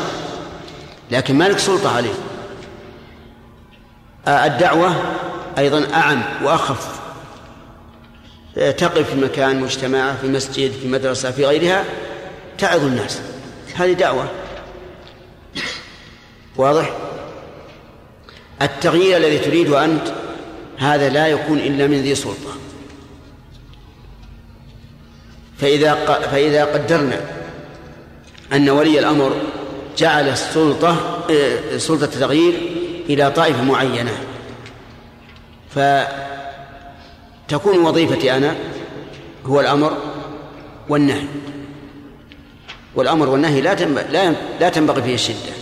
لكن 1.11 1.35
ما 1.35 1.49
لك 1.49 1.59
سلطة 1.59 1.95
عليه. 1.95 2.13
الدعوة 4.27 4.95
أيضا 5.57 5.87
أعم 5.93 6.23
وأخف. 6.43 6.97
تقف 8.55 9.09
في 9.09 9.15
مكان 9.15 9.59
مجتمع 9.59 10.13
في 10.13 10.27
مسجد 10.27 10.71
في 10.71 10.87
مدرسة 10.87 11.31
في 11.31 11.45
غيرها 11.45 11.83
تعظ 12.57 12.83
الناس. 12.83 13.19
هذه 13.75 13.93
دعوة. 13.93 14.31
واضح؟ 16.55 16.91
التغيير 18.61 19.17
الذي 19.17 19.39
تريده 19.39 19.85
أنت 19.85 20.13
هذا 20.77 21.09
لا 21.09 21.27
يكون 21.27 21.57
إلا 21.57 21.87
من 21.87 22.01
ذي 22.01 22.15
سلطة. 22.15 22.57
فإذا 25.57 25.95
فإذا 26.31 26.65
قدرنا 26.65 27.21
أن 28.53 28.69
ولي 28.69 28.99
الأمر 28.99 29.41
جعل 29.97 30.29
السلطة 30.29 31.23
آه، 31.31 31.77
سلطة 31.77 32.03
التغيير 32.03 32.76
إلى 33.09 33.31
طائفة 33.31 33.63
معينة. 33.63 34.11
فتكون 35.69 36.09
وظيفتي 37.79 38.37
أنا 38.37 38.55
هو 39.45 39.59
الأمر 39.59 39.97
والنهي. 40.89 41.27
والأمر 42.95 43.29
والنهي 43.29 43.61
لا 43.61 43.73
لا 44.11 44.35
لا 44.59 44.69
تنبغي 44.69 45.01
فيه 45.01 45.13
الشدة. 45.13 45.53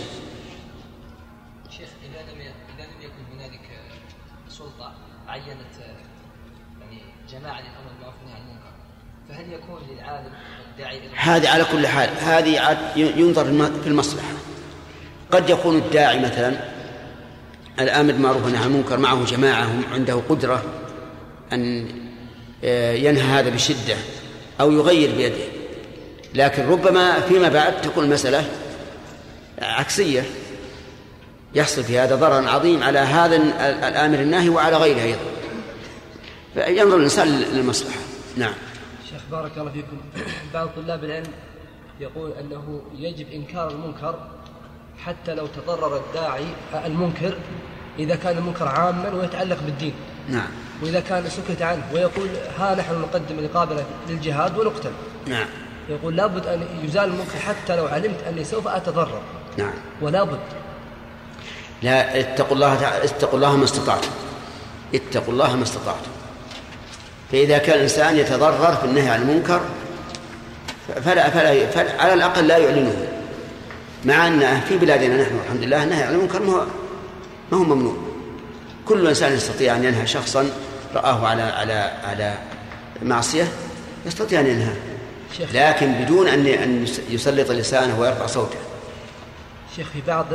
شيخ 1.70 1.88
إذا 2.02 2.22
لم 2.32 2.40
إذا 2.40 2.84
لم 2.84 3.02
يكن 3.02 3.24
هنالك 3.34 3.60
سلطة 4.48 4.92
عينت 5.28 5.76
يعني 6.80 7.00
جماعة 7.32 7.60
للأمر 7.60 7.88
بالمعروف 7.92 8.14
والنهي 8.20 8.36
عن 8.36 8.42
المنكر 8.48 8.72
فهل 9.28 9.52
يكون 9.52 9.80
للعالم 9.90 10.32
والداعي 10.68 10.98
إلى 10.98 11.08
هذه 11.16 11.48
على 11.48 11.64
كل 11.72 11.86
حال 11.86 12.10
هذه 12.20 12.78
ينظر 12.96 13.44
في 13.82 13.86
المصلحة. 13.86 14.32
قد 15.30 15.50
يكون 15.50 15.76
الداعي 15.76 16.20
مثلا 16.20 16.75
الآمر 17.80 18.12
بالمعروف 18.12 18.44
والنهي 18.44 18.62
عن 18.62 18.66
المنكر 18.66 18.98
معه 18.98 19.24
جماعة 19.24 19.70
عنده 19.92 20.14
قدرة 20.28 20.62
أن 21.52 21.88
آه، 22.64 22.92
ينهى 22.92 23.22
هذا 23.22 23.50
بشدة 23.50 23.96
أو 24.60 24.72
يغير 24.72 25.16
بيده. 25.16 25.44
لكن 26.34 26.66
ربما 26.68 27.20
فيما 27.20 27.48
بعد 27.48 27.80
تكون 27.80 28.04
المسألة 28.04 28.44
عكسية. 29.58 30.24
يحصل 31.54 31.84
في 31.84 31.98
هذا 31.98 32.16
ضرر 32.16 32.48
عظيم 32.48 32.82
على 32.82 32.98
هذا 32.98 33.36
الآمر 33.88 34.18
الناهي 34.18 34.48
وعلى 34.48 34.76
غيره 34.76 35.02
أيضا. 35.02 35.20
فينظر 36.54 36.96
الإنسان 36.96 37.40
للمصلحة. 37.40 38.00
نعم. 38.36 38.54
شيخ 39.10 39.20
بارك 39.30 39.58
الله 39.58 39.70
فيكم. 39.70 39.96
بعض 40.54 40.68
طلاب 40.76 41.04
العلم 41.04 41.32
يقول 42.00 42.32
أنه 42.32 42.82
يجب 42.98 43.26
إنكار 43.32 43.70
المنكر 43.70 44.35
حتى 45.04 45.34
لو 45.34 45.46
تضرر 45.46 45.96
الداعي 45.96 46.46
المنكر 46.86 47.34
إذا 47.98 48.16
كان 48.16 48.38
المنكر 48.38 48.68
عاما 48.68 49.14
ويتعلق 49.14 49.58
بالدين. 49.66 49.94
نعم. 50.28 50.48
وإذا 50.82 51.00
كان 51.00 51.28
سكت 51.28 51.62
عنه 51.62 51.82
ويقول 51.92 52.28
ها 52.58 52.74
نحن 52.74 52.94
نقدم 53.00 53.38
الإقامة 53.38 53.84
للجهاد 54.08 54.58
ونقتل. 54.58 54.90
نعم. 55.26 55.46
يقول 55.88 56.16
لابد 56.16 56.46
أن 56.46 56.66
يزال 56.84 57.04
المنكر 57.04 57.38
حتى 57.38 57.76
لو 57.76 57.86
علمت 57.86 58.22
أني 58.28 58.44
سوف 58.44 58.68
أتضرر. 58.68 59.20
نعم. 59.56 59.74
ولا 60.00 60.24
بد. 60.24 60.38
لا 61.82 62.20
اتقوا 62.20 62.56
الله 62.56 62.74
تعالى 62.74 63.04
اتقوا 63.04 63.34
الله 63.34 63.56
ما 63.56 63.64
استطعتم. 63.64 64.10
اتقوا 64.94 65.32
الله 65.32 65.56
ما 65.56 65.62
استطعتم. 65.62 66.10
فإذا 67.32 67.58
كان 67.58 67.76
الإنسان 67.76 68.16
يتضرر 68.16 68.76
في 68.76 68.84
النهي 68.84 69.08
عن 69.08 69.22
المنكر 69.22 69.60
فلا 71.04 71.30
فلا, 71.30 71.66
فلا 71.66 72.02
على 72.02 72.14
الأقل 72.14 72.46
لا 72.46 72.56
يعلنه. 72.58 73.15
مع 74.06 74.26
أن 74.26 74.60
في 74.60 74.78
بلادنا 74.78 75.22
نحن 75.22 75.34
الحمد 75.44 75.62
لله 75.62 75.84
النهي 75.84 76.02
عن 76.02 76.14
المنكر 76.14 76.42
ما 76.42 76.52
هو 76.52 76.66
ما 77.52 77.58
هو 77.58 77.64
ممنوع. 77.64 77.94
كل 78.84 79.06
إنسان 79.06 79.32
يستطيع 79.32 79.76
أن 79.76 79.84
ينهى 79.84 80.06
شخصا 80.06 80.50
رآه 80.94 81.26
على 81.26 81.42
على 81.42 81.92
على 82.04 82.34
معصية 83.02 83.48
يستطيع 84.06 84.40
أن 84.40 84.46
ينهى 84.46 84.74
شيخ. 85.36 85.50
لكن 85.54 85.92
بدون 85.92 86.28
أن 86.28 86.46
أن 86.46 86.86
يسلط 87.10 87.50
لسانه 87.50 88.00
ويرفع 88.00 88.26
صوته. 88.26 88.58
شيخ 89.76 89.86
في 89.92 90.00
بعض 90.06 90.26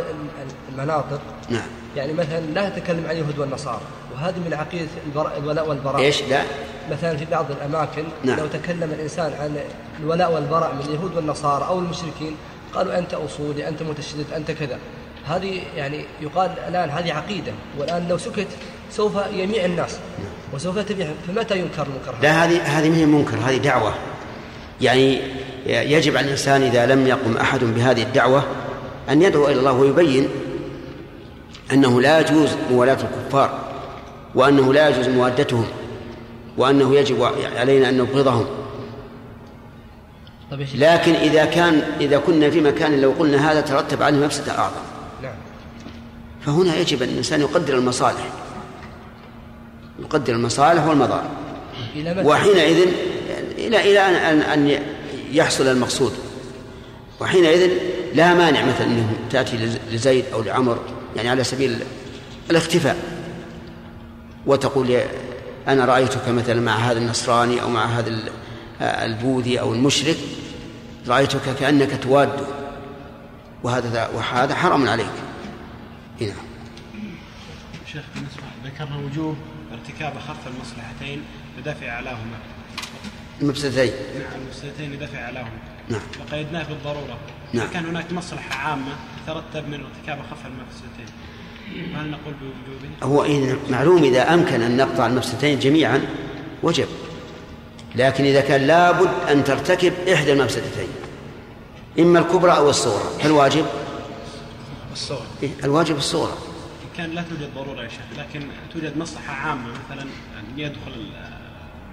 المناطق 0.70 1.22
نعم. 1.50 1.68
يعني 1.96 2.14
مثلا 2.14 2.40
لا 2.40 2.70
تتكلم 2.70 3.04
عن 3.06 3.12
اليهود 3.12 3.40
والنصارى 3.40 3.82
وهذه 4.14 4.40
من 4.46 4.54
عقيدة 4.54 4.88
البراء 5.06 5.38
الولاء 5.38 5.70
والبراء 5.70 6.02
إيش؟ 6.02 6.22
لا. 6.22 6.44
مثلا 6.92 7.18
في 7.18 7.26
بعض 7.26 7.46
الأماكن 7.52 8.04
نعم. 8.24 8.40
لو 8.40 8.48
تكلم 8.48 8.92
الإنسان 8.92 9.34
عن 9.40 9.58
الولاء 10.00 10.34
والبراء 10.34 10.74
من 10.74 10.82
اليهود 10.82 11.16
والنصارى 11.16 11.68
أو 11.68 11.80
المشركين 11.80 12.36
قالوا 12.74 12.98
أنت 12.98 13.14
أصولي 13.14 13.68
أنت 13.68 13.84
متشدد 13.84 14.26
أنت 14.36 14.52
كذا. 14.52 14.78
هذه 15.26 15.62
يعني 15.76 16.06
يقال 16.22 16.52
الآن 16.68 16.90
هذه 16.90 17.14
عقيدة 17.14 17.52
والآن 17.80 18.08
لو 18.08 18.18
سكت 18.18 18.48
سوف 18.92 19.12
يميع 19.34 19.66
الناس. 19.66 19.98
وسوف 20.54 20.80
تبيع 20.80 21.08
فمتى 21.28 21.60
ينكر 21.60 21.88
المنكر؟ 21.88 22.16
لا 22.22 22.46
هذه 22.46 22.62
هذه 22.62 22.90
من 22.90 23.08
منكر 23.08 23.38
هذه 23.38 23.58
دعوة. 23.58 23.94
يعني 24.82 25.22
يجب 25.66 26.18
على 26.18 26.26
الإنسان 26.26 26.62
إذا 26.62 26.86
لم 26.86 27.08
يقم 27.08 27.38
أحد 27.38 27.64
بهذه 27.64 28.04
الدعوة 28.04 28.44
أن 29.10 29.22
يدعو 29.22 29.48
إلى 29.48 29.60
الله 29.60 29.72
ويبين 29.72 30.28
أنه 31.74 32.02
لا 32.02 32.20
يجوز 32.20 32.50
موالاة 32.72 32.98
الكفار 33.04 33.60
وأنه 34.36 34.74
لا 34.74 34.90
يجوز 34.90 35.08
موادتهم 35.08 35.66
وأنه 36.58 36.96
يجب 36.96 37.24
علينا 37.56 37.90
أن 37.90 37.98
نبغضهم. 37.98 38.46
لكن 40.76 41.14
إذا 41.14 41.46
كان 41.46 41.82
إذا 42.02 42.18
كنا 42.18 42.50
في 42.50 42.62
مكان 42.62 43.02
لو 43.02 43.12
قلنا 43.12 43.52
هذا 43.52 43.62
ترتب 43.62 44.04
عليه 44.04 44.18
مفسدة 44.18 44.58
أعظم. 44.58 44.82
نعم. 45.24 45.34
فهنا 46.46 46.76
يجب 46.76 47.04
أن 47.04 47.10
الإنسان 47.10 47.42
يقدر 47.42 47.78
المصالح. 47.78 48.30
يقدر 50.00 50.34
المصالح 50.34 50.86
والمضار. 50.86 51.24
إلى 51.96 52.14
متى؟ 52.14 52.28
وحينئذ 52.28 52.88
إلى 53.58 53.92
إلى 53.92 54.00
أن 54.00 54.42
أن 54.42 54.80
يحصل 55.32 55.68
المقصود. 55.68 56.14
وحينئذ 57.20 57.72
لا 58.14 58.34
مانع 58.34 58.66
مثلا 58.66 58.88
أنه 58.88 59.14
تأتي 59.32 59.78
لزيد 59.92 60.26
أو 60.34 60.42
لعمر 60.42 60.80
يعني 61.16 61.30
على 61.30 61.44
سبيل 61.44 61.80
الاختفاء. 62.50 62.98
وتقول 64.46 64.90
يا 64.90 65.06
أنا 65.68 65.86
رأيتك 65.86 66.28
مثلا 66.30 66.62
مع 66.62 66.76
هذا 66.76 66.98
النصراني 66.98 67.62
أو 67.62 67.70
مع 67.70 67.86
هذا 67.86 68.10
ال- 68.10 68.30
البوذي 68.82 69.60
أو 69.60 69.74
المشرك 69.74 70.18
رأيتك 71.08 71.56
كأنك 71.60 72.04
تواده 72.04 72.46
وهذا 73.64 74.08
وهذا 74.08 74.56
حرام 74.56 74.88
عليك. 74.90 75.06
إيه 76.22 76.28
نعم 76.28 76.46
شيخ 77.94 78.04
بالنسبة 78.16 78.44
ذكرنا 78.66 78.98
وجوب 78.98 79.36
ارتكاب 79.72 80.14
أخف 80.18 80.48
المصلحتين 80.48 81.22
لدفع 81.58 81.90
أعلاهما. 81.90 82.38
المفسدتين. 83.42 83.94
نعم 84.20 84.42
المصلحتين 84.42 84.94
لدفع 84.94 85.20
أعلاهما. 85.20 85.50
نعم. 85.90 86.02
وقيدناه 86.20 86.64
بالضرورة. 86.64 87.18
نعم. 87.54 87.68
كان 87.74 87.86
هناك 87.86 88.14
مصلحة 88.14 88.70
عامة 88.70 88.96
ترتب 89.28 89.68
من 89.68 89.84
ارتكاب 89.84 90.20
أخف 90.20 90.46
المفسدتين. 90.46 91.16
هل 91.96 92.12
نقول 92.12 92.34
بوجوبه؟ 92.34 92.90
هو 93.04 93.24
إن 93.24 93.58
معلوم 93.70 94.04
إذا 94.04 94.34
أمكن 94.34 94.62
أن 94.62 94.78
نقطع 94.78 95.08
المفسدتين 95.08 95.60
جميعا 95.60 96.02
وجب. 96.64 96.88
لكن 97.96 98.24
إذا 98.24 98.42
كان 98.42 98.68
لابد 98.68 99.10
أن 99.32 99.44
ترتكب 99.44 99.94
إحدى 100.14 100.34
المفسدتين 100.34 100.88
إما 102.00 102.20
الكبرى 102.20 102.52
أو 102.52 102.70
الصغرى 102.70 103.22
فالواجب 103.24 103.66
الصور 104.94 105.22
إيه؟ 105.44 105.50
الواجب 105.64 105.98
الصغرى. 105.98 106.32
إن 106.84 106.98
كان 106.98 107.10
لا 107.10 107.22
توجد 107.22 107.50
ضرورة 107.56 107.84
يا 107.84 107.88
شيخ 107.90 108.20
لكن 108.20 108.42
توجد 108.74 108.98
مصلحة 108.98 109.34
عامة 109.34 109.64
مثلا 109.70 110.02
أن 110.02 110.44
يدخل 110.60 111.06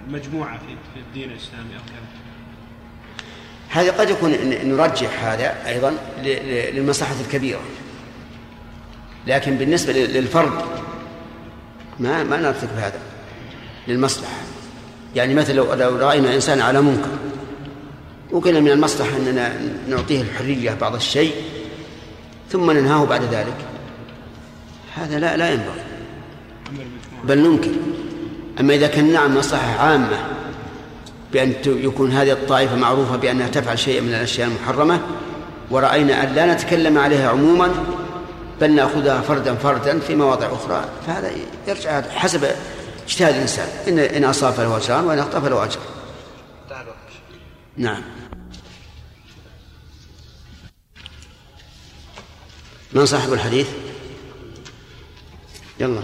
المجموعة 0.07 0.57
في 0.93 0.99
الدين 0.99 1.31
الإسلامي 1.31 1.73
أو 1.75 1.81
كذا. 1.89 2.21
هذا 3.69 3.91
قد 3.91 4.09
يكون 4.09 4.31
نرجح 4.63 5.23
هذا 5.23 5.67
أيضا 5.67 5.93
للمصلحة 6.73 7.15
الكبيرة. 7.27 7.59
لكن 9.27 9.55
بالنسبة 9.57 9.93
لل- 9.93 10.13
للفرد 10.13 10.61
ما 11.99 12.23
ما 12.23 12.37
نرتكب 12.37 12.77
هذا 12.77 12.99
للمصلحة. 13.87 14.37
يعني 15.15 15.33
مثلا 15.33 15.55
لو 15.55 15.73
لو 15.73 15.95
رأينا 15.95 16.35
إنسان 16.35 16.61
على 16.61 16.81
منكر 16.81 17.09
وقلنا 18.31 18.59
من 18.59 18.71
المصلحة 18.71 19.17
أننا 19.17 19.53
نعطيه 19.87 20.21
الحرية 20.21 20.77
بعض 20.81 20.95
الشيء 20.95 21.33
ثم 22.51 22.71
ننهاه 22.71 23.05
بعد 23.05 23.21
ذلك. 23.23 23.55
هذا 24.95 25.19
لا 25.19 25.37
لا 25.37 25.49
ينبغي. 25.49 25.83
بل 27.23 27.37
ننكر. 27.37 27.71
أما 28.59 28.73
إذا 28.73 28.87
كان 28.87 29.13
نعم 29.13 29.37
مصلحة 29.37 29.79
عامة 29.79 30.17
بأن 31.33 31.53
يكون 31.65 32.11
هذه 32.11 32.31
الطائفة 32.31 32.75
معروفة 32.75 33.15
بأنها 33.15 33.47
تفعل 33.47 33.79
شيئا 33.79 34.01
من 34.01 34.09
الأشياء 34.09 34.47
المحرمة 34.47 34.99
ورأينا 35.71 36.23
أن 36.23 36.35
لا 36.35 36.53
نتكلم 36.53 36.97
عليها 36.97 37.29
عموما 37.29 37.69
بل 38.61 38.71
نأخذها 38.71 39.21
فردا 39.21 39.55
فردا 39.55 39.99
في 39.99 40.15
مواضع 40.15 40.47
أخرى 40.47 40.85
فهذا 41.07 41.31
يرجع 41.67 42.01
حسب 42.01 42.47
اجتهاد 43.09 43.35
الإنسان. 43.35 43.67
إن 43.87 43.99
إن 43.99 44.23
أصاب 44.23 44.53
فله 44.53 44.77
أجران 44.77 45.05
وإن 45.05 45.19
أخطأ 45.19 45.39
فله 45.39 45.63
أجر. 45.63 45.79
نعم. 47.77 48.03
من 52.93 53.05
صاحب 53.05 53.33
الحديث؟ 53.33 53.67
يلا. 55.79 56.03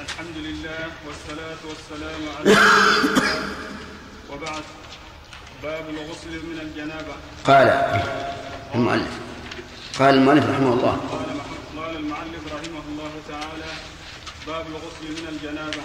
الحمد 0.00 0.36
لله 0.36 0.88
والصلاة 1.06 1.60
والسلام 1.68 2.20
على 2.38 2.50
رسول 2.50 3.16
الله. 3.16 3.42
وبعد. 4.32 4.62
باب 5.62 5.84
الغسل 5.88 6.46
من 6.46 6.60
الجنابة. 6.60 7.14
قال 7.44 7.68
المؤلف. 8.74 9.18
قال 9.98 10.14
المؤلف 10.14 10.44
رحمه 10.44 10.72
الله. 10.72 10.96
المعلف 12.00 12.42
رحمه 12.56 12.84
الله 12.90 13.12
تعالى 13.28 13.72
باب 14.46 14.64
الغسل 14.72 15.04
من 15.18 15.26
الجنابة. 15.32 15.84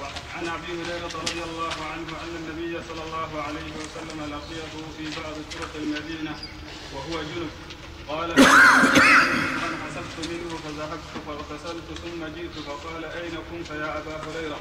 وعن 0.00 0.44
أبي 0.56 0.70
هريرة 0.80 1.14
رضي 1.24 1.42
الله 1.48 1.76
عنه 1.92 2.10
أن 2.24 2.32
النبي 2.40 2.74
صلى 2.88 3.02
الله 3.06 3.30
عليه 3.46 3.70
وسلم 3.80 4.18
لقيه 4.34 4.72
في 4.96 5.04
بعض 5.20 5.36
طرق 5.54 5.72
المدينة 5.82 6.34
وهو 6.94 7.14
جنب. 7.30 7.50
قال 8.08 8.28
من 9.64 9.72
حسبت 9.82 10.16
منه 10.30 10.50
فذهبت 10.64 11.10
فاغتسلت 11.26 11.88
ثم 12.04 12.20
جئت 12.36 12.54
فقال 12.68 13.04
أين 13.04 13.34
كنت 13.50 13.70
يا 13.70 13.98
أبا 13.98 14.16
هريرة؟ 14.24 14.60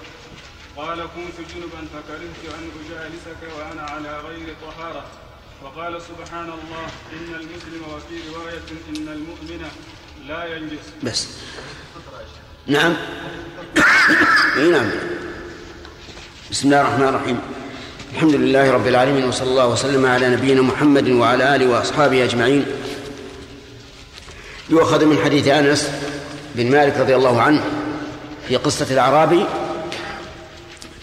قال 0.78 1.00
كنت 1.16 1.38
جنبا 1.52 1.82
فكرهت 1.94 2.42
أن 2.58 2.64
أجالسك 2.80 3.42
وأنا 3.58 3.82
على 3.82 4.20
غير 4.20 4.56
طهارة. 4.62 5.06
وقال 5.64 6.02
سبحان 6.02 6.50
الله 6.58 6.88
إن 7.14 7.30
المسلم 7.42 7.84
وفي 7.94 8.18
رواية 8.36 8.70
إن 8.90 9.08
المؤمن 9.18 9.72
لا 10.28 10.46
ينجس. 10.46 10.80
بس. 11.04 11.28
نعم. 12.68 12.94
إي 14.58 14.70
نعم. 14.70 14.90
بسم 16.52 16.68
الله 16.68 16.82
الرحمن 16.82 17.08
الرحيم. 17.08 17.40
الحمد 18.14 18.36
لله 18.36 18.72
رب 18.72 18.88
العالمين 18.88 19.26
وصلى 19.26 19.50
الله 19.50 19.68
وسلم 19.68 20.06
على 20.06 20.30
نبينا 20.30 20.62
محمد 20.62 21.10
وعلى 21.10 21.56
آله 21.56 21.68
وأصحابه 21.68 22.24
أجمعين. 22.24 22.66
يؤخذ 24.70 25.06
من 25.06 25.18
حديث 25.18 25.48
أنس 25.48 25.92
بن 26.56 26.72
مالك 26.72 26.98
رضي 26.98 27.16
الله 27.16 27.42
عنه 27.42 27.64
في 28.48 28.56
قصة 28.56 28.88
الاعرابي 28.92 29.46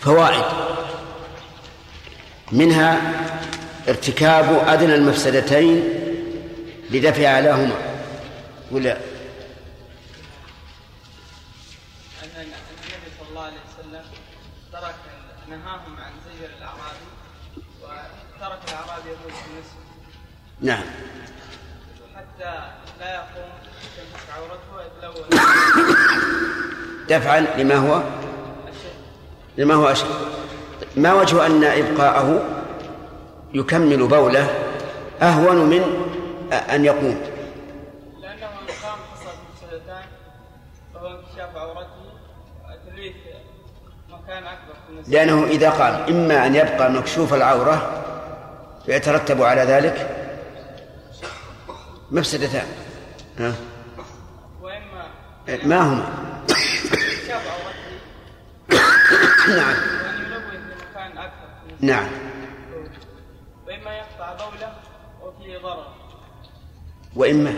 فوائد. 0.01 0.45
منها 2.53 3.01
ارتكاب 3.89 4.65
أدنى 4.67 4.95
المفسدتين 4.95 5.89
لدفع 6.91 7.25
اعلاهما 7.25 7.75
ولا 8.71 9.10
نعم. 20.63 20.83
حتى 22.17 22.53
لا 23.01 23.15
يقوم 23.15 23.51
تمسك 23.97 24.31
عورته 24.37 24.87
إلا 24.87 25.11
دفعا 27.09 27.41
لما 27.41 27.75
هو؟ 27.75 28.03
لما 29.59 29.75
هو 29.75 29.87
أشد. 29.87 30.07
ما 30.97 31.13
وجه 31.15 31.47
أن 31.47 31.65
إبقاءه 31.65 32.45
يكمل 33.55 34.07
بوله 34.07 34.49
أهون 35.23 35.57
من 35.57 35.83
أن 36.53 36.85
يقوم؟ 36.85 37.21
لأنه 38.23 38.47
إن 38.47 38.67
قام 38.83 38.99
حصل 39.13 39.31
مفسدتان 39.53 40.03
فهو 40.95 41.07
انكشاف 41.07 41.57
عورته 41.57 41.89
وتلويث 42.65 43.15
مكان 44.09 44.45
أكبر 44.45 44.75
لأنه 45.09 45.45
إذا 45.45 45.71
قام 45.71 45.95
إما 46.09 46.47
أن 46.47 46.55
يبقى 46.55 46.91
مكشوف 46.91 47.35
العورة 47.35 48.03
فيترتب 48.87 49.43
على 49.43 49.63
ذلك؟ 49.63 50.20
مفسدتان. 52.11 52.67
ها؟ 53.39 53.55
وإما 54.63 55.07
ما 55.65 55.81
هما؟ 55.81 56.05
انكشاف 56.51 57.47
عورته 57.51 57.91
نعم. 59.49 59.75
وأن 59.75 60.71
مكان 60.95 61.31
نعم. 61.81 62.09
وإما 63.67 63.91
يقطع 63.97 64.33
بوله 64.35 64.73
وفيه 65.23 65.59
ضرر. 65.59 65.87
وإما؟ 67.17 67.51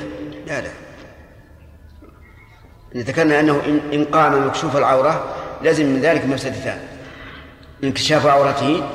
لا 0.46 0.60
لا. 0.60 0.70
ذكرنا 2.96 3.40
أنه 3.40 3.62
إن 3.66 3.80
إن 3.92 4.04
قام 4.04 4.46
مكشوف 4.48 4.76
العورة 4.76 5.34
لازم 5.62 5.86
من 5.86 6.00
ذلك 6.00 6.24
مفسدتان. 6.26 6.88
انكشاف 7.84 8.26
عورته 8.26 8.90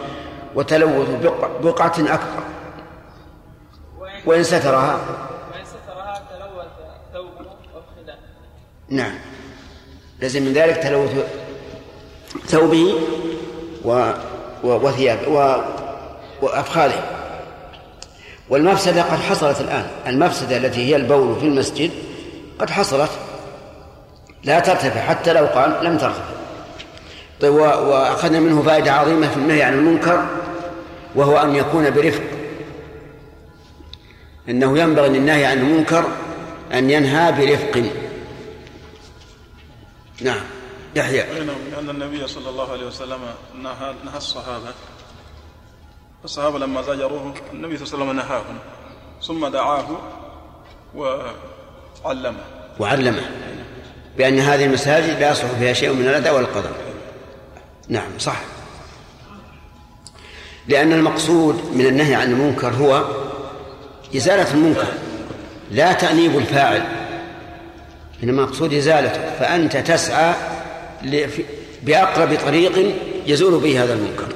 وتلوث 0.56 1.10
بقع- 1.24 1.60
بقعة 1.62 1.96
أكبر. 2.14 2.44
وإن 4.26 4.44
سترها 4.44 5.00
تلوث 6.30 6.68
ثوبه 7.14 7.52
وفخذه 7.76 8.16
نعم. 8.90 9.14
لازم 10.22 10.44
من 10.44 10.54
ذلك 10.54 10.78
تلوث 10.78 11.12
ثوبه 12.48 12.94
و 13.86 14.12
وثيابه 14.64 15.30
و 15.30 15.62
وأفخاذه. 16.42 17.04
والمفسدة 18.50 19.02
قد 19.02 19.20
حصلت 19.20 19.62
الآن. 19.62 19.88
المفسدة 20.08 20.58
التي 20.58 20.90
هي 20.90 20.96
البول 20.96 21.40
في 21.40 21.46
المسجد 21.46 21.92
قد 22.60 22.70
حصلت. 22.70 23.12
لا 24.44 24.60
ترتفع 24.60 25.02
حتى 25.02 25.34
لو 25.34 25.46
قال 25.46 25.86
لم 25.86 25.98
ترتفع. 25.98 26.24
طيب 27.42 27.54
وأخذنا 27.54 28.40
منه 28.40 28.62
فائدة 28.62 28.92
عظيمة 28.92 29.28
في 29.28 29.38
النهي 29.38 29.64
عن 29.64 29.74
المنكر 29.74 30.26
وهو 31.16 31.38
أن 31.38 31.56
يكون 31.56 31.90
برفق. 31.90 32.24
إنه 34.50 34.80
ينبغي 34.80 35.10
للنهي 35.10 35.46
عن 35.46 35.58
المنكر 35.58 36.06
أن 36.74 36.90
ينهى 36.90 37.32
برفق. 37.32 37.84
نعم. 40.22 40.42
يحيى. 40.96 41.24
نعم 41.46 41.58
لأن 41.72 41.90
النبي 41.90 42.28
صلى 42.28 42.50
الله 42.50 42.72
عليه 42.72 42.88
وسلم 42.88 43.20
نهى, 43.62 43.96
نهى 44.06 44.18
الصحابة. 44.18 44.74
الصحابة 46.26 46.60
لما 46.60 46.82
زجروه 46.82 47.34
النبي 47.54 47.78
صلى 47.78 47.94
الله 47.94 48.10
عليه 48.10 48.22
وسلم 48.22 48.30
نهاهم. 48.30 48.58
ثم 49.24 49.48
دعاه 49.48 49.88
وعلمه. 50.96 52.44
وعلمه. 52.80 53.30
بأن 54.18 54.40
هذه 54.40 54.66
المساجد 54.66 55.20
لا 55.20 55.32
يصلح 55.32 55.52
فيها 55.52 55.74
شيء 55.74 55.94
من 55.94 56.08
الأذى 56.08 56.30
والقدر. 56.30 56.72
نعم 57.90 58.10
صح. 58.20 58.42
لأن 60.68 60.94
المقصود 60.94 61.72
من 61.76 61.86
النهي 61.86 62.16
عن 62.16 62.32
المنكر 62.32 62.74
هو 62.74 63.06
إزالة 64.16 64.54
المنكر 64.54 64.88
لا 65.72 65.94
تأنيب 65.94 66.38
الفاعل. 66.38 66.97
إنما 68.24 68.42
المقصود 68.42 68.74
إزالته 68.74 69.36
فأنت 69.40 69.78
تسعى 69.78 70.34
بأقرب 71.84 72.38
طريق 72.46 72.96
يزول 73.28 73.60
به 73.62 73.84
هذا 73.84 73.94
المنكر. 73.94 74.28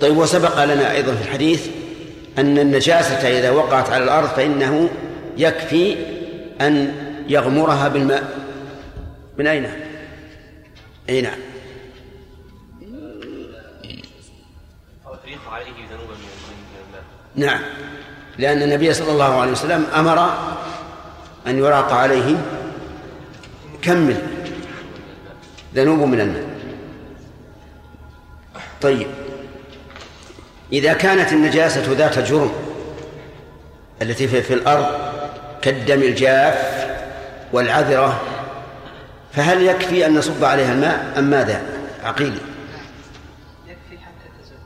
طيب 0.00 0.16
وسبق 0.16 0.64
لنا 0.64 0.92
أيضا 0.92 1.14
في 1.14 1.22
الحديث 1.22 1.66
أن 2.38 2.58
النجاسة 2.58 3.38
إذا 3.38 3.50
وقعت 3.50 3.90
على 3.90 4.04
الأرض 4.04 4.28
فإنه 4.28 4.88
يكفي 5.36 5.96
أن 6.60 6.94
يغمرها 7.28 7.88
بالماء. 7.88 8.38
من 9.38 9.46
أين؟ 9.46 9.66
أي 11.08 11.20
نعم. 11.20 11.38
نعم. 17.36 17.60
لأن 18.38 18.62
النبي 18.62 18.94
صلى 18.94 19.12
الله 19.12 19.40
عليه 19.40 19.52
وسلم 19.52 19.86
أمر 19.94 20.34
أن 21.46 21.58
يراق 21.58 21.92
عليه 21.92 22.36
كمل. 23.82 24.16
ذنوب 25.74 25.98
من 25.98 26.20
الماء 26.20 26.44
طيب. 28.80 29.06
إذا 30.72 30.92
كانت 30.92 31.32
النجاسة 31.32 31.92
ذات 31.92 32.18
جرم 32.18 32.52
التي 34.02 34.28
في, 34.28 34.42
في 34.42 34.54
الأرض 34.54 34.86
كالدم 35.62 36.02
الجاف 36.02 36.86
والعذرة 37.52 38.22
فهل 39.32 39.62
يكفي 39.62 40.06
أن 40.06 40.14
نصب 40.14 40.44
عليها 40.44 40.72
الماء 40.72 41.14
أم 41.18 41.24
ماذا؟ 41.24 41.62
عقيلي 42.04 42.40
يكفي 43.66 43.98
حتى 43.98 44.28
تزول. 44.42 44.58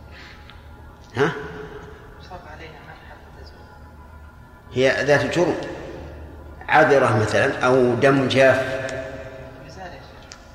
ها؟ 1.15 1.33
صب 2.23 2.37
عليها 2.55 2.81
ماء 2.87 2.97
حتى 3.11 3.43
تزول. 3.43 3.57
هي 4.75 5.05
ذات 5.05 5.39
جرم. 5.39 5.55
عذرة 6.69 7.19
مثلا 7.23 7.59
أو 7.59 7.95
دم 7.95 8.29
جاف. 8.29 8.63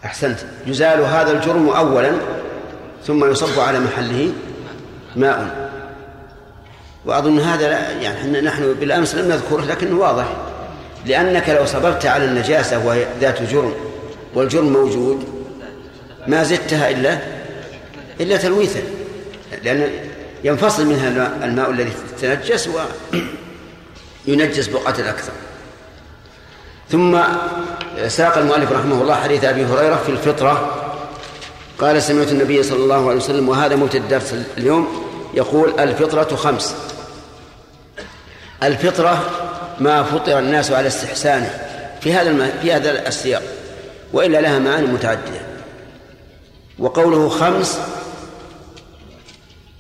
أحسنت. 0.06 0.40
يزال 0.68 1.02
هذا 1.02 1.32
الجرم 1.32 1.70
أولا 1.70 2.12
ثم 3.08 3.32
يصب 3.32 3.60
على 3.60 3.80
محله 3.80 4.34
ماء. 5.16 5.70
وأظن 7.06 7.40
هذا 7.40 7.70
لا 7.70 7.92
يعني 7.92 8.42
نحن 8.42 8.74
بالأمس 8.74 9.16
لم 9.16 9.28
نذكره 9.32 9.62
لكنه 9.62 10.00
واضح. 10.00 10.26
لأنك 11.06 11.50
لو 11.50 11.66
صببت 11.66 12.06
على 12.06 12.26
النجاسة 12.26 12.86
وهي 12.86 13.06
ذات 13.22 13.42
جرم 13.42 13.74
والجرم 14.34 14.74
موجود 14.74 15.28
ما 16.28 16.44
زدتها 16.44 16.90
إلا 16.90 17.18
إلا 18.22 18.38
تلويثا. 18.38 18.82
لأن 19.64 19.90
ينفصل 20.44 20.86
منها 20.86 21.08
الماء 21.44 21.70
الذي 21.70 21.92
تنجس 22.22 22.70
وينجس 24.28 24.68
بقعة 24.68 24.96
الأكثر 25.00 25.32
ثم 26.90 27.20
ساق 28.08 28.38
المؤلف 28.38 28.72
رحمه 28.72 29.02
الله 29.02 29.16
حديث 29.16 29.44
أبي 29.44 29.66
هريرة 29.66 29.96
في 29.96 30.10
الفطرة. 30.10 30.80
قال 31.80 32.04
سمعت 32.04 32.32
النبي 32.32 32.64
صلى 32.64 32.84
الله 32.84 33.08
عليه 33.10 33.18
وسلم 33.18 33.50
وهذا 33.50 33.76
موت 33.76 33.96
الدرس 33.96 34.36
اليوم 34.58 35.06
يقول 35.34 35.80
الفطرة 35.80 36.36
خمس. 36.36 36.76
الفطرة 38.64 39.30
ما 39.80 40.04
فطر 40.04 40.40
الناس 40.40 40.72
على 40.72 40.88
استحسانه 40.88 41.68
في 42.02 42.14
هذا 42.14 42.52
في 42.62 42.74
هذا 42.74 43.08
السياق 43.08 43.44
وإلا 44.14 44.42
لها 44.42 44.60
معاني 44.60 44.88
متعددة. 44.88 45.42
وقوله 46.80 47.30
خمس 47.30 47.80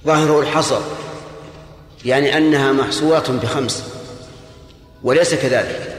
ظاهره 0.05 0.39
الحصر 0.39 0.79
يعني 2.05 2.37
أنها 2.37 2.71
محصورة 2.71 3.39
بخمس 3.43 3.83
وليس 5.03 5.33
كذلك. 5.33 5.92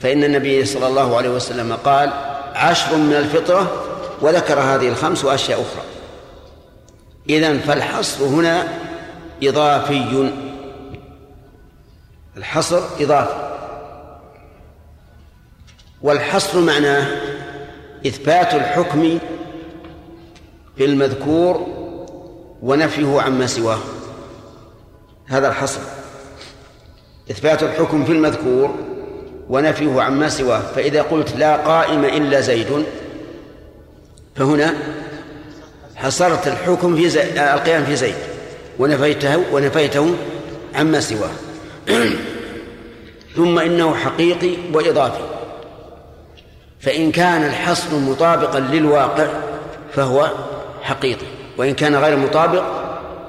فإن 0.00 0.24
النبي 0.24 0.64
صلى 0.64 0.86
الله 0.86 1.16
عليه 1.16 1.28
وسلم 1.28 1.72
قال 1.72 2.12
عشر 2.54 2.96
من 2.96 3.12
الفطرة 3.12 3.84
وذكر 4.20 4.60
هذه 4.60 4.88
الخمس 4.88 5.24
وأشياء 5.24 5.60
أخرى. 5.60 5.82
إذن 7.30 7.58
فالحصر 7.58 8.24
هنا 8.24 8.68
إضافي. 9.42 10.30
الحصر 12.36 12.82
إضافي. 13.00 13.48
والحصر 16.02 16.60
معناه 16.60 17.06
إثبات 18.06 18.54
الحكم 18.54 19.18
في 20.76 20.84
المذكور 20.84 21.66
ونفيه 22.62 23.20
عما 23.20 23.46
سواه. 23.46 23.78
هذا 25.26 25.48
الحصر. 25.48 25.80
إثبات 27.30 27.62
الحكم 27.62 28.04
في 28.04 28.12
المذكور 28.12 28.74
ونفيه 29.48 30.02
عما 30.02 30.28
سواه. 30.28 30.60
فإذا 30.76 31.02
قلت 31.02 31.36
لا 31.36 31.56
قائم 31.56 32.04
إلا 32.04 32.40
زيد 32.40 32.84
فهنا 34.36 34.74
حصرت 35.96 36.48
الحكم 36.48 36.96
في 36.96 37.08
زي... 37.08 37.22
القيام 37.54 37.84
في 37.84 37.96
زيد. 37.96 38.14
ونفيته 38.78 39.44
ونفيته 39.52 40.14
عما 40.74 41.00
سواه. 41.00 41.30
ثم 43.36 43.58
إنه 43.58 43.94
حقيقي 43.94 44.56
وإضافي. 44.72 45.22
فإن 46.80 47.12
كان 47.12 47.44
الحصر 47.44 47.96
مطابقا 47.96 48.60
للواقع 48.60 49.26
فهو 49.94 50.30
حقيقي 50.82 51.26
وإن 51.58 51.74
كان 51.74 51.96
غير 51.96 52.16
مطابق 52.16 52.64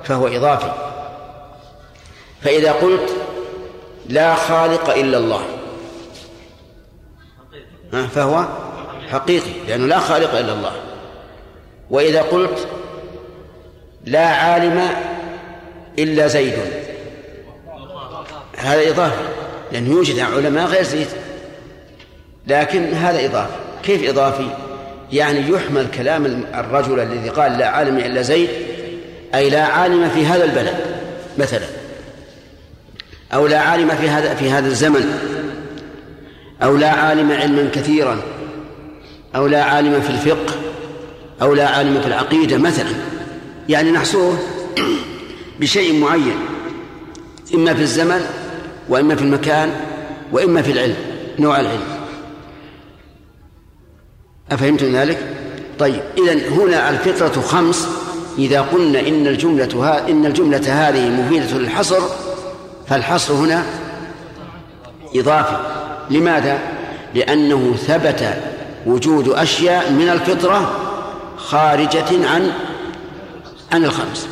فهو 0.03 0.27
إضافي. 0.27 0.71
فإذا 2.41 2.71
قلت 2.71 3.09
لا 4.09 4.35
خالق 4.35 4.89
إلا 4.89 5.17
الله 5.17 5.41
فهو 7.91 8.45
حقيقي 9.11 9.51
لأنه 9.67 9.85
لا 9.85 9.99
خالق 9.99 10.37
إلا 10.37 10.53
الله. 10.53 10.71
وإذا 11.89 12.21
قلت 12.21 12.67
لا 14.05 14.25
عالم 14.27 14.81
إلا 15.99 16.27
زيد 16.27 16.53
هذا 18.57 18.89
إضافي 18.89 19.23
لأنه 19.71 19.89
يوجد 19.89 20.19
علماء 20.19 20.65
غير 20.65 20.83
زيد. 20.83 21.07
لكن 22.47 22.93
هذا 22.93 23.25
إضافي 23.25 23.55
كيف 23.83 24.09
إضافي؟ 24.09 24.47
يعني 25.11 25.49
يحمل 25.49 25.87
كلام 25.91 26.25
الرجل 26.55 26.99
الذي 26.99 27.29
قال 27.29 27.57
لا 27.57 27.67
عالم 27.67 27.97
إلا 27.97 28.21
زيد 28.21 28.49
أي 29.35 29.49
لا 29.49 29.63
عالم 29.63 30.09
في 30.09 30.25
هذا 30.25 30.43
البلد 30.43 30.75
مثلا 31.37 31.65
أو 33.33 33.47
لا 33.47 33.59
عالم 33.59 33.89
في 33.89 34.09
هذا 34.09 34.35
في 34.35 34.49
هذا 34.49 34.67
الزمن. 34.67 35.38
أو 36.63 36.77
لا 36.77 36.89
عالم 36.89 37.31
علما 37.31 37.69
كثيرا 37.73 38.17
أو 39.35 39.47
لا 39.47 39.63
عالم 39.63 40.01
في 40.01 40.09
الفقه 40.09 40.55
أو 41.41 41.53
لا 41.53 41.67
عالم 41.67 42.01
في 42.01 42.07
العقيدة 42.07 42.57
مثلا. 42.57 42.89
يعني 43.69 43.91
نحصره 43.91 44.39
بشيء 45.59 45.99
معين 45.99 46.35
إما 47.53 47.73
في 47.73 47.81
الزمن 47.81 48.21
وإما 48.89 49.15
في 49.15 49.21
المكان 49.21 49.71
وإما 50.31 50.61
في 50.61 50.71
العلم 50.71 50.95
نوع 51.39 51.59
العلم. 51.59 51.99
أفهمتم 54.51 54.95
ذلك؟ 54.95 55.17
طيب 55.79 56.01
إذا 56.17 56.49
هنا 56.49 56.89
الفطرة 56.89 57.41
خمس. 57.41 57.87
إذا 58.37 58.61
قلنا 58.61 58.99
إن 58.99 59.27
الجملة 59.27 59.85
ها 59.85 60.09
إن 60.09 60.25
الجملة 60.25 60.61
هذه 60.89 61.09
مفيدة 61.09 61.57
للحصر 61.57 62.01
فالحصر 62.87 63.33
هنا 63.33 63.63
إضافي. 65.15 65.78
لماذا؟ 66.09 66.59
لأنه 67.15 67.75
ثبت 67.87 68.37
وجود 68.85 69.29
أشياء 69.29 69.91
من 69.91 70.09
الفطرة 70.09 70.71
خارجة 71.37 72.27
عن 72.29 72.51
عن 73.71 73.85
الخمس. 73.85 74.27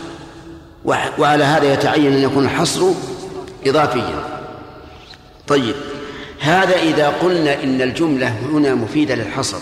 وعلى 1.17 1.43
هذا 1.43 1.73
يتعين 1.73 2.13
أن 2.13 2.23
يكون 2.23 2.45
الحصر 2.45 2.85
إضافيا. 3.65 4.23
طيب 5.47 5.75
هذا 6.39 6.75
إذا 6.75 7.07
قلنا 7.07 7.63
إن 7.63 7.81
الجملة 7.81 8.27
هنا 8.27 8.75
مفيدة 8.75 9.15
للحصر 9.15 9.57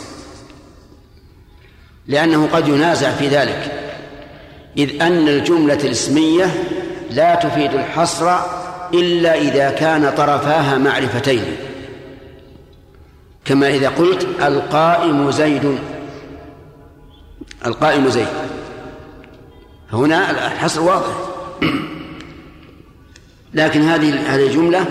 لأنه 2.07 2.49
قد 2.53 2.67
ينازع 2.67 3.11
في 3.11 3.27
ذلك 3.27 3.71
إذ 4.77 5.01
أن 5.01 5.27
الجملة 5.27 5.73
الاسمية 5.83 6.45
لا 7.11 7.35
تفيد 7.35 7.73
الحصر 7.73 8.35
إلا 8.93 9.35
إذا 9.35 9.69
كان 9.69 10.13
طرفاها 10.17 10.77
معرفتين. 10.77 11.43
كما 13.45 13.69
إذا 13.69 13.89
قلت 13.89 14.27
القائم 14.41 15.31
زيد. 15.31 15.79
القائم 17.65 18.09
زيد. 18.09 18.27
هنا 19.93 20.31
الحصر 20.31 20.81
واضح. 20.81 21.15
لكن 23.53 23.81
هذه 23.81 24.35
هذه 24.35 24.47
الجملة 24.47 24.85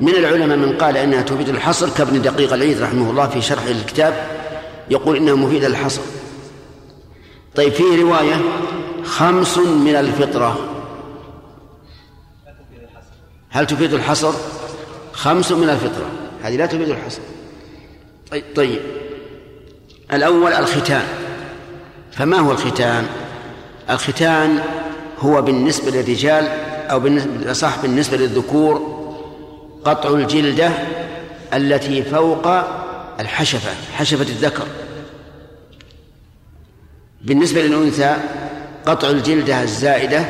من 0.00 0.08
العلماء 0.08 0.56
من 0.56 0.78
قال 0.78 0.96
إنها 0.96 1.22
تفيد 1.22 1.48
الحصر 1.48 1.88
كابن 1.90 2.22
دقيق 2.22 2.52
العيد 2.52 2.82
رحمه 2.82 3.10
الله 3.10 3.28
في 3.28 3.42
شرح 3.42 3.64
الكتاب 3.64 4.14
يقول 4.90 5.16
انها 5.16 5.34
مفيده 5.34 5.68
للحصر. 5.68 6.00
طيب 7.54 7.72
فيه 7.72 8.02
رواية 8.02 8.36
خمس 9.04 9.58
من 9.58 9.96
الفطرة. 9.96 10.58
هل 13.50 13.66
تفيد 13.66 13.94
الحصر؟ 13.94 14.32
خمس 15.12 15.52
من 15.52 15.68
الفطرة. 15.68 16.06
هذه 16.42 16.56
لا 16.56 16.66
تفيد 16.66 16.88
الحصر. 16.88 17.20
طيب, 18.34 18.44
طيب. 18.56 18.80
الأول 20.12 20.52
الختان. 20.52 21.04
فما 22.12 22.38
هو 22.38 22.52
الختان؟ 22.52 23.06
الختان 23.90 24.60
هو 25.18 25.42
بالنسبة 25.42 25.90
للرجال 25.90 26.48
أو 26.90 27.00
بالنسبة 27.00 27.52
صح 27.52 27.82
بالنسبة 27.82 28.16
للذكور 28.16 29.04
قطع 29.84 30.08
الجلدة 30.08 30.70
التي 31.52 32.02
فوق 32.02 32.46
الحشفة 33.20 33.70
حشفة 33.92 34.22
الذكر. 34.22 34.66
بالنسبة 37.22 37.62
للأنثى 37.62 38.16
قطع 38.86 39.10
الجلدة 39.10 39.62
الزائدة 39.62 40.24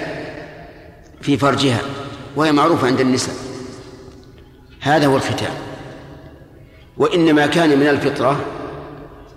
في 1.22 1.36
فرجها 1.36 1.80
وهي 2.36 2.52
معروفة 2.52 2.86
عند 2.86 3.00
النساء. 3.00 3.34
هذا 4.80 5.07
هو 5.07 5.16
الختان. 5.16 5.74
وإنما 6.97 7.47
كان 7.47 7.78
من 7.78 7.88
الفطرة 7.88 8.40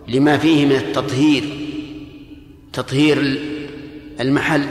لما 0.08 0.38
فيه 0.38 0.66
من 0.66 0.76
التطهير 0.76 1.43
تطهير 2.74 3.39
المحل 4.20 4.66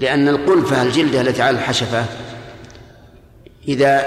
لأن 0.00 0.28
القلفة 0.28 0.82
الجلدة 0.82 1.20
التي 1.20 1.42
على 1.42 1.56
الحشفة 1.56 2.04
إذا 3.68 4.00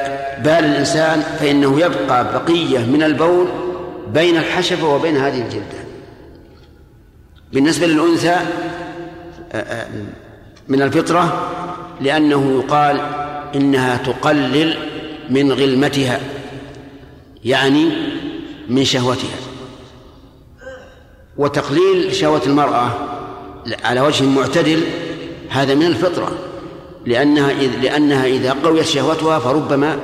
بال 0.43 0.65
الإنسان 0.65 1.21
فإنه 1.21 1.79
يبقى 1.79 2.33
بقية 2.33 2.79
من 2.79 3.03
البول 3.03 3.47
بين 4.13 4.37
الحشفة 4.37 4.87
وبين 4.87 5.17
هذه 5.17 5.41
الجلدة. 5.41 5.85
بالنسبة 7.53 7.87
للأنثى 7.87 8.35
من 10.67 10.81
الفطرة 10.81 11.51
لأنه 12.01 12.63
يقال 12.63 12.99
إنها 13.55 13.97
تقلل 13.97 14.77
من 15.29 15.51
غلمتها. 15.51 16.19
يعني 17.45 17.89
من 18.69 18.85
شهوتها. 18.85 19.37
وتقليل 21.37 22.15
شهوة 22.15 22.41
المرأة 22.45 22.91
على 23.83 24.01
وجه 24.01 24.23
معتدل 24.23 24.83
هذا 25.49 25.75
من 25.75 25.85
الفطرة. 25.85 26.31
لأنها 27.05 27.53
لأنها 27.53 28.25
إذا 28.25 28.53
قويت 28.63 28.85
شهوتها 28.85 29.39
فربما 29.39 29.99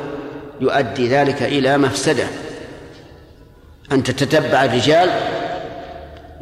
يؤدي 0.62 1.08
ذلك 1.08 1.44
إلى 1.44 1.78
مفسدة. 1.78 2.28
أن 3.92 4.04
تتتبع 4.04 4.66
الرجال 4.66 5.10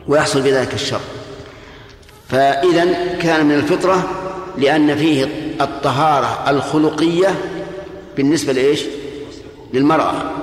ويحصل 0.08 0.42
بذلك 0.42 0.74
الشر. 0.74 1.02
فإذا 2.30 3.16
كان 3.22 3.46
من 3.46 3.56
الفطرة 3.56 4.10
لأن 4.58 4.98
فيه 4.98 5.26
الطهارة 5.62 6.50
الخلقية 6.50 7.36
بالنسبة 8.18 8.54
لإيش؟ 8.54 8.82
للمرأة. 9.74 10.39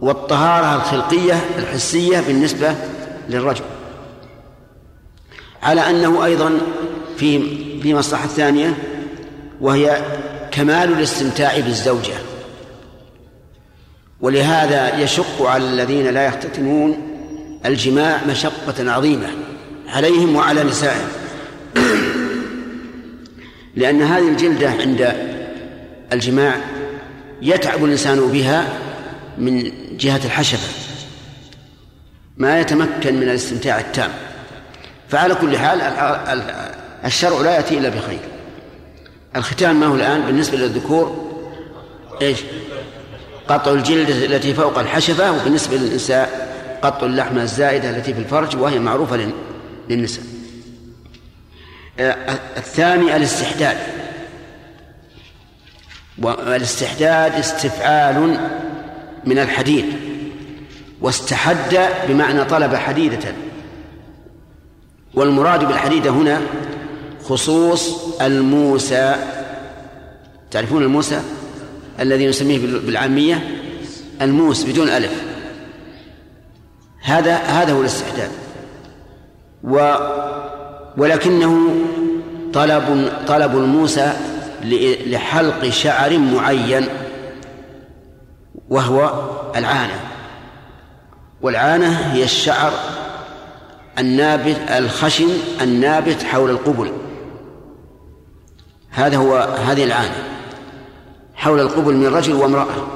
والطهارة 0.00 0.76
الخلقية 0.76 1.40
الحسية 1.58 2.20
بالنسبة 2.20 2.74
للرجل. 3.28 3.64
على 5.62 5.90
أنه 5.90 6.24
أيضا 6.24 6.58
في 7.16 7.58
في 7.82 7.94
مصلحة 7.94 8.26
ثانية 8.26 8.74
وهي 9.60 10.02
كمال 10.50 10.92
الاستمتاع 10.92 11.60
بالزوجة. 11.60 12.14
ولهذا 14.20 14.98
يشق 14.98 15.42
على 15.42 15.64
الذين 15.64 16.06
لا 16.06 16.26
يختتنون 16.26 16.98
الجماع 17.66 18.20
مشقة 18.28 18.92
عظيمة 18.92 19.28
عليهم 19.88 20.36
وعلى 20.36 20.64
نسائهم. 20.64 21.08
لأن 23.76 24.02
هذه 24.02 24.28
الجلدة 24.28 24.70
عند 24.70 25.14
الجماع 26.12 26.60
يتعب 27.42 27.84
الإنسان 27.84 28.20
بها 28.20 28.68
من 29.38 29.72
جهة 29.98 30.20
الحشفة 30.24 30.68
ما 32.36 32.60
يتمكن 32.60 33.14
من 33.14 33.22
الاستمتاع 33.22 33.80
التام. 33.80 34.10
فعلى 35.08 35.34
كل 35.34 35.58
حال 35.58 35.80
الشرع 37.04 37.40
لا 37.40 37.54
يأتي 37.54 37.78
إلا 37.78 37.88
بخير. 37.88 38.20
الختان 39.36 39.76
ما 39.76 39.86
هو 39.86 39.94
الآن 39.94 40.20
بالنسبة 40.20 40.58
للذكور؟ 40.58 41.28
إيش؟ 42.22 42.38
قطع 43.48 43.72
الجلد 43.72 44.10
التي 44.10 44.54
فوق 44.54 44.78
الحشفة 44.78 45.32
وبالنسبة 45.32 45.76
للنساء 45.76 46.48
قطع 46.82 47.06
اللحمة 47.06 47.42
الزائدة 47.42 47.90
التي 47.90 48.14
في 48.14 48.20
الفرج 48.20 48.56
وهي 48.56 48.78
معروفة 48.78 49.32
للنساء. 49.88 50.24
آه، 52.00 52.38
الثاني 52.56 53.16
الاستحداد. 53.16 53.76
والاستحداد 56.18 57.34
استفعال 57.34 58.50
من 59.28 59.38
الحديد 59.38 59.84
واستحد 61.00 61.88
بمعنى 62.08 62.44
طلب 62.44 62.74
حديدة. 62.74 63.34
والمراد 65.14 65.64
بالحديدة 65.64 66.10
هنا 66.10 66.40
خصوص 67.24 68.14
الموسى. 68.20 69.16
تعرفون 70.50 70.82
الموسى؟ 70.82 71.20
الذي 72.00 72.26
نسميه 72.26 72.58
بالعامية؟ 72.58 73.48
الموس 74.22 74.64
بدون 74.64 74.88
ألف. 74.88 75.22
هذا 77.02 77.36
هذا 77.36 77.72
هو 77.72 77.80
الاستحداد. 77.80 78.30
و 79.64 79.94
ولكنه 80.96 81.68
طلب 82.52 83.12
طلب 83.26 83.56
الموسى 83.56 84.12
لحلق 85.06 85.68
شعر 85.68 86.18
معين. 86.18 86.88
وهو 88.70 89.30
العانة. 89.56 90.00
والعانة 91.42 91.88
هي 91.88 92.24
الشعر 92.24 92.72
النابت 93.98 94.56
الخشن 94.70 95.28
النابت 95.60 96.22
حول 96.22 96.50
القبل. 96.50 96.92
هذا 98.90 99.16
هو 99.16 99.36
هذه 99.66 99.84
العانة. 99.84 100.22
حول 101.34 101.60
القبل 101.60 101.94
من 101.94 102.06
رجل 102.06 102.32
وامرأة. 102.32 102.86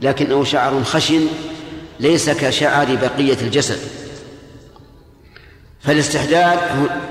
لكنه 0.00 0.44
شعر 0.44 0.82
خشن 0.84 1.26
ليس 2.00 2.30
كشعر 2.30 2.94
بقية 2.94 3.40
الجسد. 3.42 3.78
فالاستحداد 5.80 6.58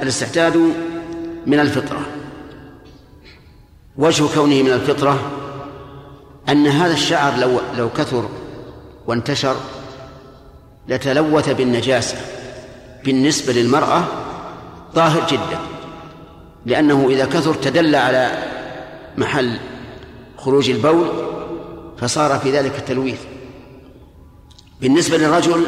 الاستحداد 0.01 0.73
من 1.45 1.59
الفطرة. 1.59 2.01
وجه 3.97 4.23
كونه 4.35 4.63
من 4.63 4.71
الفطرة 4.71 5.40
أن 6.49 6.67
هذا 6.67 6.93
الشعر 6.93 7.37
لو 7.37 7.59
لو 7.77 7.89
كثر 7.89 8.29
وانتشر 9.07 9.55
لتلوث 10.87 11.49
بالنجاسة 11.49 12.17
بالنسبة 13.05 13.53
للمرأة 13.53 14.03
طاهر 14.95 15.27
جدا 15.27 15.59
لأنه 16.65 17.07
إذا 17.09 17.25
كثر 17.25 17.53
تدل 17.53 17.95
على 17.95 18.31
محل 19.17 19.57
خروج 20.37 20.69
البول 20.69 21.07
فصار 21.97 22.39
في 22.39 22.51
ذلك 22.51 22.79
التلويث 22.79 23.19
بالنسبة 24.81 25.17
للرجل 25.17 25.65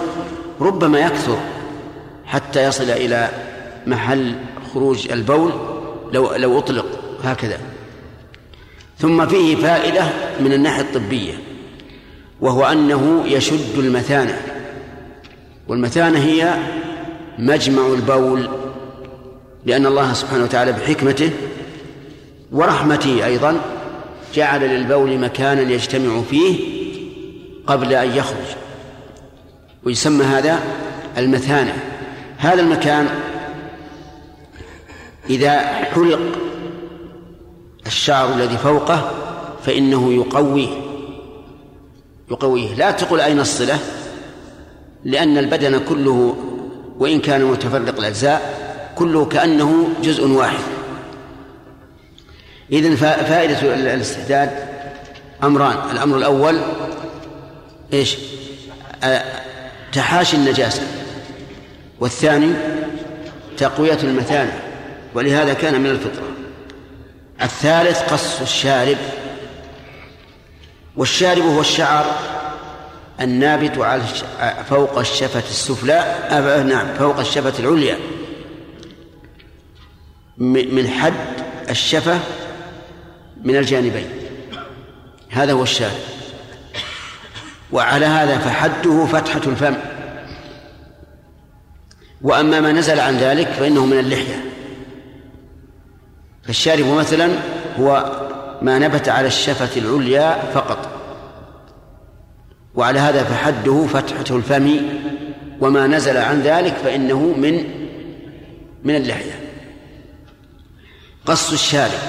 ربما 0.62 1.00
يكثر 1.00 1.38
حتى 2.26 2.64
يصل 2.64 2.90
إلى 2.90 3.30
محل 3.88 4.36
خروج 4.74 5.12
البول 5.12 5.52
لو 6.12 6.36
لو 6.36 6.60
أطلق 6.60 6.86
هكذا. 7.24 7.73
ثم 9.04 9.28
فيه 9.28 9.56
فائدة 9.56 10.04
من 10.40 10.54
الناحية 10.54 10.82
الطبية 10.82 11.34
وهو 12.42 12.66
أنه 12.66 13.24
يشد 13.26 13.78
المثانة 13.78 14.42
والمثانة 15.68 16.20
هي 16.20 16.54
مجمع 17.40 17.88
البول 17.88 18.50
لأن 19.66 19.86
الله 19.86 20.14
سبحانه 20.14 20.44
وتعالى 20.44 20.72
بحكمته 20.72 21.30
ورحمته 22.52 23.26
أيضا 23.26 23.62
جعل 24.36 24.62
للبول 24.62 25.18
مكانا 25.18 25.62
يجتمع 25.62 26.22
فيه 26.22 26.56
قبل 27.68 27.94
أن 27.94 28.18
يخرج 28.18 28.48
ويسمى 29.84 30.26
هذا 30.26 30.60
المثانة. 31.18 31.74
هذا 32.38 32.62
المكان 32.62 33.08
إذا 35.30 35.60
حلق 35.68 36.53
الشعر 37.88 38.34
الذي 38.34 38.58
فوقه 38.58 39.12
فإنه 39.66 40.14
يقويه. 40.14 40.68
يقويه. 42.32 42.76
لا 42.76 42.92
تقل 42.92 43.20
أين 43.20 43.40
الصلة 43.40 43.80
لأن 45.04 45.38
البدن 45.38 45.80
كله 45.80 46.36
وإن 47.00 47.20
كان 47.20 47.46
متفرق 47.46 48.00
الأجزاء 48.00 48.64
كله 48.96 49.26
كأنه 49.26 49.90
جزء 50.04 50.28
واحد. 50.28 50.64
إذن 52.72 52.96
فائدة 52.96 53.74
الاستعداد 53.94 54.50
أمران. 55.44 55.92
الأمر 55.92 56.18
الأول 56.18 56.60
إيش؟ 57.94 58.18
تحاشي 59.94 60.38
النجاسة. 60.38 60.82
والثاني 62.00 62.54
تقوية 63.58 63.98
المثانة. 64.04 64.60
ولهذا 65.16 65.54
كان 65.54 65.82
من 65.82 65.90
الفطرة. 65.90 66.24
الثالث 67.44 68.14
قص 68.14 68.42
الشارب. 68.42 68.98
والشارب 70.96 71.42
هو 71.42 71.62
الشعر 71.62 72.06
النابت 73.22 73.78
على 73.78 74.04
فوق 74.70 75.00
الشفة 75.00 75.40
السفلى 75.40 75.94
آه، 75.94 76.64
نعم 76.64 76.94
فوق 76.94 77.20
الشفة 77.20 77.54
العليا. 77.60 77.98
من 80.38 80.88
حد 80.88 81.14
الشفة 81.70 82.20
من 83.44 83.56
الجانبين. 83.56 84.10
هذا 85.30 85.54
هو 85.54 85.64
الشارب. 85.64 86.00
وعلى 87.72 88.06
هذا 88.06 88.38
فحده 88.38 89.06
فتحة 89.06 89.42
الفم. 89.48 89.76
وأما 92.22 92.60
ما 92.60 92.72
نزل 92.72 93.00
عن 93.00 93.18
ذلك 93.18 93.48
فإنه 93.48 93.86
من 93.86 94.00
اللحية. 94.00 94.53
فالشارب 96.44 96.86
مثلا 96.86 97.30
هو 97.80 98.12
ما 98.62 98.80
نبت 98.80 99.10
على 99.10 99.28
الشفة 99.28 99.80
العليا 99.82 100.52
فقط. 100.54 100.90
وعلى 102.76 103.00
هذا 103.00 103.24
فحده 103.24 103.86
فتحة 103.86 104.36
الفم 104.36 104.78
وما 105.62 105.88
نزل 105.88 106.18
عن 106.18 106.42
ذلك 106.42 106.74
فإنه 106.74 107.20
من 107.20 107.64
من 108.84 108.96
اللحية. 108.96 109.40
قص 111.26 111.52
الشارب. 111.52 112.00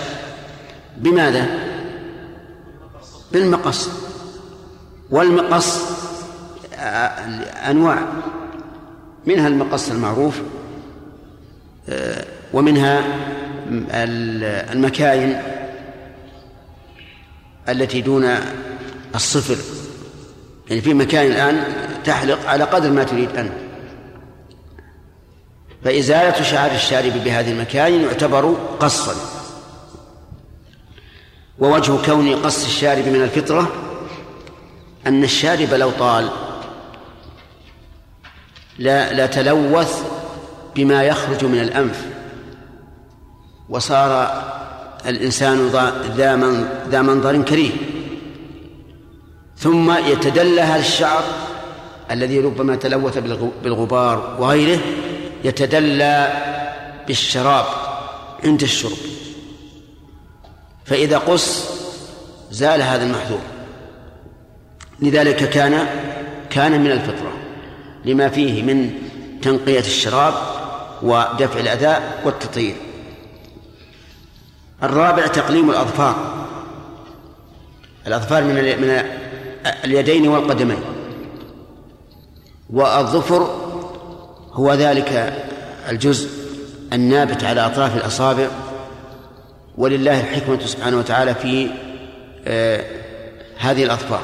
بماذا؟ 0.96 1.46
بالمقص. 3.32 3.88
والمقص 5.10 5.80
أنواع. 7.70 7.98
منها 9.26 9.48
المقص 9.48 9.90
المعروف 9.90 10.40
آه، 11.88 12.24
ومنها 12.52 13.02
المكاين 14.72 15.42
التي 17.68 18.00
دون 18.00 18.36
الصفر. 19.14 19.56
يعني 20.68 20.80
في 20.80 20.94
مكان 20.94 21.26
الآن 21.26 21.64
تحلق 22.04 22.46
على 22.46 22.64
قدر 22.64 22.90
ما 22.90 23.04
تريد 23.04 23.36
أنت. 23.36 23.52
فإزالة 25.84 26.42
شعر 26.42 26.70
الشارب 26.70 27.12
بهذه 27.24 27.52
المكاين 27.52 28.02
يعتبر 28.02 28.56
قصا. 28.80 29.14
ووجه 31.58 31.92
كون 32.06 32.34
قص 32.34 32.64
الشارب 32.64 33.08
من 33.08 33.22
الفطرة 33.22 33.72
أن 35.06 35.24
الشارب 35.24 35.74
لو 35.74 35.90
طال 35.90 36.30
لا 38.78 39.12
لا 39.12 39.26
تلوث 39.26 40.02
بما 40.76 41.02
يخرج 41.02 41.44
من 41.44 41.60
الأنف. 41.60 42.13
وصار 43.68 44.42
الإنسان 45.06 45.68
ذا 46.90 47.02
منظر 47.02 47.42
كريه. 47.42 47.70
ثم 49.56 49.92
يتدلى 49.92 50.60
هذا 50.60 50.80
الشعر 50.80 51.22
الذي 52.10 52.40
ربما 52.40 52.76
تلوث 52.76 53.18
بالغبار 53.64 54.36
وغيره 54.40 54.80
يتدلى 55.44 56.32
بالشراب 57.06 57.64
عند 58.44 58.62
الشرب. 58.62 58.98
فإذا 60.84 61.18
قص 61.18 61.68
زال 62.50 62.82
هذا 62.82 63.04
المحذور. 63.04 63.40
لذلك 65.00 65.50
كان 65.50 65.86
كان 66.50 66.80
من 66.80 66.90
الفطرة 66.90 67.32
لما 68.04 68.28
فيه 68.28 68.62
من 68.62 68.90
تنقية 69.42 69.80
الشراب 69.80 70.34
ودفع 71.02 71.60
الأذى 71.60 72.00
والتطهير 72.24 72.74
الرابع 74.82 75.26
تقليم 75.26 75.70
الأظفار. 75.70 76.46
الأظفار 78.06 78.44
من 78.44 78.54
من 78.54 79.02
اليدين 79.84 80.28
والقدمين. 80.28 80.80
والظفر 82.70 83.60
هو 84.52 84.72
ذلك 84.72 85.42
الجزء 85.88 86.28
النابت 86.92 87.44
على 87.44 87.66
أطراف 87.66 87.96
الأصابع. 87.96 88.48
ولله 89.78 90.20
الحكمة 90.20 90.66
سبحانه 90.66 90.98
وتعالى 90.98 91.34
في 91.34 91.70
آه 92.46 92.84
هذه 93.58 93.84
الأظفار. 93.84 94.22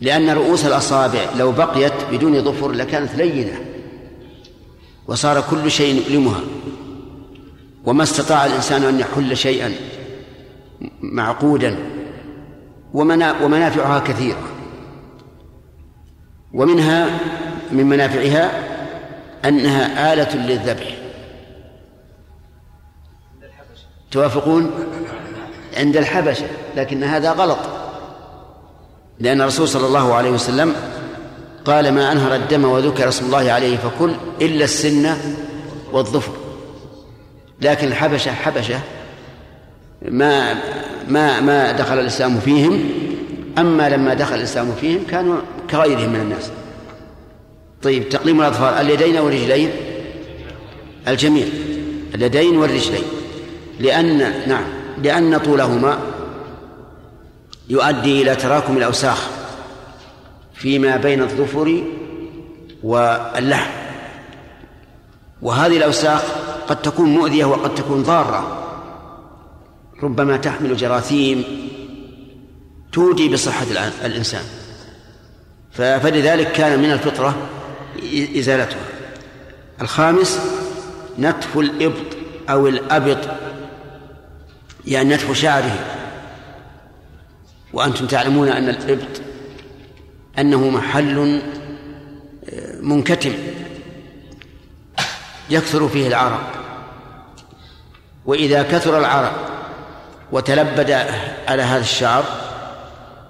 لأن 0.00 0.30
رؤوس 0.30 0.66
الأصابع 0.66 1.20
لو 1.38 1.52
بقيت 1.52 1.92
بدون 2.12 2.44
ظفر 2.44 2.70
لكانت 2.72 3.14
لينة 3.14 3.60
وصار 5.08 5.44
كل 5.50 5.70
شيء 5.70 5.94
يؤلمها. 5.94 6.40
وما 7.86 8.02
استطاع 8.02 8.46
الإنسان 8.46 8.84
أن 8.84 9.00
يحل 9.00 9.36
شيئا 9.36 9.72
معقودا 11.00 11.78
ومنافعها 12.94 13.98
كثيرة. 13.98 14.42
ومنها 16.54 17.18
من 17.72 17.86
منافعها 17.86 18.50
أنها 19.44 20.12
آلة 20.12 20.36
للذبح. 20.36 20.96
توافقون؟ 24.10 24.70
عند 25.76 25.96
الحبشة 25.96 26.46
لكن 26.76 27.04
هذا 27.04 27.32
غلط. 27.32 27.58
لأن 29.20 29.40
الرسول 29.40 29.68
صلى 29.68 29.86
الله 29.86 30.14
عليه 30.14 30.30
وسلم 30.30 30.74
قال 31.64 31.92
ما 31.92 32.12
أنهر 32.12 32.34
الدم 32.34 32.64
وذكر 32.64 33.08
اسم 33.08 33.26
الله 33.26 33.52
عليه 33.52 33.76
فكل 33.76 34.14
إلا 34.40 34.64
السن 34.64 35.16
والظفر. 35.92 36.32
لكن 37.60 37.86
الحبشة 37.86 38.30
حبشة 38.30 38.80
ما 40.02 40.54
ما 41.08 41.40
ما 41.40 41.72
دخل 41.72 41.98
الإسلام 41.98 42.40
فيهم 42.40 42.90
أما 43.58 43.88
لما 43.88 44.14
دخل 44.14 44.34
الإسلام 44.34 44.72
فيهم 44.80 45.04
كانوا 45.10 45.36
كغيرهم 45.70 46.10
من 46.10 46.20
الناس. 46.20 46.50
طيب 47.82 48.08
تقليم 48.08 48.40
الأظفار 48.40 48.80
اليدين 48.80 49.18
والرجلين؟ 49.18 49.70
الجميع 51.08 51.46
اليدين 52.14 52.56
والرجلين. 52.56 53.04
لأن 53.80 54.18
نعم 54.48 54.64
لأن 55.02 55.38
طولهما 55.38 55.98
يؤدي 57.68 58.22
إلى 58.22 58.36
تراكم 58.36 58.76
الأوساخ 58.76 59.28
فيما 60.54 60.96
بين 60.96 61.22
الظفر 61.22 61.82
واللحم. 62.82 63.70
وهذه 65.42 65.76
الأوساخ 65.76 66.22
قد 66.68 66.82
تكون 66.82 67.08
مؤذية 67.08 67.44
وقد 67.44 67.74
تكون 67.74 68.02
ضارة. 68.02 68.62
ربما 70.02 70.36
تحمل 70.36 70.76
جراثيم 70.76 71.44
تودي 72.92 73.28
بصحة 73.28 73.66
الإنسان. 74.04 74.42
فلذلك 75.72 76.52
كان 76.52 76.78
من 76.78 76.92
الفطرة 76.92 77.36
إزالتها. 78.38 78.78
الخامس 79.80 80.40
نتف 81.18 81.58
الإبط 81.58 82.16
أو 82.50 82.66
الأبط 82.66 83.18
يعني 84.84 85.14
نتف 85.14 85.32
شعره. 85.32 85.78
وأنتم 87.72 88.06
تعلمون 88.06 88.48
أن 88.48 88.68
الإبط 88.68 89.20
أنه 90.38 90.70
محل 90.70 91.42
آه، 92.48 92.80
منكتم 92.80 93.32
يكثر 95.50 95.88
فيه 95.88 96.08
العرق. 96.08 96.55
وإذا 98.26 98.62
كثر 98.62 98.98
العرق 98.98 99.32
وتلبد 100.32 100.90
على 101.48 101.62
هذا 101.62 101.80
الشعر 101.80 102.24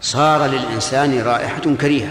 صار 0.01 0.47
للإنسان 0.47 1.23
رائحة 1.23 1.74
كريهة. 1.81 2.10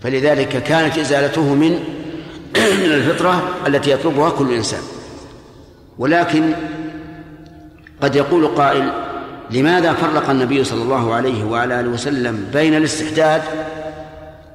فلذلك 0.00 0.62
كانت 0.62 0.98
إزالته 0.98 1.54
من 1.54 1.70
من 2.82 2.92
الفطرة 2.92 3.42
التي 3.66 3.90
يطلبها 3.90 4.30
كل 4.30 4.54
إنسان. 4.54 4.82
ولكن 5.98 6.52
قد 8.00 8.16
يقول 8.16 8.46
قائل 8.46 8.92
لماذا 9.50 9.92
فرق 9.92 10.30
النبي 10.30 10.64
صلى 10.64 10.82
الله 10.82 11.14
عليه 11.14 11.44
وعلى 11.44 11.80
آله 11.80 11.88
وسلم 11.88 12.50
بين 12.52 12.74
الاستحداد 12.74 13.42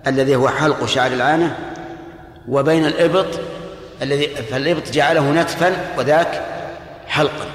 الذي 0.07 0.35
هو 0.35 0.49
حلق 0.49 0.85
شعر 0.85 1.11
العانة 1.11 1.57
وبين 2.47 2.85
الإبط 2.85 3.27
الذي 4.01 4.27
فالإبط 4.27 4.91
جعله 4.91 5.31
نتفا 5.31 5.75
وذاك 5.97 6.45
حلقا. 7.07 7.45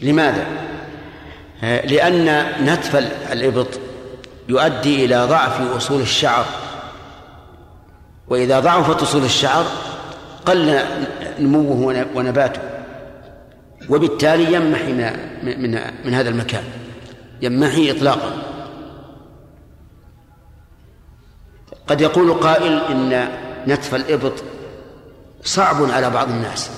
لماذا؟ 0.00 0.46
لأن 1.62 2.46
نتف 2.64 2.96
الإبط 3.32 3.68
يؤدي 4.48 5.04
إلى 5.04 5.24
ضعف 5.24 5.76
أصول 5.76 6.00
الشعر. 6.00 6.44
وإذا 8.28 8.60
ضعفت 8.60 9.02
أصول 9.02 9.24
الشعر 9.24 9.64
قل 10.46 10.78
نموه 11.38 12.06
ونباته. 12.14 12.60
وبالتالي 13.88 14.52
يمحي 14.54 14.92
من, 14.92 15.12
من, 15.42 15.80
من 16.04 16.14
هذا 16.14 16.28
المكان. 16.28 16.64
ينمحي 17.42 17.90
إطلاقا. 17.90 18.30
قد 21.86 22.00
يقول 22.00 22.34
قائل 22.34 22.80
إن 22.90 23.28
نتف 23.66 23.94
الإبط 23.94 24.32
صعب 25.44 25.90
على 25.90 26.10
بعض 26.10 26.28
الناس 26.28 26.70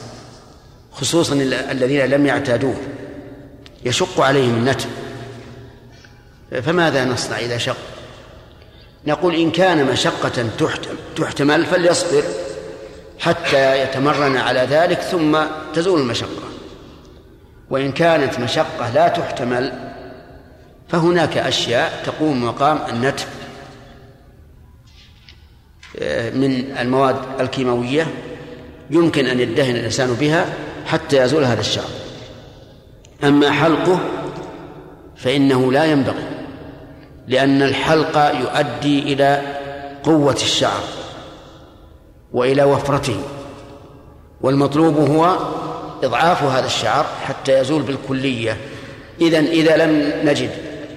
خصوصا 0.92 1.34
الذين 1.70 2.06
لم 2.06 2.26
يعتادوه. 2.26 2.76
يشق 3.84 4.20
عليهم 4.20 4.54
النتف 4.54 4.88
فماذا 6.50 7.04
نصنع 7.04 7.38
إذا 7.38 7.58
شق؟ 7.58 7.76
نقول 9.06 9.34
إن 9.34 9.50
كان 9.50 9.84
مشقة 9.92 10.46
تحتمل 11.16 11.66
فليصبر 11.66 12.22
حتى 13.18 13.82
يتمرن 13.82 14.36
على 14.36 14.60
ذلك 14.60 15.00
ثم 15.00 15.38
تزول 15.74 16.00
المشقة. 16.00 16.46
وإن 17.70 17.92
كانت 17.92 18.38
مشقة 18.38 18.90
لا 18.94 19.08
تحتمل 19.08 19.92
فهناك 20.88 21.36
أشياء 21.36 22.02
تقوم 22.06 22.44
مقام 22.44 22.78
النتف 22.88 23.28
آه، 25.98 26.30
من 26.30 26.76
المواد 26.78 27.16
الكيماوية 27.40 28.06
يمكن 28.90 29.26
أن 29.26 29.40
يدهن 29.40 29.76
الإنسان 29.76 30.14
بها 30.14 30.46
حتى 30.86 31.22
يزول 31.22 31.44
هذا 31.44 31.60
الشعر. 31.60 31.88
أما 33.24 33.50
حلقه 33.50 34.00
فإنه 35.16 35.72
لا 35.72 35.84
ينبغي 35.84 36.24
لأن 37.28 37.62
الحلق 37.62 38.18
يؤدي 38.18 39.12
إلى 39.12 39.42
قوة 40.04 40.34
الشعر 40.34 40.82
وإلى 42.32 42.64
وفرته 42.64 43.20
والمطلوب 44.40 44.96
هو 44.96 45.36
إضعاف 46.02 46.42
هذا 46.42 46.66
الشعر 46.66 47.06
حتى 47.24 47.58
يزول 47.58 47.82
بالكلية. 47.82 48.56
إذا 49.20 49.38
إذا 49.38 49.76
لم 49.76 50.12
نجد 50.24 50.50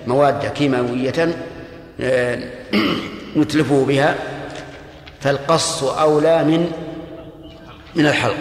مواد 0.07 0.45
كيماوية 0.45 1.35
آه، 2.01 2.39
نتلفه 3.37 3.85
بها 3.85 4.15
فالقص 5.21 5.83
أولى 5.83 6.43
من 6.43 6.71
من 7.95 8.05
الحلق. 8.05 8.37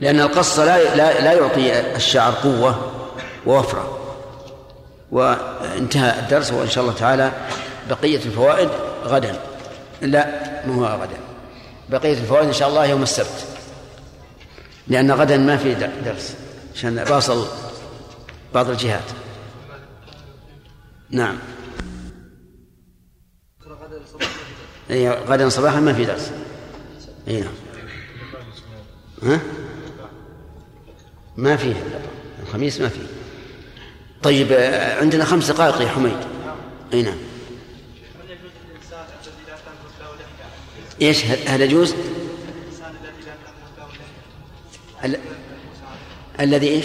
لأن 0.00 0.20
القص 0.20 0.58
لا 0.58 0.96
لا, 0.96 1.32
يعطي 1.32 1.80
الشعر 1.96 2.32
قوة 2.32 2.92
ووفرة. 3.46 3.98
وانتهى 5.10 6.18
الدرس 6.18 6.52
وإن 6.52 6.68
شاء 6.68 6.84
الله 6.84 6.94
تعالى 6.94 7.32
بقية 7.90 8.16
الفوائد 8.16 8.68
غدا. 9.04 9.36
لا 10.02 10.26
ما 10.66 10.74
هو 10.74 11.02
غدا. 11.02 11.16
بقية 11.88 12.18
الفوائد 12.18 12.46
إن 12.46 12.52
شاء 12.52 12.68
الله 12.68 12.86
يوم 12.86 13.02
السبت. 13.02 13.46
لأن 14.88 15.12
غدا 15.12 15.36
ما 15.36 15.56
في 15.56 15.74
درس. 16.04 16.34
عشان 16.74 17.04
باصل 17.04 17.46
بعض 18.54 18.70
الجهات. 18.70 19.04
نعم. 21.10 21.38
اي 24.90 25.10
غدا 25.10 25.48
صباحا 25.48 25.80
ما 25.80 25.92
في 25.92 26.04
درس. 26.04 26.30
اي 27.28 27.40
نعم. 27.40 27.52
ها 29.22 29.40
ما 31.36 31.56
فيه 31.56 31.74
الخميس 32.42 32.80
ما 32.80 32.88
فيه 32.88 33.06
طيب 34.22 34.52
عندنا 35.00 35.24
خمس 35.24 35.50
دقائق 35.50 35.80
يا 35.80 35.88
حميد 35.88 36.16
أي 36.92 37.02
نعم 37.02 37.18
إيش 41.02 41.24
هل 41.24 41.60
يجوز؟ 41.60 41.94
ال... 45.04 45.18
الذي 46.40 46.68
إيش؟ 46.68 46.84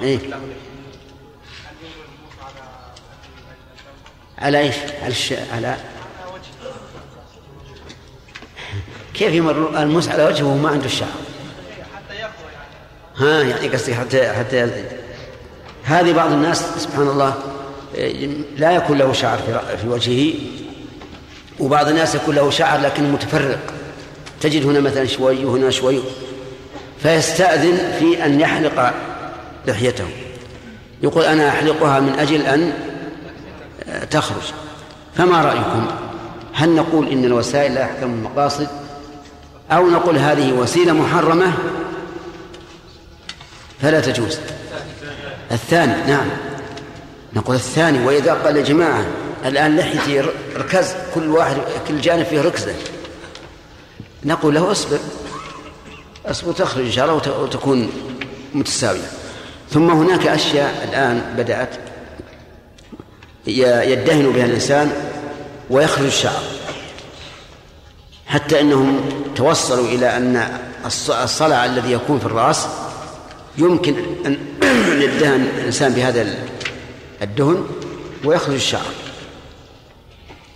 إيه؟ 0.00 0.18
على 4.38 4.58
إيش؟ 4.58 4.76
على 5.02 5.08
الش... 5.08 5.32
على 5.32 5.76
كيف 9.18 9.34
يمر 9.34 9.82
الموس 9.82 10.08
على 10.08 10.24
وجهه 10.24 10.44
وما 10.44 10.68
عنده 10.68 10.90
يعني 10.90 12.32
ها 13.16 13.42
يعني 13.42 13.68
قصدي 13.68 13.94
حتى 13.94 14.28
حتى 14.28 14.70
هذه 15.84 16.12
بعض 16.12 16.32
الناس 16.32 16.64
سبحان 16.78 17.08
الله 17.08 17.34
لا 18.56 18.72
يكون 18.72 18.98
له 18.98 19.12
شعر 19.12 19.38
في 19.82 19.88
وجهه 19.88 20.34
وبعض 21.60 21.88
الناس 21.88 22.14
يكون 22.14 22.34
له 22.34 22.50
شعر 22.50 22.80
لكنه 22.80 23.08
متفرق. 23.08 23.58
تجد 24.40 24.66
هنا 24.66 24.80
مثلا 24.80 25.06
شوي 25.06 25.44
وهنا 25.44 25.70
شوي. 25.70 26.00
فيستأذن 27.02 27.92
في 27.98 28.24
أن 28.24 28.40
يحلق 28.40 28.94
لحيته. 29.66 30.04
يقول 31.02 31.24
أنا 31.24 31.48
أحلقها 31.48 32.00
من 32.00 32.12
أجل 32.18 32.42
أن 32.42 32.72
تخرج. 34.10 34.52
فما 35.14 35.42
رأيكم؟ 35.42 35.86
هل 36.52 36.68
نقول 36.68 37.08
إن 37.08 37.24
الوسائل 37.24 37.74
لا 37.74 37.84
أحكم 37.84 38.06
المقاصد؟ 38.06 38.68
أو 39.70 39.90
نقول 39.90 40.18
هذه 40.18 40.52
وسيلة 40.52 40.92
محرمة 40.92 41.52
فلا 43.82 44.00
تجوز. 44.00 44.38
الثاني 45.52 46.12
نعم. 46.12 46.26
نقول 47.32 47.56
الثاني 47.56 48.06
وإذا 48.06 48.34
قال 48.34 48.56
يا 48.56 48.62
جماعة 48.62 49.06
الآن 49.44 49.76
لحيتي 49.76 50.20
ركز 50.56 50.94
كل 51.14 51.28
واحد 51.28 51.56
كل 51.88 52.00
جانب 52.00 52.24
فيه 52.24 52.40
ركزة. 52.40 52.74
نقول 54.24 54.54
له 54.54 54.70
اصبر. 54.72 54.98
اصبر 56.26 56.52
تخرج 56.52 56.84
إن 56.84 56.92
شاء 56.92 57.04
الله 57.04 57.40
وتكون 57.40 57.90
متساوية. 58.54 59.10
ثم 59.70 59.90
هناك 59.90 60.26
أشياء 60.26 60.88
الآن 60.90 61.34
بدأت 61.36 61.68
يدهن 63.46 64.32
بها 64.32 64.44
الإنسان 64.44 64.92
ويخرج 65.70 66.06
الشعر. 66.06 66.42
حتى 68.26 68.60
أنهم 68.60 69.00
توصلوا 69.36 69.88
إلى 69.88 70.16
أن 70.16 70.58
الصلع 71.10 71.64
الذي 71.64 71.92
يكون 71.92 72.18
في 72.18 72.26
الرأس 72.26 72.68
يمكن 73.58 73.96
أن 74.26 74.38
يدهن 75.02 75.40
الإنسان 75.40 75.92
بهذا 75.92 76.34
الدهن 77.22 77.66
ويخرج 78.24 78.54
الشعر. 78.54 78.92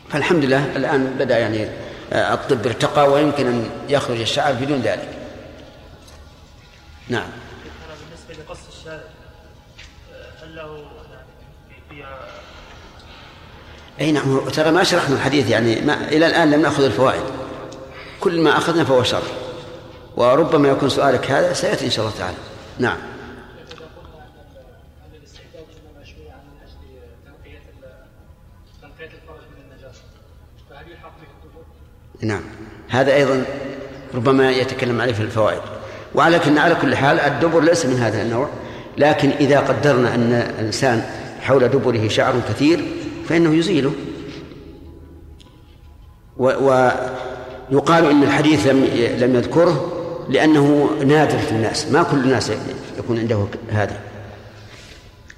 فالحمد 0.08 0.44
لله 0.44 0.76
الآن 0.76 1.16
بدأ 1.18 1.38
يعني 1.38 1.68
آه، 2.12 2.34
الطب 2.34 2.66
ارتقى 2.66 3.10
ويمكن 3.10 3.46
أن 3.46 3.70
يخرج 3.88 4.20
الشعر 4.20 4.52
بدون 4.52 4.80
ذلك. 4.80 5.08
نعم. 7.08 7.28
بالنسبة 8.28 8.44
لقص 8.44 8.58
الشارع 8.78 9.02
آه، 10.14 10.44
هل 10.44 10.56
له 10.56 10.86
أي 14.00 14.12
نعم 14.12 14.48
ترى 14.48 14.70
ما 14.70 14.84
شرحنا 14.84 15.16
الحديث 15.16 15.50
يعني 15.50 15.80
ما 15.80 16.08
إلى 16.08 16.26
الآن 16.26 16.50
لم 16.50 16.62
نأخذ 16.62 16.84
الفوائد. 16.84 17.22
كل 18.20 18.40
ما 18.40 18.56
أخذنا 18.56 18.84
فهو 18.84 19.02
شر. 19.02 19.22
وربما 20.16 20.68
يكون 20.68 20.88
سؤالك 20.88 21.30
هذا 21.30 21.52
سيأتي 21.52 21.84
إن 21.84 21.90
شاء 21.90 22.04
الله 22.04 22.18
تعالى. 22.18 22.36
نعم. 22.78 22.96
نعم. 32.22 32.42
هذا 32.88 33.14
أيضا 33.14 33.44
ربما 34.14 34.50
يتكلم 34.50 35.00
عليه 35.00 35.12
في 35.12 35.22
الفوائد. 35.22 35.60
ولكن 36.14 36.58
على 36.58 36.74
كل 36.74 36.96
حال 36.96 37.20
الدبر 37.20 37.60
ليس 37.60 37.86
من 37.86 37.96
هذا 37.96 38.22
النوع. 38.22 38.48
لكن 38.98 39.30
إذا 39.30 39.60
قدرنا 39.60 40.14
أن 40.14 40.32
الإنسان 40.32 41.04
حول 41.40 41.68
دبره 41.68 42.08
شعر 42.08 42.40
كثير 42.48 42.84
فإنه 43.28 43.54
يزيله. 43.54 43.92
ويقال 47.72 48.10
إن 48.10 48.22
الحديث 48.22 48.66
لم 48.66 48.84
لم 49.18 49.34
يذكره 49.34 49.96
لأنه 50.28 50.90
نادر 51.06 51.38
في 51.38 51.50
الناس. 51.52 51.86
ما 51.88 52.02
كل 52.02 52.16
الناس 52.16 52.52
يكون 52.98 53.18
عنده 53.18 53.46
هذا. 53.70 54.00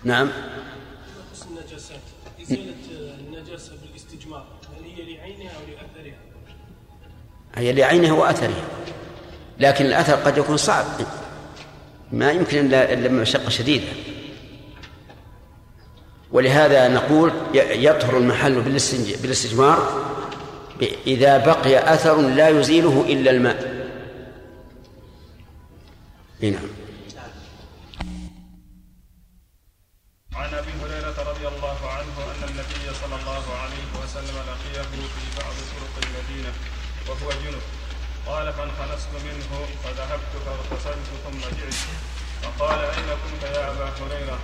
نعم. 0.05 0.31
النجاسات 1.51 2.01
إزالة 2.43 2.75
النجاسة 3.21 3.73
بالاستجمار 3.83 4.47
هل 4.79 4.85
هي 4.85 5.17
لعينها 5.17 5.51
أو 5.51 5.61
لأثرها؟ 5.69 6.19
هي 7.55 7.73
لعينها 7.73 8.13
وأثرها. 8.13 8.65
لكن 9.61 9.85
الأثر 9.85 10.15
قد 10.15 10.39
يكون 10.39 10.57
صعب. 10.57 10.87
ما 12.13 12.33
يمكن 12.33 12.75
إلا 12.75 13.09
مشقة 13.09 13.49
شديدة. 13.49 13.89
ولهذا 16.33 16.89
نقول 16.89 17.33
يطهر 17.55 18.19
المحل 18.19 18.61
بالاستجمار 19.23 20.12
إذا 21.07 21.39
بقي 21.39 21.95
أثر 21.95 22.21
لا 22.21 22.49
يزيله 22.49 23.05
إلا 23.09 23.31
الماء. 23.31 23.83
نعم. 26.43 26.69
عن 30.35 30.55
أبي 30.55 30.73
هريرة 30.83 31.31
رضي 31.31 31.49
الله 31.49 31.79
عنه 31.97 32.17
أن 32.33 32.43
النبي 32.49 32.85
صلى 33.03 33.17
الله 33.21 33.45
عليه 33.63 33.89
وسلم 34.03 34.37
لقيه 34.49 34.83
في 34.83 35.25
بعض 35.39 35.55
طرق 35.73 35.95
المدينة 36.05 36.53
وهو 37.09 37.31
جنب. 37.31 37.63
قال 38.27 38.53
فانخلصت 38.53 39.13
منه 39.25 39.67
فذهبت 39.85 40.33
فاغتسلت 40.45 41.09
ثم 41.25 41.41
جئت. 41.59 41.75
فقال 42.43 42.79
أين 42.79 43.11
كنت 43.23 43.43
يا 43.43 43.71
أبا 43.71 43.89
هريرة؟ 44.01 44.39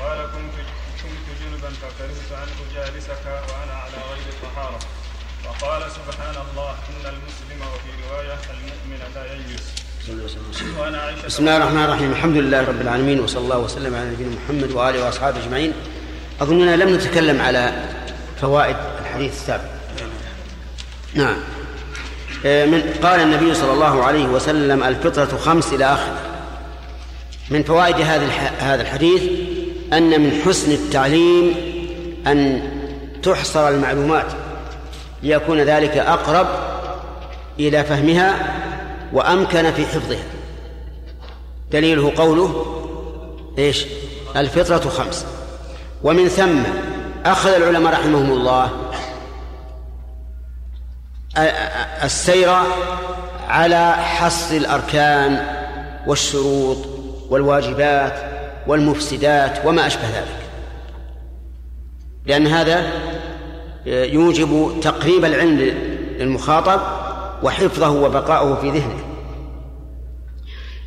قال 0.00 0.18
كنت 0.32 0.56
كنت 1.02 1.26
جنبا 1.40 1.70
فكرهت 1.70 2.32
أن 2.32 2.48
أجالسك 2.70 3.24
وأنا 3.26 3.72
على 3.72 3.96
غير 4.10 4.32
طهارة. 4.42 4.78
فقال 5.44 5.82
سبحان 5.82 6.34
الله 6.50 6.70
إن 6.70 7.04
المسلم 7.06 7.58
وفي 7.72 7.90
رواية 8.10 8.38
المؤمن 8.54 9.00
لا 9.14 9.24
ييس 9.24 9.66
بسم 11.26 11.42
الله 11.42 11.56
الرحمن 11.56 11.84
الرحيم. 11.84 12.10
الحمد 12.12 12.36
لله 12.36 12.60
رب 12.64 12.80
العالمين 12.80 13.20
وصلى 13.20 13.40
الله 13.40 13.58
وسلم 13.58 13.94
على 13.94 14.10
نبينا 14.10 14.30
محمد 14.44 14.72
وآله 14.72 15.04
وأصحابه 15.04 15.44
أجمعين. 15.44 15.72
اظننا 16.40 16.76
لم 16.76 16.94
نتكلم 16.94 17.40
على 17.40 17.72
فوائد 18.40 18.76
الحديث 19.00 19.32
السابق. 19.32 19.64
نعم. 21.14 21.36
آه، 22.46 22.66
من 22.66 22.82
قال 23.02 23.20
النبي 23.20 23.54
صلى 23.54 23.72
الله 23.72 24.04
عليه 24.04 24.24
وسلم 24.24 24.82
الفطرة 24.82 25.38
خمس 25.38 25.72
إلى 25.72 25.84
آخره 25.84 26.18
من 27.50 27.62
فوائد 27.62 27.96
هذا 27.96 28.26
هذا 28.58 28.82
الحديث 28.82 29.22
أن 29.92 30.20
من 30.20 30.42
حسن 30.46 30.72
التعليم 30.72 31.54
أن 32.26 32.70
تحصر 33.22 33.68
المعلومات. 33.68 34.26
ليكون 35.22 35.60
ذلك 35.60 35.96
أقرب 35.96 36.46
إلى 37.58 37.84
فهمها 37.84 38.34
وأمكن 39.12 39.72
في 39.72 39.86
حفظها. 39.86 40.24
دليله 41.70 42.12
قوله 42.16 42.66
إيش؟ 43.58 43.86
الفطرة 44.36 44.90
خمس. 44.90 45.26
ومن 46.02 46.28
ثم 46.28 46.62
أخذ 47.26 47.54
العلماء 47.54 47.92
رحمهم 47.92 48.32
الله 48.32 48.70
السير 52.04 52.56
على 53.48 53.92
حصر 53.92 54.56
الأركان 54.56 55.46
والشروط 56.06 56.78
والواجبات 57.30 58.14
والمفسدات 58.66 59.66
وما 59.66 59.86
أشبه 59.86 60.08
ذلك. 60.08 60.38
لأن 62.26 62.46
هذا 62.46 62.92
يوجب 63.86 64.80
تقريب 64.82 65.24
العلم 65.24 65.58
للمخاطب 66.18 66.80
وحفظه 67.42 67.90
وبقاؤه 67.90 68.54
في 68.60 68.70
ذهنه. 68.70 68.98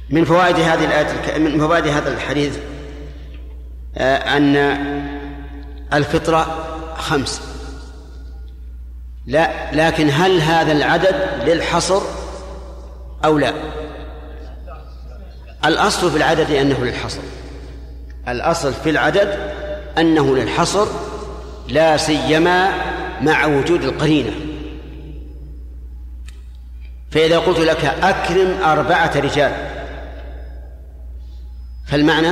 من 0.09 0.25
فوائد 0.25 0.55
هذه 0.55 0.85
الآية 0.85 1.37
من 1.37 1.59
فوائد 1.59 1.87
هذا 1.87 2.13
الحديث 2.13 2.57
أن 3.97 4.55
الفطرة 5.93 6.67
خمس. 6.97 7.41
لا 9.25 9.49
لكن 9.73 10.09
هل 10.09 10.41
هذا 10.41 10.71
العدد 10.71 11.15
للحصر 11.45 12.01
أو 13.25 13.37
لا؟ 13.37 13.53
الأصل 15.65 16.11
في 16.11 16.17
العدد 16.17 16.51
أنه 16.51 16.85
للحصر. 16.85 17.21
الأصل 18.27 18.73
في 18.73 18.89
العدد 18.89 19.53
أنه 19.97 20.35
للحصر 20.35 20.87
لا 21.67 21.97
سيما 21.97 22.71
مع 23.21 23.45
وجود 23.45 23.83
القرينة. 23.83 24.31
فإذا 27.11 27.39
قلت 27.39 27.59
لك 27.59 27.85
أكرم 27.85 28.57
أربعة 28.63 29.11
رجال 29.15 29.51
فالمعنى 31.87 32.31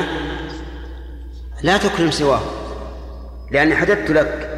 لا 1.63 1.77
تكرم 1.77 2.11
سواه 2.11 2.41
لأني 3.51 3.75
حددت 3.75 4.11
لك. 4.11 4.49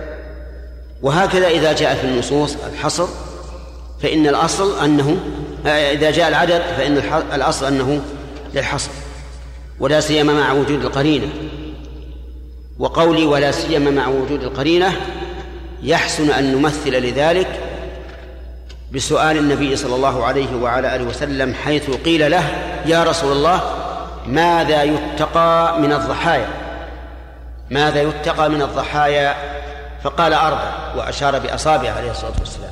وهكذا 1.01 1.47
إذا 1.47 1.73
جاء 1.73 1.95
في 1.95 2.03
النصوص 2.03 2.55
الحصر 2.73 3.07
فإن 4.01 4.27
الأصل 4.27 4.83
أنه 4.83 5.17
إذا 5.65 6.11
جاء 6.11 6.27
العدد 6.27 6.61
فإن 6.77 6.97
الأصل 7.33 7.65
أنه 7.65 8.01
للحصر 8.53 8.91
ولا 9.79 9.99
سيما 9.99 10.33
مع 10.33 10.51
وجود 10.51 10.85
القرينة. 10.85 11.27
وقولي 12.79 13.25
ولا 13.25 13.51
سيما 13.51 13.91
مع 13.91 14.07
وجود 14.07 14.43
القرينة 14.43 15.01
يحسن 15.83 16.31
أن 16.31 16.55
نمثل 16.55 16.91
لذلك 16.91 17.59
بسؤال 18.91 19.37
النبي 19.37 19.75
صلى 19.75 19.95
الله 19.95 20.25
عليه 20.25 20.55
وعلى 20.55 20.95
آله 20.95 21.03
وسلم 21.03 21.53
حيث 21.53 21.89
قيل 21.89 22.31
له 22.31 22.43
يا 22.85 23.03
رسول 23.03 23.31
الله 23.31 23.61
ماذا 24.27 24.83
يتقى 24.83 25.79
من 25.79 25.93
الضحايا؟ 25.93 26.49
ماذا 27.69 28.01
يتقى 28.01 28.49
من 28.49 28.61
الضحايا؟ 28.61 29.35
فقال 30.03 30.33
أربع 30.33 30.93
وأشار 30.95 31.39
بأصابعه 31.39 31.91
عليه 31.91 32.11
الصلاة 32.11 32.33
والسلام. 32.39 32.71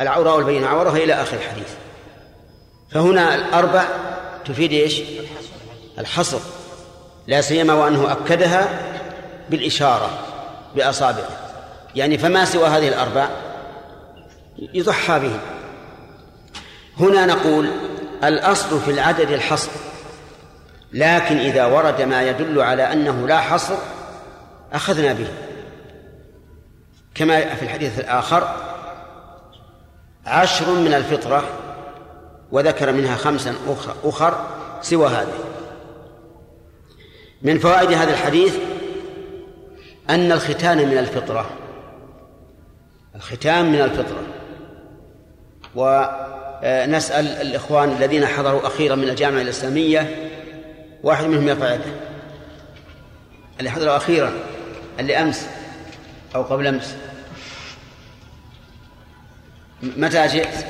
العوراء 0.00 0.36
والبين 0.36 0.64
عورها 0.64 0.96
إلى 0.96 1.14
آخر 1.14 1.36
الحديث. 1.36 1.68
فهنا 2.90 3.34
الأربع 3.34 3.84
تفيد 4.44 4.72
إيش؟ 4.72 5.00
الحصر. 5.98 6.38
لا 7.26 7.40
سيما 7.40 7.74
وأنه 7.74 8.12
أكدها 8.12 8.68
بالإشارة 9.50 10.10
بأصابعه. 10.76 11.28
يعني 11.94 12.18
فما 12.18 12.44
سوى 12.44 12.66
هذه 12.68 12.88
الأربع؟ 12.88 13.28
يضحى 14.58 15.18
به. 15.18 15.38
هنا 17.00 17.26
نقول 17.26 17.70
الأصل 18.24 18.80
في 18.80 18.90
العدد 18.90 19.30
الحصر 19.30 19.70
لكن 20.92 21.36
إذا 21.38 21.64
ورد 21.64 22.02
ما 22.02 22.22
يدل 22.22 22.60
على 22.60 22.92
أنه 22.92 23.26
لا 23.26 23.40
حصر 23.40 23.74
أخذنا 24.72 25.12
به. 25.12 25.28
كما 27.14 27.54
في 27.54 27.62
الحديث 27.62 28.00
الآخر 28.00 28.56
عشر 30.26 30.70
من 30.70 30.94
الفطرة 30.94 31.44
وذكر 32.52 32.92
منها 32.92 33.16
خمسا 33.16 33.54
أخر, 34.04 34.46
سوى 34.82 35.08
هذه. 35.08 35.55
من 37.42 37.58
فوائد 37.58 37.92
هذا 37.92 38.10
الحديث 38.10 38.56
أن 40.10 40.32
الختان 40.32 40.78
من 40.78 40.98
الفطرة. 40.98 41.50
الختان 43.14 43.72
من 43.72 43.80
الفطرة. 43.80 44.22
ونسأل 45.74 47.26
الإخوان 47.26 47.92
الذين 47.92 48.26
حضروا 48.26 48.66
أخيرا 48.66 48.94
من 48.94 49.08
الجامعة 49.08 49.42
الإسلامية 49.42 50.30
واحد 51.02 51.24
منهم 51.24 51.48
يرفع 51.48 51.74
يده. 51.74 51.84
اللي 53.58 53.70
حضروا 53.70 53.96
أخيرا 53.96 54.32
اللي 55.00 55.16
أمس 55.16 55.46
أو 56.34 56.42
قبل 56.42 56.66
أمس. 56.66 56.96
متى 59.82 60.26
جئت؟ 60.26 60.66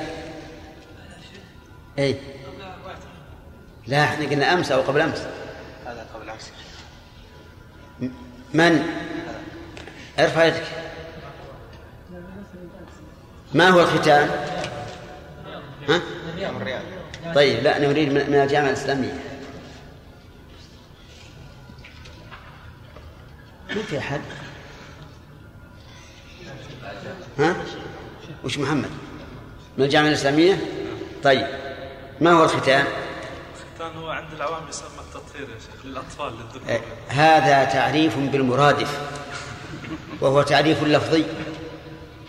أي 1.98 2.16
لا 3.86 4.05
إحنا 4.05 4.26
قلنا 4.26 4.52
أمس 4.52 4.72
أو 4.72 4.80
قبل 4.80 5.01
أمس. 5.01 5.26
من؟ 8.57 8.87
ارفع 10.19 10.45
يدك 10.45 10.65
ما 13.55 13.69
هو 13.69 13.81
الختان؟ 13.81 14.31
ها؟ 15.89 16.01
طيب 17.35 17.62
لا 17.62 17.78
نريد 17.78 18.09
من 18.12 18.31
من 18.31 18.35
الجامعة 18.35 18.69
الإسلامية 18.69 19.12
ما 23.77 23.83
في 23.83 23.99
أحد 23.99 24.20
ها؟ 27.39 27.57
وش 28.45 28.59
محمد؟ 28.59 28.91
من 29.78 29.85
الجامعة 29.85 30.09
الإسلامية؟ 30.09 30.59
طيب 31.23 31.47
ما 32.20 32.33
هو 32.33 32.45
الختان؟ 32.45 32.87
الختان 33.73 33.97
هو 33.97 34.11
عند 34.11 34.33
العوام 34.33 34.69
يسمى 34.69 34.89
التطهير 35.16 35.48
يا 35.48 35.59
شيخ 35.59 35.86
للأطفال 35.86 36.32
للذكور. 36.32 36.74
آه، 36.74 36.80
هذا 37.09 37.64
تعريف 37.64 38.18
بالمرادف 38.18 38.98
وهو 40.20 40.43
تعريف 40.43 40.84
لفظي. 40.84 41.24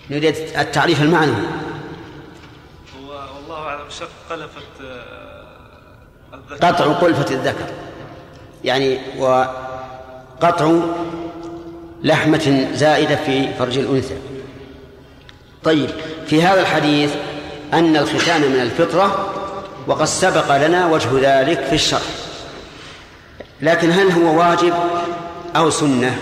نريد 0.10 0.36
التعريف 0.36 1.02
المعنوي. 1.02 1.48
هو 3.00 3.10
والله 3.36 3.68
أعلم 3.68 3.90
شق 3.90 4.10
قلفت 4.30 4.82
آه، 4.82 5.44
الذكر. 6.34 6.68
قطع 6.68 6.86
قلفة 6.86 7.36
الذكر. 7.36 7.66
يعني 8.64 9.00
وقطع 9.18 10.72
لحمة 12.04 12.68
زائدة 12.74 13.16
في 13.16 13.54
فرج 13.54 13.78
الأنثى. 13.78 14.18
طيب 15.64 15.90
في 16.28 16.44
هذا 16.44 16.62
الحديث 16.62 17.16
أن 17.74 17.98
الختان 17.98 18.42
من 18.42 18.62
الفطرة 18.62 19.34
وقد 19.88 20.06
سبق 20.06 20.68
لنا 20.68 20.88
وجه 20.88 21.10
ذلك 21.14 21.64
في 21.64 21.76
الشرح 21.76 22.27
لكن 23.62 23.92
هل 23.92 24.12
هو 24.12 24.40
واجب 24.40 24.74
أو 25.56 25.70
سنة؟ 25.70 26.18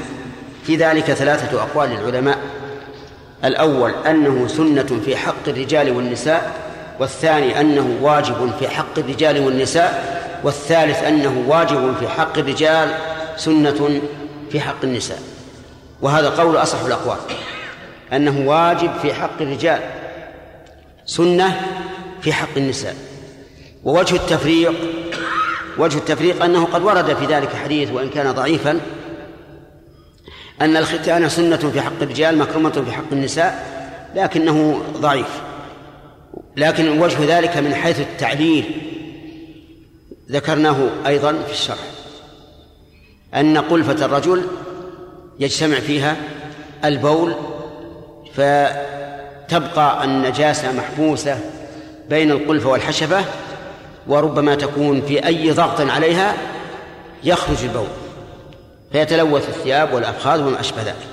في 0.64 0.76
ذلك 0.76 1.04
ثلاثة 1.04 1.62
أقوال 1.62 1.90
للعلماء. 1.90 2.38
الأول 3.46 3.92
أنه 3.92 4.48
سنة 4.48 5.00
في 5.06 5.18
حق 5.18 5.48
الرجال 5.48 5.92
والنساء 5.92 6.54
والثاني 7.00 7.62
أنه 7.62 7.98
واجب 8.02 8.52
في 8.60 8.68
حق 8.68 9.00
الرجال 9.00 9.46
والنساء 9.46 10.16
والثالث 10.44 11.04
أنه 11.04 11.44
واجب 11.48 11.96
في 12.00 12.08
حق 12.08 12.38
الرجال 12.38 12.96
سنة 13.38 14.02
في 14.52 14.60
حق 14.60 14.84
النساء. 14.84 15.20
وهذا 16.02 16.30
قول 16.30 16.58
أصح 16.58 16.80
الأقوال. 16.86 17.18
أنه 18.14 18.50
واجب 18.50 18.92
في 19.02 19.14
حق 19.14 19.42
الرجال 19.42 19.80
سنة 21.06 21.62
في 22.22 22.34
حق 22.34 22.58
النساء. 22.58 22.96
ووجه 23.84 24.16
التفريق 24.16 24.74
وجه 25.78 25.98
التفريق 25.98 26.44
أنه 26.44 26.66
قد 26.66 26.84
ورد 26.84 27.14
في 27.14 27.26
ذلك 27.26 27.56
حديث 27.56 27.92
وإن 27.92 28.10
كان 28.10 28.32
ضعيفا 28.32 28.80
أن 30.62 30.78
الختان 30.78 31.30
سنة 31.30 31.58
في 31.58 31.82
حق 31.82 32.02
الرجال 32.02 32.38
مكرمة 32.38 32.70
في 32.70 32.92
حق 32.92 33.12
النساء 33.12 33.76
لكنه 34.16 34.82
ضعيف. 34.98 35.42
لكن 36.58 37.02
وجه 37.02 37.38
ذلك 37.38 37.58
من 37.58 37.76
حيث 37.76 38.00
التعليل 38.00 38.66
ذكرناه 40.32 40.78
أيضا 41.08 41.34
في 41.48 41.52
الشرح. 41.52 41.78
أن 43.34 43.58
قلفة 43.58 44.06
الرجل 44.06 44.44
يجتمع 45.40 45.80
فيها 45.80 46.16
البول 46.86 47.36
فتبقى 48.34 50.04
النجاسة 50.04 50.72
محبوسة 50.72 51.40
بين 52.10 52.32
القلفة 52.32 52.70
والحشفة 52.70 53.26
وربما 54.08 54.56
تكون 54.56 55.02
في 55.02 55.26
أي 55.26 55.52
ضغط 55.52 55.82
عليها 55.82 56.36
يخرج 57.24 57.64
البول 57.64 57.88
فيتلوث 58.92 59.50
الثياب 59.50 59.94
والأفخاذ 59.94 60.42
وما 60.42 60.60
أشبه 60.60 60.82
ذلك. 60.82 61.08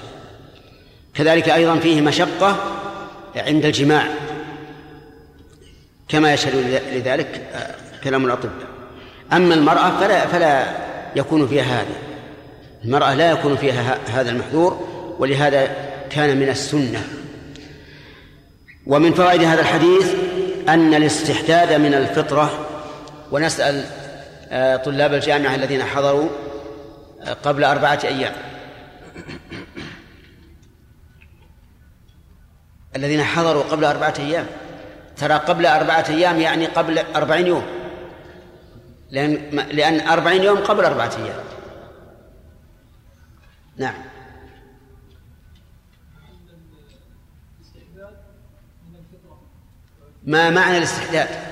كذلك 1.15 1.49
أيضا 1.49 1.77
فيه 1.77 2.01
مشقة 2.01 2.57
عند 3.37 3.65
الجماع. 3.65 4.07
كما 6.09 6.35
يشهد 6.35 6.81
لذلك 6.93 7.41
كلام 8.05 8.25
الأطباء. 8.25 8.67
أما 9.33 9.55
المرأة 9.55 10.01
فلا 10.01 10.27
فلا 10.27 10.67
يكون 11.17 11.47
فيها 11.47 11.65
هذا. 11.65 11.95
المرأة 12.85 13.15
لا 13.15 13.31
يكون 13.31 13.57
فيها 13.57 13.99
هذا 14.07 14.31
المحذور 14.31 14.89
ولهذا 15.19 15.77
كان 16.11 16.37
من 16.37 16.49
السنة. 16.49 17.05
ومن 18.87 19.15
فوائد 19.15 19.43
هذا 19.43 19.61
الحديث 19.61 20.15
أن 20.69 20.95
الاستحداد 20.95 21.81
من 21.81 21.95
الفطرة 21.95 22.69
ونسأل 23.33 23.85
آه، 24.51 24.77
طلاب 24.77 25.15
الجامعة 25.15 25.55
الذين 25.55 25.83
حضروا 25.83 26.29
آه، 27.23 27.33
قبل 27.33 27.65
أربعة 27.65 28.01
أيام. 28.05 28.33
الذين 32.97 33.23
حضروا 33.23 33.63
قبل 33.63 33.85
أربعة 33.85 34.15
أيام. 34.19 34.47
ترى 35.17 35.35
قبل 35.35 35.67
أربعة 35.67 36.05
أيام 36.09 36.41
يعني 36.41 36.67
قبل 36.67 36.99
أربعين 36.99 37.47
يوم. 37.47 37.67
لأن 39.11 39.35
لأن 39.73 40.09
أربعين 40.09 40.43
يوم 40.43 40.59
قبل 40.59 40.85
أربعة 40.85 41.13
أيام. 41.17 41.45
نعم. 43.77 43.95
ما 50.25 50.51
معنى 50.51 50.79
الاستحداد 50.79 51.52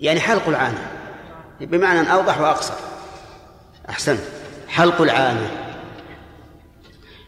يعني 0.00 0.20
حلق 0.20 0.48
العانة. 0.48 0.90
بمعنى 1.60 2.12
أوضح 2.12 2.40
وأقصر. 2.40 2.74
أحسنت 3.88 4.20
حلق 4.68 5.00
العانة. 5.00 5.50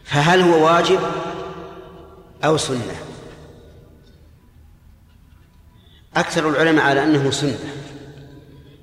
فهل 0.03 0.41
هو 0.41 0.65
واجب 0.65 0.99
أو 2.43 2.57
سنة؟ 2.57 2.95
أكثر 6.15 6.49
العلماء 6.49 6.85
على 6.85 7.03
أنه 7.03 7.31
سنة. 7.31 7.57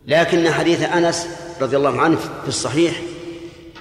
لكن 0.07 0.53
حديث 0.53 0.83
أنس 0.83 1.29
رضي 1.61 1.77
الله 1.77 2.01
عنه 2.01 2.17
في 2.17 2.49
الصحيح 2.49 3.01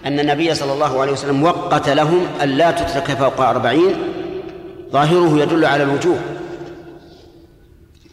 أن 0.05 0.19
النبي 0.19 0.55
صلى 0.55 0.73
الله 0.73 1.01
عليه 1.01 1.11
وسلم 1.11 1.43
وقت 1.43 1.89
لهم 1.89 2.27
أن 2.41 2.49
لا 2.49 2.71
تترك 2.71 3.17
فوق 3.17 3.41
أربعين 3.41 3.95
ظاهره 4.91 5.39
يدل 5.39 5.65
على 5.65 5.83
الوجوب 5.83 6.19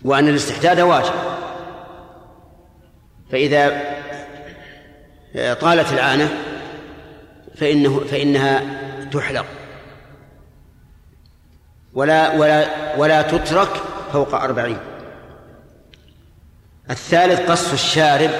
وأن 0.04 0.28
الاستحداد 0.28 0.80
واجب. 0.80 1.25
فإذا 3.30 3.82
طالت 5.60 5.92
العانة 5.92 6.28
فإنه 7.56 8.00
فإنها 8.00 8.62
تحلق. 9.12 9.46
ولا 11.94 12.34
ولا 12.34 12.68
ولا 12.96 13.22
تترك 13.22 13.68
فوق 14.12 14.34
أربعين. 14.34 14.78
الثالث 16.90 17.50
قص 17.50 17.72
الشارب. 17.72 18.30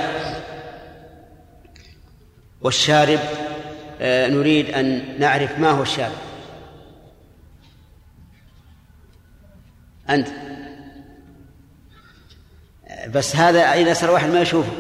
والشارب 2.61 3.21
آه، 4.01 4.29
نريد 4.29 4.71
أن 4.71 5.03
نعرف 5.19 5.59
ما 5.59 5.71
هو 5.71 5.83
الشارب. 5.83 6.19
أنت؟ 10.11 10.29
بس 13.15 13.37
هذا 13.37 13.61
إذا 13.61 13.95
صار 13.95 14.11
واحد 14.11 14.29
ما 14.29 14.41
يشوفه. 14.41 14.73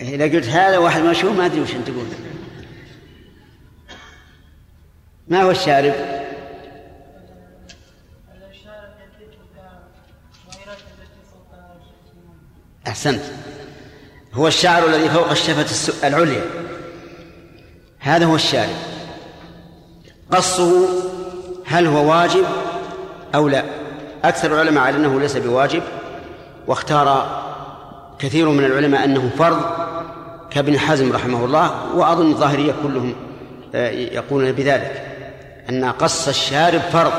إذا 0.00 0.24
قلت 0.24 0.46
هذا 0.46 0.78
واحد 0.78 1.00
ما 1.00 1.10
يشوف 1.10 1.36
ما 1.36 1.46
أدري 1.46 1.60
وش 1.60 1.74
أنت 1.74 1.90
تقول. 1.90 2.06
ما 5.28 5.42
هو 5.42 5.50
الشارب؟ 5.50 5.94
أحسنت. 12.86 13.22
هو 14.32 14.48
الشعر 14.48 14.86
الذي 14.86 15.08
فوق 15.08 15.30
الشفة 15.30 16.08
العليا. 16.08 16.44
هذا 17.98 18.24
هو 18.24 18.34
الشارب. 18.34 18.76
قصه 20.30 20.88
هل 21.66 21.86
هو 21.86 22.10
واجب 22.10 22.44
أو 23.34 23.48
لا؟ 23.48 23.64
أكثر 24.24 24.54
العلماء 24.54 24.84
على 24.84 24.96
أنه 24.96 25.20
ليس 25.20 25.36
بواجب. 25.36 25.82
واختار 26.66 27.26
كثير 28.18 28.48
من 28.48 28.64
العلماء 28.64 29.04
أنه 29.04 29.30
فرض 29.38 29.60
كابن 30.50 30.78
حزم 30.78 31.12
رحمه 31.12 31.44
الله 31.44 31.96
وأظن 31.96 32.30
الظاهرية 32.30 32.74
كلهم 32.82 33.14
آه، 33.74 33.90
يقولون 33.90 34.52
بذلك 34.52 35.02
أن 35.70 35.84
قص 35.84 36.28
الشارب 36.28 36.80
فرض 36.80 37.12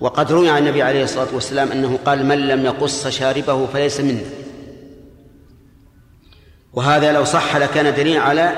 وقد 0.00 0.32
روي 0.32 0.50
عن 0.50 0.62
النبي 0.62 0.82
عليه 0.82 1.04
الصلاة 1.04 1.28
والسلام 1.32 1.72
أنه 1.72 1.98
قال 2.04 2.26
من 2.26 2.48
لم 2.48 2.64
يقص 2.64 3.08
شاربه 3.08 3.66
فليس 3.66 4.00
منا 4.00 4.20
وهذا 6.72 7.12
لو 7.12 7.24
صح 7.24 7.56
لكان 7.56 7.94
دليلا 7.94 8.20
على 8.20 8.52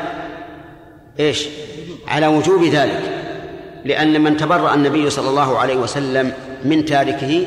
إيش؟ 1.21 1.49
على 2.09 2.27
وجوب 2.27 2.65
ذلك 2.65 3.01
لأن 3.85 4.21
من 4.21 4.37
تبرأ 4.37 4.75
النبي 4.75 5.11
صلى 5.11 5.29
الله 5.29 5.59
عليه 5.59 5.77
وسلم 5.77 6.33
من 6.65 6.85
تاركه 6.85 7.47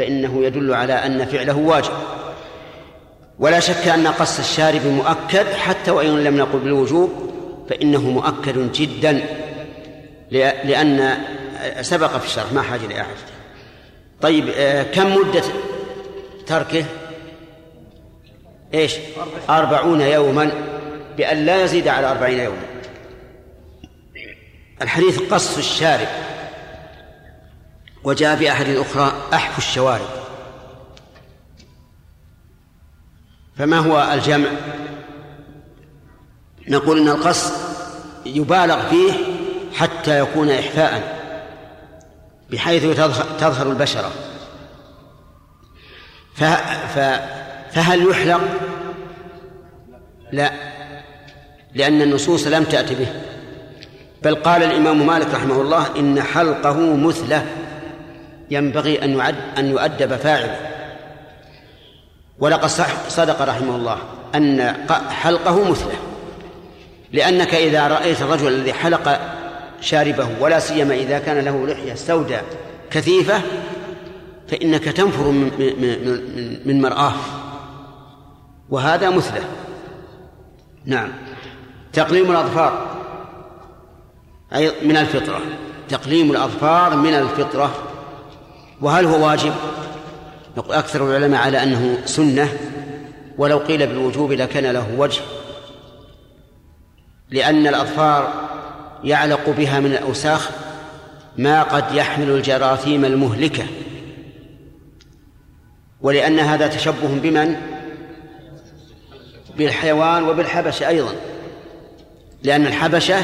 فإنه 0.00 0.44
يدل 0.44 0.74
على 0.74 0.92
أن 0.92 1.26
فعله 1.26 1.56
واجب. 1.56 1.92
ولا 3.38 3.60
شك 3.60 3.88
أن 3.88 4.06
قص 4.06 4.38
الشارب 4.38 4.86
مؤكد 4.86 5.52
حتى 5.52 5.90
وإن 5.90 6.24
لم 6.24 6.36
نقل 6.36 6.58
بالوجوب 6.58 7.10
فإنه 7.70 8.10
مؤكد 8.10 8.72
جدا 8.72 9.22
لأن 10.30 11.18
سبق 11.80 12.16
في 12.16 12.26
الشرح 12.26 12.52
ما 12.52 12.62
حاجة 12.62 12.86
لأحد. 12.86 13.14
طيب 14.20 14.48
آه، 14.56 14.82
كم 14.82 15.14
مدة 15.16 15.42
تركه؟ 16.46 16.84
إيش؟ 18.74 18.94
أربعون 19.50 20.00
يوما 20.00 20.50
بأن 21.16 21.46
لا 21.46 21.64
يزيد 21.64 21.88
على 21.88 22.10
أربعين 22.10 22.38
يوما. 22.38 22.66
الحديث 24.82 25.20
قص 25.32 25.58
الشارب. 25.58 26.08
وجاء 28.04 28.36
في 28.36 28.52
أحد 28.52 28.66
أخرى 28.68 29.12
أحف 29.34 29.58
الشوارب. 29.58 30.08
فما 33.56 33.78
هو 33.78 34.12
الجمع؟ 34.12 34.48
نقول 36.68 36.98
إن 36.98 37.08
القص 37.08 37.52
يبالغ 38.26 38.88
فيه 38.88 39.12
حتى 39.74 40.18
يكون 40.18 40.50
إحفاء 40.50 41.20
بحيث 42.50 42.82
تظهر 43.40 43.70
البشرة. 43.70 44.12
فهل 47.72 48.10
يحلق؟ 48.10 48.40
لا 50.32 50.52
لأن 51.74 52.02
النصوص 52.02 52.46
لم 52.46 52.64
تأت 52.64 52.92
به. 52.92 53.22
بل 54.22 54.34
قال 54.34 54.62
الإمام 54.62 55.06
مالك 55.06 55.34
رحمه 55.34 55.60
الله 55.60 55.98
إن 55.98 56.22
حلقه 56.22 56.96
مثلة. 56.96 57.46
ينبغي 58.50 59.04
أن 59.04 59.18
يعد 59.18 59.36
أن 59.58 59.70
يؤدب 59.70 60.16
فاعله. 60.16 60.56
ولقد 62.38 62.68
صدق 63.08 63.42
رحمه 63.42 63.76
الله 63.76 63.98
أن 64.34 64.76
حلقه 65.10 65.70
مثله. 65.70 65.96
لأنك 67.12 67.54
إذا 67.54 67.88
رأيت 67.88 68.22
الرجل 68.22 68.48
الذي 68.48 68.72
حلق 68.72 69.20
شاربه 69.80 70.28
ولا 70.40 70.58
سيما 70.58 70.94
إذا 70.94 71.18
كان 71.18 71.38
له 71.44 71.66
لحية 71.66 71.94
سوداء 71.94 72.44
كثيفة 72.90 73.42
فإنك 74.48 74.84
تنفر 74.84 75.30
من, 75.30 75.50
من, 75.58 76.58
من 76.64 76.82
مرآه. 76.82 77.12
وهذا 78.70 79.10
مثله. 79.10 79.44
نعم. 80.84 81.08
تقليم 81.92 82.30
الأظفار. 82.30 82.86
أي 84.54 84.72
من 84.82 84.96
الفطرة. 84.96 85.40
تقليم 85.88 86.30
الأظفار 86.30 86.96
من 86.96 87.14
الفطرة. 87.14 87.89
وهل 88.80 89.06
هو 89.06 89.26
واجب؟ 89.26 89.52
نقول 90.56 90.74
أكثر 90.74 91.10
العلماء 91.10 91.40
على 91.40 91.62
أنه 91.62 91.98
سنة 92.04 92.48
ولو 93.38 93.58
قيل 93.58 93.86
بالوجوب 93.86 94.32
لكان 94.32 94.66
له 94.66 94.86
وجه 94.98 95.20
لأن 97.30 97.66
الأظفار 97.66 98.32
يعلق 99.04 99.50
بها 99.50 99.80
من 99.80 99.92
الأوساخ 99.92 100.50
ما 101.38 101.62
قد 101.62 101.94
يحمل 101.94 102.30
الجراثيم 102.30 103.04
المهلكة. 103.04 103.66
ولأن 106.00 106.38
هذا 106.38 106.66
تشبه 106.66 107.20
بمن؟ 107.22 107.56
بالحيوان 109.56 110.22
وبالحبشة 110.22 110.88
أيضا 110.88 111.12
لأن 112.42 112.66
الحبشة 112.66 113.22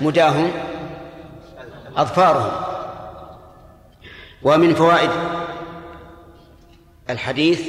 مداهم 0.00 0.50
أظفارهم. 1.96 2.67
ومن 4.42 4.74
فوائد 4.74 5.10
الحديث 7.10 7.68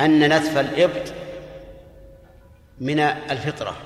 أن 0.00 0.36
نتف 0.36 0.58
الإبط 0.58 1.12
من 2.80 3.00
الفطرة. 3.00 3.76